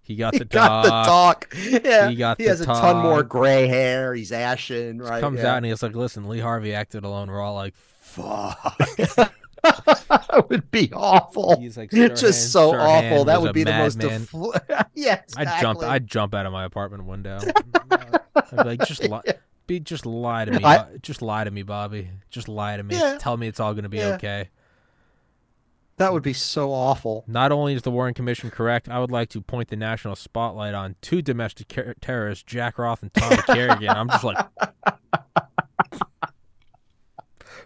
[0.03, 1.83] He got the He the got talk." the talk.
[1.85, 4.15] Yeah, He got he the has a ton more gray hair.
[4.15, 5.21] He's ashen, right?
[5.21, 5.53] Comes yeah.
[5.53, 8.77] out and he's like, "Listen, Lee Harvey acted alone." We're all like, "Fuck!"
[9.65, 11.59] that would be awful.
[11.59, 13.25] He's like, It's Sirhan- just so Sirhan awful.
[13.27, 13.97] That would be the most.
[13.97, 14.27] madman.
[14.27, 15.47] Defl- yeah, exactly.
[15.47, 15.83] I'd jump.
[15.83, 17.39] I'd jump out of my apartment window.
[17.91, 19.23] I'd be like, just lie,
[19.67, 20.63] be, just lie to me.
[20.65, 22.11] I- just lie to me, Bobby.
[22.31, 22.97] Just lie to me.
[22.97, 23.17] Yeah.
[23.19, 24.15] Tell me it's all going to be Yeah.
[24.17, 24.51] okay.
[25.97, 27.25] That would be so awful.
[27.29, 30.75] Not only is the Warren Commission correct, I would like to point the national spotlight
[30.75, 33.91] on two domestic ter- terrorists, Jack Roth and Tommy Kerrigan.
[33.91, 34.45] I'm just like,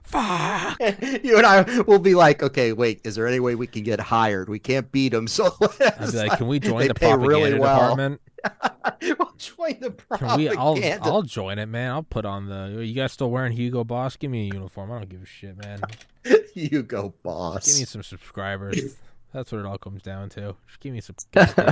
[0.02, 0.78] fuck.
[1.22, 4.00] you and I will be like, okay, wait, is there any way we can get
[4.00, 4.48] hired?
[4.48, 7.76] We can't beat them, so I'd be like, can we join the propaganda really well.
[7.76, 8.20] department?
[9.02, 10.48] we'll join the Can we?
[10.48, 11.04] I'll propaganda.
[11.04, 11.90] I'll join it, man.
[11.90, 12.84] I'll put on the.
[12.84, 14.16] You guys still wearing Hugo Boss?
[14.16, 14.92] Give me a uniform.
[14.92, 15.80] I don't give a shit, man.
[16.54, 17.66] you go, boss.
[17.66, 18.96] Give me some subscribers.
[19.32, 20.56] That's what it all comes down to.
[20.66, 21.16] Just give me some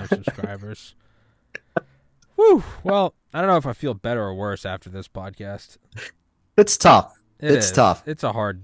[0.08, 0.94] subscribers.
[2.36, 2.62] Whew.
[2.84, 5.78] Well, I don't know if I feel better or worse after this podcast.
[6.58, 7.18] It's tough.
[7.40, 7.72] It It's is.
[7.72, 8.06] tough.
[8.06, 8.62] It's a hard.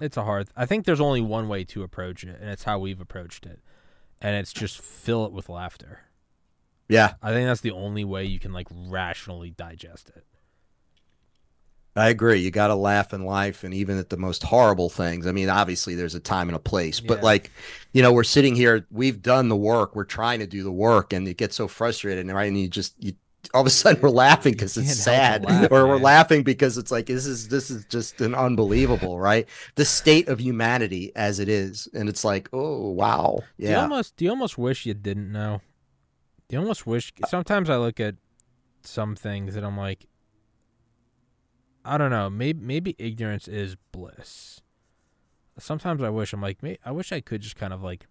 [0.00, 0.48] It's a hard.
[0.56, 3.60] I think there's only one way to approach it, and it's how we've approached it,
[4.20, 6.00] and it's just fill it with laughter.
[6.92, 10.26] Yeah, I think that's the only way you can like rationally digest it.
[11.94, 12.40] I agree.
[12.40, 15.26] You got to laugh in life, and even at the most horrible things.
[15.26, 17.22] I mean, obviously, there's a time and a place, but Yeah.
[17.22, 17.52] like,
[17.92, 21.12] you know, we're sitting here, we've done the work, we're trying to do the work,
[21.12, 22.48] and it gets so frustrated, right?
[22.48, 23.12] And you just, you
[23.52, 25.98] all of a sudden, we're laughing because it's sad, laugh, or we're man.
[25.98, 29.46] laughing because it's like this is this is just an unbelievable, right?
[29.74, 33.78] The state of humanity as it is, and it's like, oh wow, Do you yeah,
[33.78, 35.62] almost do you almost wish you didn't know?
[36.52, 38.16] You almost wish sometimes I look at
[38.82, 40.06] some things and I'm like
[41.82, 44.60] I don't know, maybe maybe ignorance is bliss.
[45.58, 48.06] Sometimes I wish I'm like I wish I could just kind of like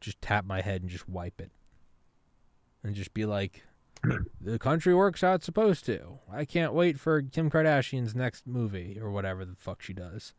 [0.00, 1.52] just tap my head and just wipe it.
[2.82, 3.62] And just be like
[4.40, 6.18] the country works how it's supposed to.
[6.28, 10.34] I can't wait for Kim Kardashian's next movie or whatever the fuck she does.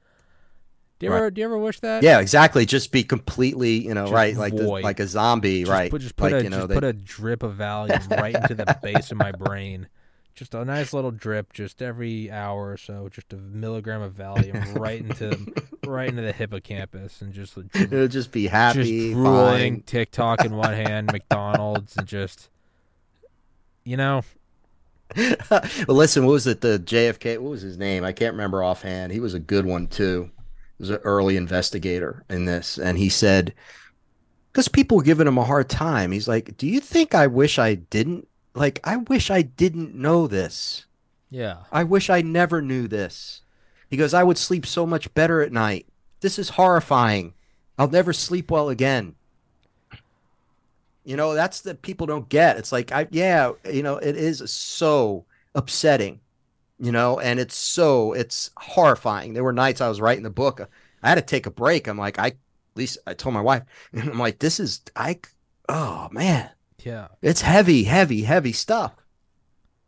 [1.04, 1.18] Do you Right.
[1.18, 2.02] ever do you ever wish that?
[2.02, 2.66] yeah, exactly.
[2.66, 5.92] Just be completely, you know, Just right, like the, like a zombie, Just right?
[5.92, 8.34] Put, just put like a you know, just they, put a drip of Valium right
[8.34, 9.88] into the base of my brain.
[10.34, 14.80] Just a nice little drip, just every hour or so, just a milligram of Valium
[14.80, 15.38] right into
[15.86, 19.84] right into the hippocampus, and just it'll just be happy, just drooling, fine.
[19.84, 22.50] TikTok in one hand, McDonald's, and just
[23.84, 24.24] you know,
[25.18, 26.62] well, listen, what was it?
[26.62, 27.38] The JFK.
[27.40, 28.04] What was his name?
[28.04, 29.12] I can't remember offhand.
[29.12, 30.32] He was a good one too.
[30.84, 33.54] Was an early investigator in this, and he said,
[34.52, 36.12] because people were giving him a hard time.
[36.12, 38.28] He's like, "Do you think I wish I didn't?
[38.54, 40.86] Like, I wish I didn't know this.
[41.30, 43.44] yeah, I wish I never knew this."
[43.90, 45.86] He goes, "I would sleep so much better at night.
[46.20, 47.34] This is horrifying.
[47.78, 49.16] I'll never sleep well again."
[51.06, 52.58] You know, that's the people don't get.
[52.58, 55.24] It's like I yeah, you know, it is so
[55.56, 56.20] upsetting.
[56.84, 59.34] You know, and it's so it's horrifying.
[59.34, 60.70] There were nights I was writing the book.
[61.02, 61.88] I had to take a break.
[61.88, 62.36] I'm like, I at
[62.76, 65.20] least I told my wife, I'm like, this is I
[65.70, 66.50] oh man.
[66.84, 67.08] Yeah.
[67.22, 68.94] It's heavy, heavy, heavy stuff.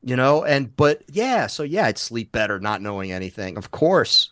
[0.01, 3.57] You know, and but yeah, so yeah, I'd sleep better not knowing anything.
[3.57, 4.31] Of course.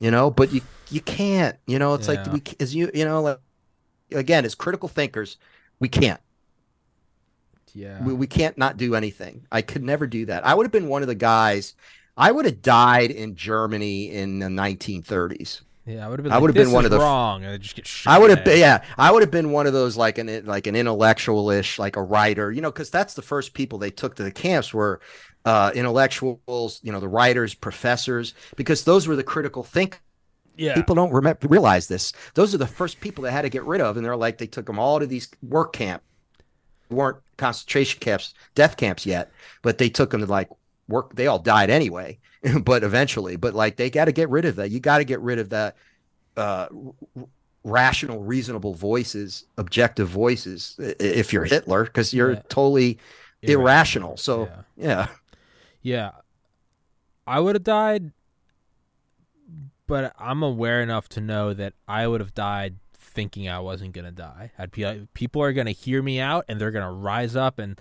[0.00, 0.60] You know, but you
[0.90, 2.22] you can't, you know, it's Yeah.
[2.22, 3.40] like we as you you know, like
[4.12, 5.38] again, as critical thinkers,
[5.80, 6.20] we can't.
[7.78, 8.02] Yeah.
[8.02, 9.46] We, we can't not do anything.
[9.52, 10.44] I could never do that.
[10.44, 11.74] I would have been one of the guys.
[12.16, 15.60] I would have died in Germany in the 1930s.
[15.86, 16.04] yeah.
[16.04, 16.32] I would have been.
[16.32, 18.12] I like, would have been one of the wrong, and I just get shot.
[18.12, 20.66] I would have been, yeah, I would have been one of those like an like
[20.66, 24.24] an intellectual-ish, like a writer, you know, because that's the first people they took to
[24.24, 25.00] the camps were
[25.44, 30.00] uh, intellectuals, you know, the writers, professors, because those were the critical thinkers.
[30.56, 30.74] Yeah.
[30.74, 32.12] People don't remember, realize this.
[32.34, 34.48] Those are the first people they had to get rid of, and they're like they
[34.48, 36.02] took them all to these work camp,
[36.90, 39.30] weren't concentration camps, death camps yet,
[39.62, 40.48] but they took them to like
[40.88, 41.14] work.
[41.14, 42.18] They all died anyway,
[42.62, 44.70] but eventually, but like they got to get rid of that.
[44.70, 45.76] You got to get rid of that
[46.36, 46.68] uh,
[47.16, 47.24] r-
[47.64, 50.76] rational, reasonable voices, objective voices.
[50.78, 52.42] If you're Hitler, because you're Yeah.
[52.48, 52.98] totally
[53.42, 54.16] irrational.
[54.16, 54.62] So Yeah.
[54.76, 55.08] yeah,
[55.82, 56.10] Yeah.
[57.26, 58.12] I would have died,
[59.86, 62.76] but I'm aware enough to know that I would have died
[63.08, 64.52] thinking I wasn't gonna die.
[64.58, 67.80] I'd be like, people are gonna hear me out, and they're gonna rise up and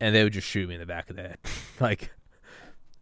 [0.00, 1.38] and they would just shoot me in the back of the head.
[1.80, 2.10] like,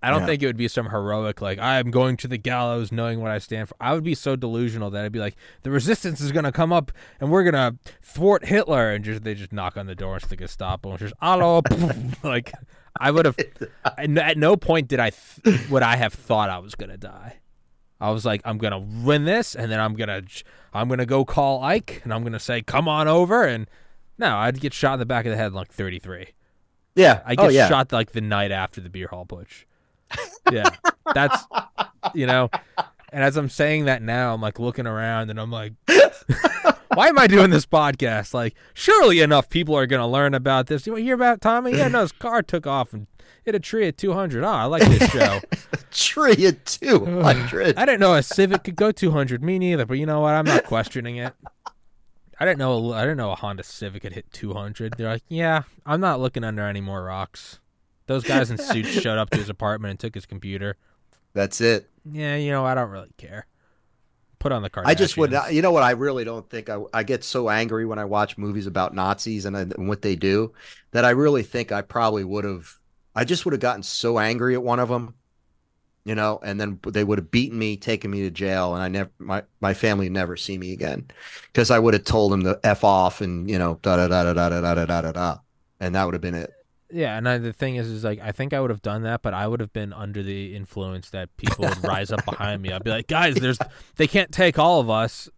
[0.02, 0.26] I don't Yeah.
[0.26, 3.38] think it would be some heroic like I'm going to the gallows knowing what I
[3.38, 3.76] stand for.
[3.80, 6.92] I would be so delusional that I'd be like, the resistance is gonna come up
[7.20, 10.36] and we're gonna thwart Hitler, and just they just knock on the door and the
[10.36, 11.62] Gestapo and just hello,
[12.22, 12.52] like
[13.00, 13.36] I would have.
[13.84, 16.96] at no- at no point did I th- would I have thought I was gonna
[16.98, 17.36] die.
[18.00, 20.22] I was like, I'm gonna win this, and then I'm gonna
[20.72, 23.68] I'm gonna go call Ike, and I'm gonna say, "Come on over." And
[24.18, 26.28] no, I'd get shot in the back of the head like 33.
[26.94, 27.22] yeah.
[27.26, 27.68] I oh, get oh yeah.
[27.68, 29.64] shot like the night after the beer hall putsch.
[30.50, 30.70] Yeah,
[31.14, 31.44] that's
[32.14, 32.48] you know.
[33.10, 35.72] And as I'm saying that now, I'm like looking around, and I'm like,
[36.94, 38.32] why am I doing this podcast?
[38.34, 40.86] Like, surely enough people are gonna learn about this.
[40.86, 41.76] You want to hear about Tommy?
[41.76, 43.06] Yeah, no, his car took off and
[43.44, 44.44] hit a tree at 200.
[44.44, 45.40] Oh, ah, I like this show.
[45.90, 47.76] Tree at two hundred.
[47.78, 49.42] I didn't know a Civic could go 200.
[49.42, 49.86] Me neither.
[49.86, 50.34] But you know what?
[50.34, 51.34] I'm not questioning it.
[52.40, 52.92] I didn't know.
[52.92, 54.94] I didn't know a Honda Civic could hit 200.
[54.96, 57.58] They're like, yeah, I'm not looking under any more rocks.
[58.06, 60.76] Those guys in suits showed up to his apartment and took his computer.
[61.34, 61.90] That's it.
[62.10, 63.46] Yeah, you know, I don't really care.
[64.38, 64.86] Put on the Kardashians.
[64.86, 65.34] I just would.
[65.50, 65.82] You know what?
[65.82, 66.78] I really don't think I.
[66.94, 70.14] I get so angry when I watch movies about Nazis and, I, and what they
[70.14, 70.52] do
[70.92, 72.78] that I really think I probably would have.
[73.14, 75.14] I just would have gotten so angry at one of them,
[76.04, 78.88] you know, and then they would have beaten me, taken me to jail, and I
[78.88, 79.10] never.
[79.18, 81.08] My my family would never see me again
[81.52, 84.32] because I would have told them to f off and you know da da da
[84.32, 85.38] da da da da da da da,
[85.80, 86.52] and that would have been it.
[86.90, 89.20] Yeah, and I, the thing is, is like I think I would have done that,
[89.20, 92.72] but I would have been under the influence that people would rise up behind me.
[92.72, 93.58] I'd be like, guys, there's
[93.96, 95.28] they can't take all of us,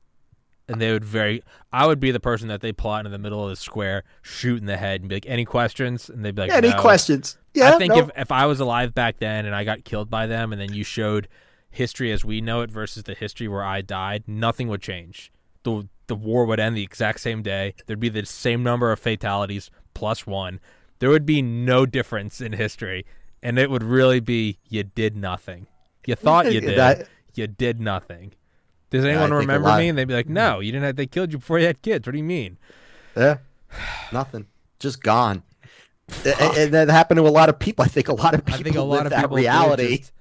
[0.68, 1.42] and they would very.
[1.72, 4.60] I would be the person that they plot in the middle of the square, shoot
[4.60, 6.08] in the head, and be like, any questions?
[6.08, 7.36] And they'd be like, Any "No." questions?
[7.54, 7.98] Yeah, I think no.
[8.00, 10.72] if if I was alive back then and I got killed by them, and then
[10.72, 11.28] you showed
[11.70, 15.32] history as we know it versus the history where I died, nothing would change.
[15.62, 17.74] the The war would end the exact same day.
[17.86, 20.60] There'd be the same number of fatalities plus one.
[20.98, 23.06] There would be no difference in history,
[23.42, 25.66] and it would really be you did nothing.
[26.06, 28.32] You thought you did, That- you did nothing.
[28.90, 29.88] Does anyone a remember me?
[29.88, 30.84] And they'd be like, "No, you didn't.
[30.84, 32.06] Have, they killed you before you had kids.
[32.06, 32.58] What do you mean?"
[33.16, 33.38] Yeah,
[34.12, 34.46] nothing.
[34.80, 35.42] Just gone.
[36.24, 37.84] And, and that happened to a lot of people.
[37.86, 39.98] I think a lot of people I think a lot of that reality.
[39.98, 40.12] just-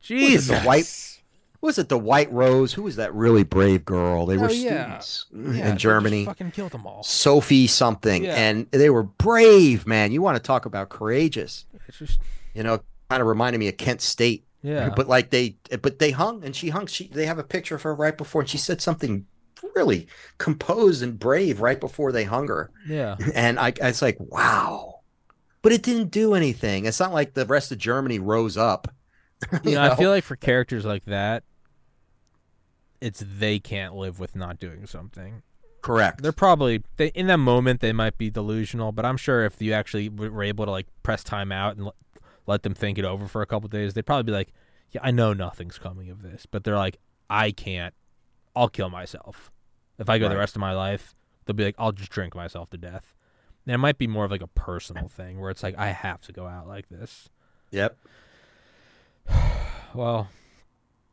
[0.00, 1.04] Was it Jesus, the white-
[1.60, 2.72] Was it the White Rose?
[2.74, 4.26] Who was that really brave girl?
[4.26, 5.00] They were Oh, yeah.
[5.00, 5.26] students
[5.58, 6.24] Yeah, in Germany.
[6.24, 7.02] fucking killed them all.
[7.02, 8.36] Sophie something, Yeah.
[8.36, 10.12] and they were brave, man.
[10.12, 11.64] You want to talk about courageous?
[11.88, 12.20] It's just
[12.54, 12.80] You know,
[13.10, 14.44] kind of reminded me of Kent State.
[14.62, 14.90] yeah.
[14.94, 16.86] But like they, but they hung, and she hung.
[16.86, 19.26] She they have a picture of her right before, and she said something
[19.74, 20.06] really
[20.38, 22.70] composed and brave right before they hung her.
[22.88, 23.16] Yeah.
[23.34, 24.87] And I, I was like, wow.
[25.62, 26.86] But it didn't do anything.
[26.86, 28.88] It's not like the rest of Germany rose up.
[29.62, 31.44] You know, I feel like for characters like that,
[33.00, 35.42] it's they can't live with not doing something.
[35.80, 36.22] correct.
[36.22, 39.72] They're probably they in that moment they might be delusional, but I'm sure if you
[39.72, 41.94] actually were able to like press time out and let,
[42.46, 44.52] let them think it over for a couple days, they'd probably be like,
[44.90, 46.98] "Yeah, I know nothing's coming of this," but they're like,
[47.30, 47.94] "I can't.
[48.56, 49.52] I'll kill myself
[50.00, 51.14] if I go the rest of my life."
[51.44, 53.14] They'll be like, "I'll just drink myself to death."
[53.68, 56.22] And it might be more of like a personal thing where it's like, "I have
[56.22, 57.28] to go out like this."
[57.70, 57.98] Yep.
[59.94, 60.28] Well,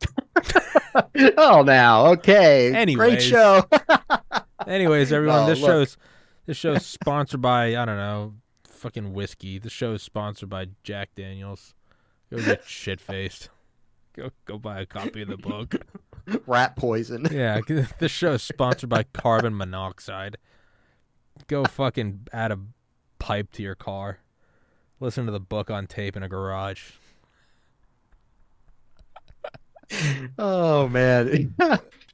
[1.38, 2.74] oh, now okay.
[2.74, 2.96] Anyways.
[2.96, 3.64] Great show.
[4.66, 5.68] Anyways, everyone, Oh, this look.
[5.70, 5.96] show's
[6.44, 8.34] This show's sponsored by I don't know,
[8.64, 9.58] fucking whiskey.
[9.58, 11.74] This show is sponsored by Jack Daniels.
[12.30, 13.48] Go get shit faced.
[14.14, 15.74] Go go buy a copy of the book.
[16.46, 17.26] Rat poison.
[17.30, 17.60] Yeah,
[17.98, 20.36] this show is sponsored by carbon monoxide.
[21.48, 22.58] Go fucking add a
[23.18, 24.18] pipe to your car.
[25.00, 26.92] Listen to the book on tape in a garage.
[30.38, 31.54] oh man.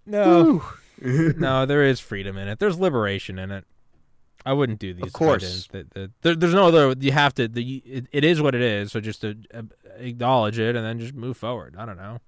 [0.07, 0.63] no.
[1.03, 2.59] no, there is freedom in it.
[2.59, 3.65] There's liberation in it.
[4.45, 5.07] I wouldn't do these.
[5.07, 6.95] Of course, the, the, there, there's no other.
[6.99, 7.47] You have to.
[7.47, 8.91] The, it, it is what it is.
[8.91, 9.63] So just to uh,
[9.99, 11.77] acknowledge it and then just move forward.
[11.79, 12.21] I don't know.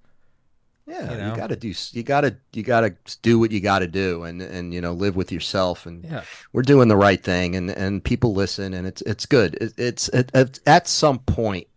[0.87, 1.29] Yeah, you, know?
[1.31, 1.73] you got to do.
[1.93, 2.35] You got to.
[2.53, 5.31] You got to do what you got to do, and and you know live with
[5.31, 5.87] yourself.
[5.87, 6.23] And yeah.
[6.53, 9.55] we're doing the right thing, and and people listen, and it's it's good.
[9.55, 10.31] It, it's it,
[10.67, 11.67] at some point,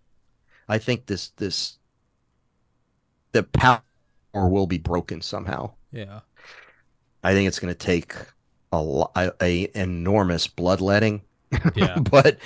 [0.68, 1.78] I think this this
[3.32, 3.82] the power
[4.34, 5.72] will be broken somehow.
[5.90, 6.20] Yeah,
[7.24, 8.14] I think it's going to take
[8.72, 11.22] a, a, a enormous bloodletting.
[11.74, 11.98] Yeah.
[12.10, 12.38] but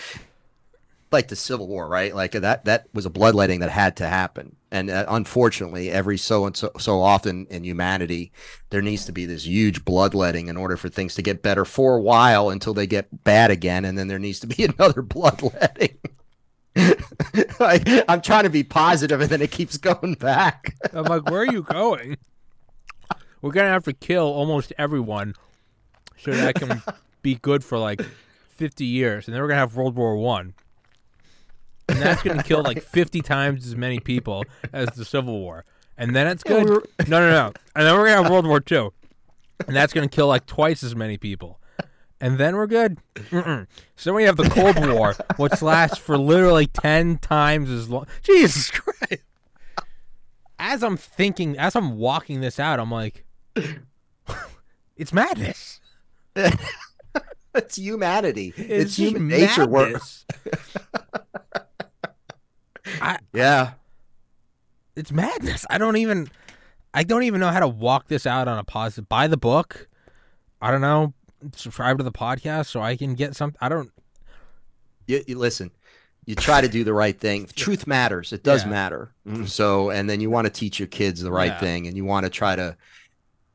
[1.13, 2.15] like the Civil War, right?
[2.15, 4.57] Like that that was a bloodletting that had to happen.
[4.71, 8.33] And uh, unfortunately, every so and so so often in humanity,
[8.71, 11.97] there needs to be this huge bloodletting in order for things to get better for
[11.97, 15.99] a while until they get bad again, and then there needs to be another bloodletting.
[16.77, 20.75] I, I'm trying to be positive, and then it keeps going back.
[20.93, 22.17] I'm like, where are you going?
[23.43, 25.35] We're gonna have to kill almost everyone
[26.17, 26.83] so that can
[27.21, 28.01] be good for like
[28.51, 30.55] 50 years, and then we're gonna have World War One,
[31.89, 35.65] and that's gonna kill like 50 times as many people as the Civil War,
[35.97, 36.67] and then it's good.
[37.09, 38.93] No, no, no, and then we're gonna have World War Two,
[39.67, 41.59] and that's gonna kill like twice as many people.
[42.21, 42.99] And then we're good.
[43.17, 43.67] Mm-mm.
[43.97, 48.07] So then we have the Cold War, which lasts for literally ten times as long.
[48.23, 49.25] Jesus Christ!
[50.59, 53.25] As I'm thinking, as I'm walking this out, I'm like,
[54.97, 55.81] it's madness.
[56.37, 58.55] it's humanity.
[58.57, 60.01] It's, it's human nature work.
[63.03, 63.73] I, yeah.
[64.97, 65.67] It's madness.
[65.71, 66.29] I don't even
[66.95, 69.09] I don't even know how to walk this out on a positive.
[69.09, 69.89] Buy the book.
[70.61, 71.15] I don't know.
[71.57, 73.91] Subscribe to the podcast so I can get some I don't
[75.07, 75.71] you, you listen.
[76.25, 77.47] You try to do the right thing.
[77.57, 78.33] Truth matters.
[78.33, 78.71] It does yeah.
[78.71, 79.13] matter.
[79.27, 79.47] Mm-hmm.
[79.47, 81.59] So, and then you want to teach your kids the right yeah.
[81.59, 82.77] thing, and you want to try to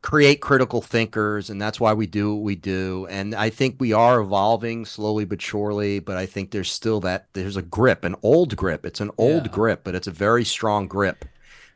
[0.07, 3.05] create critical thinkers and that's why we do what we do.
[3.09, 7.27] And i think we are evolving slowly but surely but i think there's still that
[7.33, 8.85] there's a grip an old grip.
[8.85, 9.51] It's an old yeah.
[9.51, 11.25] grip but it's a very strong grip.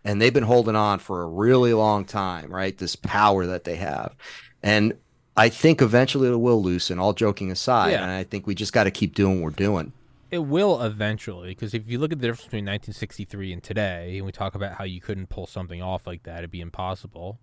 [0.05, 2.77] And they've been holding on for a really long time right?
[2.77, 4.15] This power that they have.
[4.63, 4.93] And
[5.35, 8.01] i think eventually it will loosen all joking aside yeah.
[8.01, 9.91] and i think we just got to keep doing what we're doing.
[10.29, 14.25] It will eventually because if you look at the difference between 1963 and today and
[14.25, 17.37] we talk about how you couldn't pull something off like that it'd be impossible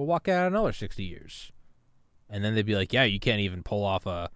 [0.00, 1.52] we'll walk out another 60 years.
[2.30, 4.30] And then they'd be like, yeah, you can't even pull off a,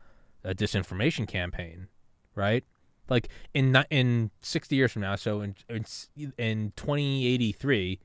[0.45, 1.89] a disinformation campaign,
[2.35, 2.65] right?
[3.09, 5.87] Like in in 60 years from now, so in, in,
[6.37, 7.99] in 2083,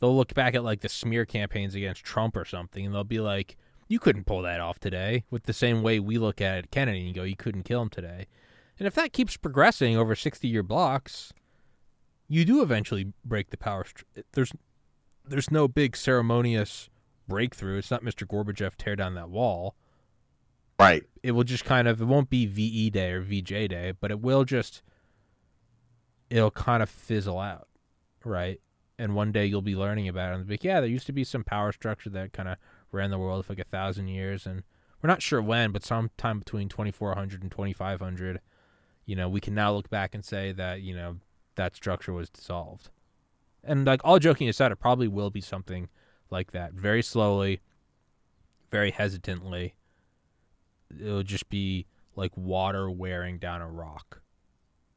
[0.00, 3.20] they'll look back at like the smear campaigns against Trump or something, and they'll be
[3.20, 3.56] like,
[3.86, 7.14] you couldn't pull that off today, with the same way we look at Kennedy and
[7.14, 8.26] go, you couldn't kill him today.
[8.76, 11.32] And if that keeps progressing over 60 year blocks,
[12.26, 13.86] you do eventually break the power.
[14.32, 14.52] There's
[15.28, 16.88] there's no big ceremonious
[17.26, 17.78] breakthrough.
[17.78, 18.26] It's not Mr.
[18.26, 19.74] Gorbachev tear down that wall.
[20.78, 21.04] Right.
[21.22, 24.20] It will just kind of it won't be VE day or VJ day, but it
[24.20, 24.82] will just
[26.30, 27.68] it'll kind of fizzle out,
[28.24, 28.60] right?
[28.98, 31.12] And one day you'll be learning about it and be like, yeah, there used to
[31.12, 32.58] be some power structure that kind of
[32.92, 34.62] ran the world for like a thousand years, and
[35.02, 38.40] we're not sure when, but sometime between 2400 and 2500,
[39.06, 41.16] you know, we can now look back and say that you know
[41.56, 42.90] that structure was dissolved.
[43.64, 45.88] And like all joking aside, it probably will be something
[46.30, 46.72] like that.
[46.72, 47.60] Very slowly,
[48.70, 49.74] very hesitantly.
[50.98, 51.86] It'll just be
[52.16, 54.22] like water wearing down a rock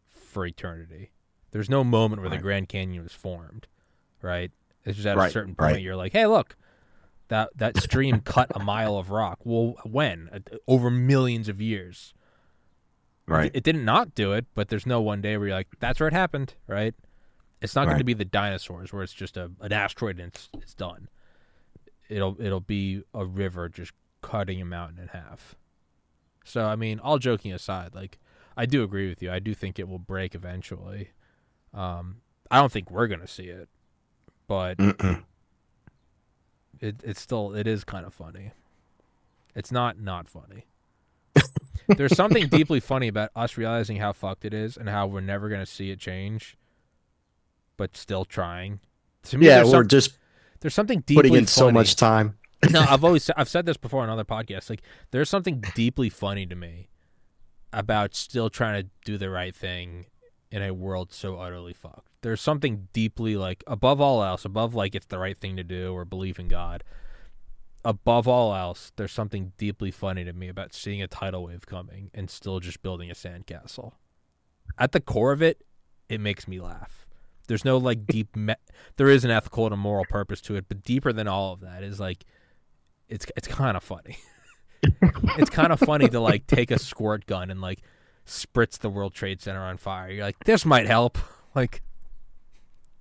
[0.07, 1.11] for eternity.
[1.51, 2.37] There's no moment where right.
[2.37, 3.67] the Grand Canyon was formed,
[4.21, 4.51] right?
[4.85, 5.29] It's just at right.
[5.29, 5.81] a certain point right.
[5.81, 6.55] you're like, hey, look,
[7.27, 9.39] that that stream cut a mile of rock.
[9.43, 10.43] Well, when?
[10.67, 12.13] Over millions of years.
[13.27, 13.47] Right.
[13.47, 15.99] It, it didn't not do it, but there's no one day where you're like, that's
[15.99, 16.95] where it happened, right?
[17.61, 17.93] It's not right.
[17.93, 21.09] going to be the dinosaurs where it's just a an asteroid and it's, it's done.
[22.09, 25.55] It'll it'll be a river just cutting a mountain in half.
[26.43, 28.17] So I mean, all joking aside, like
[28.57, 29.31] I do agree with you.
[29.31, 31.11] I do think it will break eventually.
[31.73, 32.17] Um,
[32.49, 33.69] I don't think we're gonna see it,
[34.47, 34.79] but
[36.79, 38.51] it it's still it is kind of funny.
[39.55, 40.65] It's not not funny.
[41.87, 45.47] There's something deeply funny about us realizing how fucked it is and how we're never
[45.47, 46.57] gonna see it change
[47.81, 48.79] but still trying.
[49.23, 50.19] To me, yeah, we're just
[50.59, 51.47] there's something deeply putting in funny.
[51.47, 52.37] so much time.
[52.69, 54.69] no, I've always I've said this before on other podcasts.
[54.69, 56.89] Like, there's something deeply funny to me
[57.73, 60.05] about still trying to do the right thing
[60.51, 62.07] in a world so utterly fucked.
[62.21, 65.91] There's something deeply like above all else, above like it's the right thing to do
[65.91, 66.83] or believe in God.
[67.83, 72.11] Above all else, there's something deeply funny to me about seeing a tidal wave coming
[72.13, 73.93] and still just building a sandcastle.
[74.77, 75.63] At the core of it,
[76.09, 77.00] it makes me laugh.
[77.51, 78.33] There's no like deep.
[78.33, 78.55] Me-
[78.95, 81.59] there is an ethical and a moral purpose to it, but deeper than all of
[81.59, 82.23] that is like,
[83.09, 84.17] it's it's kind of funny.
[85.37, 87.81] it's kind of funny to like take a squirt gun and like
[88.25, 90.09] spritz the World Trade Center on fire.
[90.09, 91.17] You're like, this might help.
[91.53, 91.81] Like,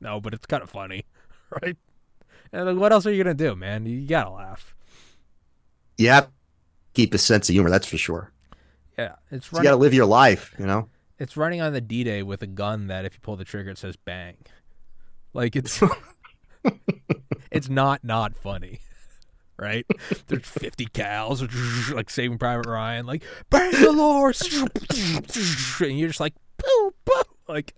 [0.01, 1.07] no, but it's kind of funny,
[1.63, 1.77] right?
[2.53, 3.87] And like, what else are you gonna do, man?
[3.87, 4.75] You gotta laugh.
[5.97, 6.27] Yeah,
[6.95, 7.71] keep a sense of humor.
[7.71, 8.33] That's for sure.
[8.99, 10.89] Yeah, it's so you got to live your life, you know.
[11.21, 13.71] It's running on the D Day with a gun that, if you pull the trigger,
[13.71, 14.39] it says bang.
[15.35, 15.81] Like it's,
[17.53, 18.81] it's not not funny,
[19.59, 19.87] right?
[20.27, 21.43] There's 50 cows,
[21.93, 24.37] like Saving Private Ryan, like bang the Lord,
[25.81, 27.23] and you're just like, boo, boo.
[27.47, 27.75] like.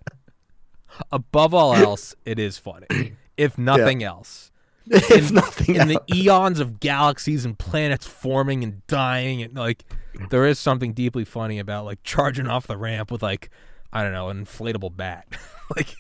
[1.11, 3.17] Above all else, it is funny.
[3.39, 4.09] If nothing yeah.
[4.09, 4.52] else,
[4.91, 6.03] if in, nothing in else.
[6.07, 9.85] the eons of galaxies and planets forming and dying and like
[10.31, 13.51] there is something deeply funny about like charging off the ramp with like
[13.93, 15.27] I don't know an inflatable bat.
[15.75, 15.95] Like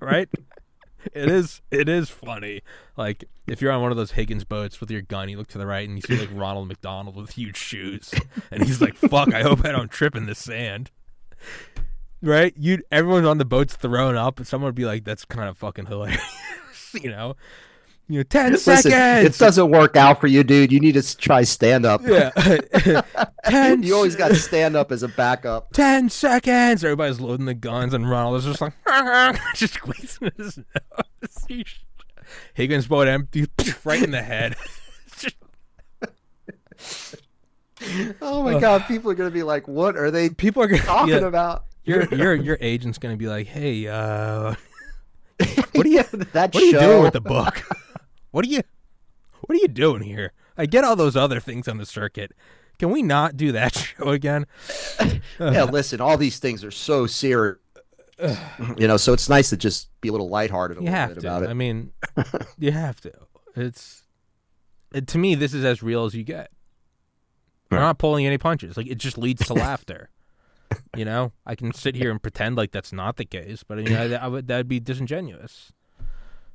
[0.00, 0.30] right?
[1.12, 2.62] It is it is funny.
[2.96, 5.58] Like if you're on one of those Higgins boats with your gun you look to
[5.58, 8.14] the right and you see like Ronald McDonald with huge shoes.
[8.50, 10.90] And he's like fuck I hope I don't trip in the sand.
[12.22, 12.54] Right?
[12.56, 15.58] You everyone's on the boat's thrown up and someone would be like that's kind of
[15.58, 16.22] fucking hilarious
[17.02, 17.36] you know,
[18.08, 19.34] you know, 10 Listen, seconds.
[19.34, 20.70] It doesn't work out for you, dude.
[20.70, 22.02] You need to try stand up.
[22.04, 22.30] Yeah.
[23.46, 25.72] 10 You always got to stand up as a backup.
[25.72, 26.84] 10 seconds.
[26.84, 28.74] Everybody's loading the guns, and Ronald is just like,
[29.54, 31.66] just squeezing his nose.
[32.54, 33.46] Higgins boat empty,
[33.84, 34.56] right in the head.
[38.20, 40.30] oh my god, people are gonna be like, "What are they?
[40.30, 44.54] People are gonna, talking yeah, about?" Your your your agent's gonna be like, "Hey, uh,
[45.38, 46.02] what are you?
[46.32, 47.62] that what are you doing with the book?
[48.30, 48.62] what are you?
[49.42, 50.32] What are you doing here?
[50.56, 52.32] I get all those other things on the circuit.
[52.78, 54.46] Can we not do that show again?
[55.38, 57.58] yeah, listen, all these things are so serious.
[58.78, 61.18] you know, so it's nice to just be a little lighthearted a you have to.
[61.18, 61.50] about it.
[61.50, 61.92] I mean,
[62.58, 63.12] you have to.
[63.54, 64.04] It's
[64.92, 66.50] it, to me, this is as real as you get.
[67.70, 68.76] We're not pulling any punches.
[68.76, 70.08] Like it just leads to laughter.
[70.96, 73.90] You know, I can sit here and pretend like that's not the case, but you
[73.90, 75.72] know, I would that'd be disingenuous.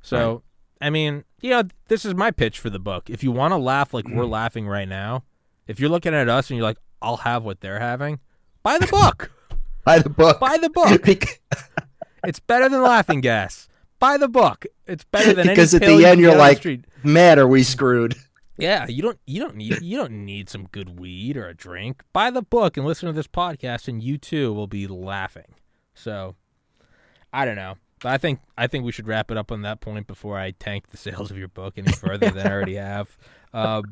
[0.00, 0.32] So,
[0.80, 0.86] right.
[0.86, 3.08] I mean, you know, this is my pitch for the book.
[3.08, 5.24] If you want to laugh like we're laughing right now,
[5.66, 8.18] if you're looking at us and you're like, "I'll have what they're having,"
[8.62, 9.30] buy the book.
[9.84, 10.40] buy the book.
[10.40, 11.06] Buy the book.
[12.24, 13.68] it's better than laughing gas.
[14.00, 14.66] Buy the book.
[14.86, 16.64] It's better than because at the end you're like,
[17.04, 18.16] "Man, are we screwed?"
[18.62, 22.02] Yeah, you don't you don't need you don't need some good weed or a drink.
[22.12, 25.54] Buy the book and listen to this podcast and you too will be laughing.
[25.94, 26.36] So
[27.32, 27.74] I don't know.
[28.00, 30.52] But I think I think we should wrap it up on that point before I
[30.52, 33.16] tank the sales of your book any further than I already have.
[33.54, 33.82] Uh,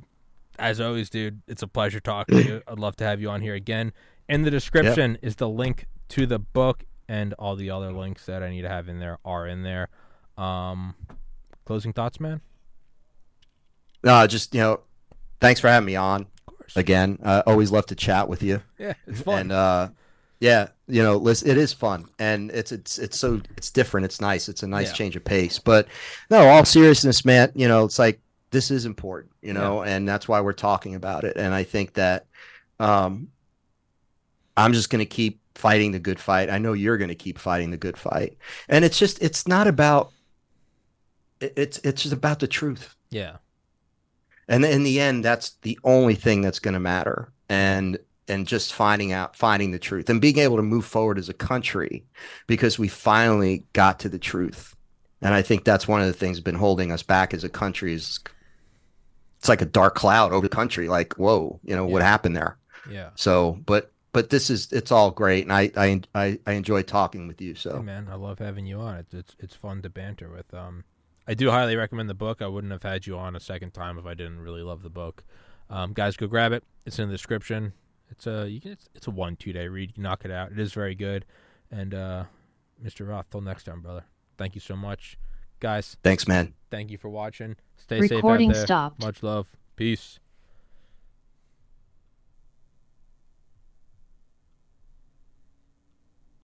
[0.59, 2.63] as always, dude, it's a pleasure talking to you.
[2.67, 3.93] I'd love to have you on here again.
[4.27, 5.21] In the description yep.
[5.23, 8.71] is the link to the book and all the other links that I need to
[8.71, 9.91] have in there are in there.
[10.39, 10.95] Um,
[11.67, 12.41] closing thoughts, man.
[14.03, 14.81] No, just you know,
[15.41, 16.27] thanks for having me on.
[16.77, 18.63] Again, uh, always love to chat with you.
[18.79, 19.41] Yeah, it's fun.
[19.41, 19.89] And uh,
[20.39, 24.05] yeah, you know, listen, it is fun, and it's it's it's so it's different.
[24.05, 24.49] It's nice.
[24.49, 24.95] It's a nice yeah.
[24.95, 25.59] change of pace.
[25.59, 25.89] But
[26.31, 27.51] no, all seriousness, man.
[27.55, 28.21] You know, it's like
[28.51, 29.33] this is important.
[29.43, 29.91] You know, yeah.
[29.91, 31.37] and that's why we're talking about it.
[31.37, 32.27] And I think that
[32.79, 33.29] um,
[34.57, 36.51] I'm just going to keep fighting the good fight.
[36.51, 38.39] I know you're going to keep fighting the good fight.
[38.69, 40.13] And it's just it's not about
[41.41, 42.95] it's it's just about the truth.
[43.11, 43.39] Yeah
[44.51, 47.99] and in the end that's the only thing that's going to matter and
[48.29, 51.35] and just finding out finding the truth and being able to move forward as a
[51.35, 52.05] country
[52.47, 54.77] because we finally got to the truth.
[55.23, 57.49] And i think that's one of the things that's been holding us back as a
[57.49, 58.21] country is
[59.39, 61.93] it's like a dark cloud over the country like whoa you know yeah.
[61.93, 62.57] what happened there?
[62.91, 63.11] Yeah.
[63.15, 67.27] So but but this is it's all great and i i i, I enjoy talking
[67.29, 67.77] with you so.
[67.77, 68.97] Hey man i love having you on.
[68.97, 70.85] It's, it's it's fun to banter with um
[71.27, 72.43] I do highly recommend the book.
[72.43, 74.91] I wouldn't have had you on a second time if I didn't really love the
[74.91, 75.23] book.
[75.69, 76.65] Um, guys, go grab it.
[76.87, 77.73] It's in the description.
[78.11, 79.93] It's a you can, it's, it's a one two day read.
[79.97, 80.51] You knock it out.
[80.53, 81.25] It is very good.
[81.71, 82.25] And uh,
[82.85, 83.09] Mr.
[83.09, 84.05] Roth, till next time, brother.
[84.37, 85.19] Thank you so much,
[85.61, 85.97] guys.
[86.03, 86.55] Thanks, man.
[86.71, 87.57] Thank you for watching.
[87.77, 88.67] Stay Recording safe out there.
[88.67, 89.03] Stopped.
[89.03, 89.47] Much love.
[89.77, 90.19] Peace.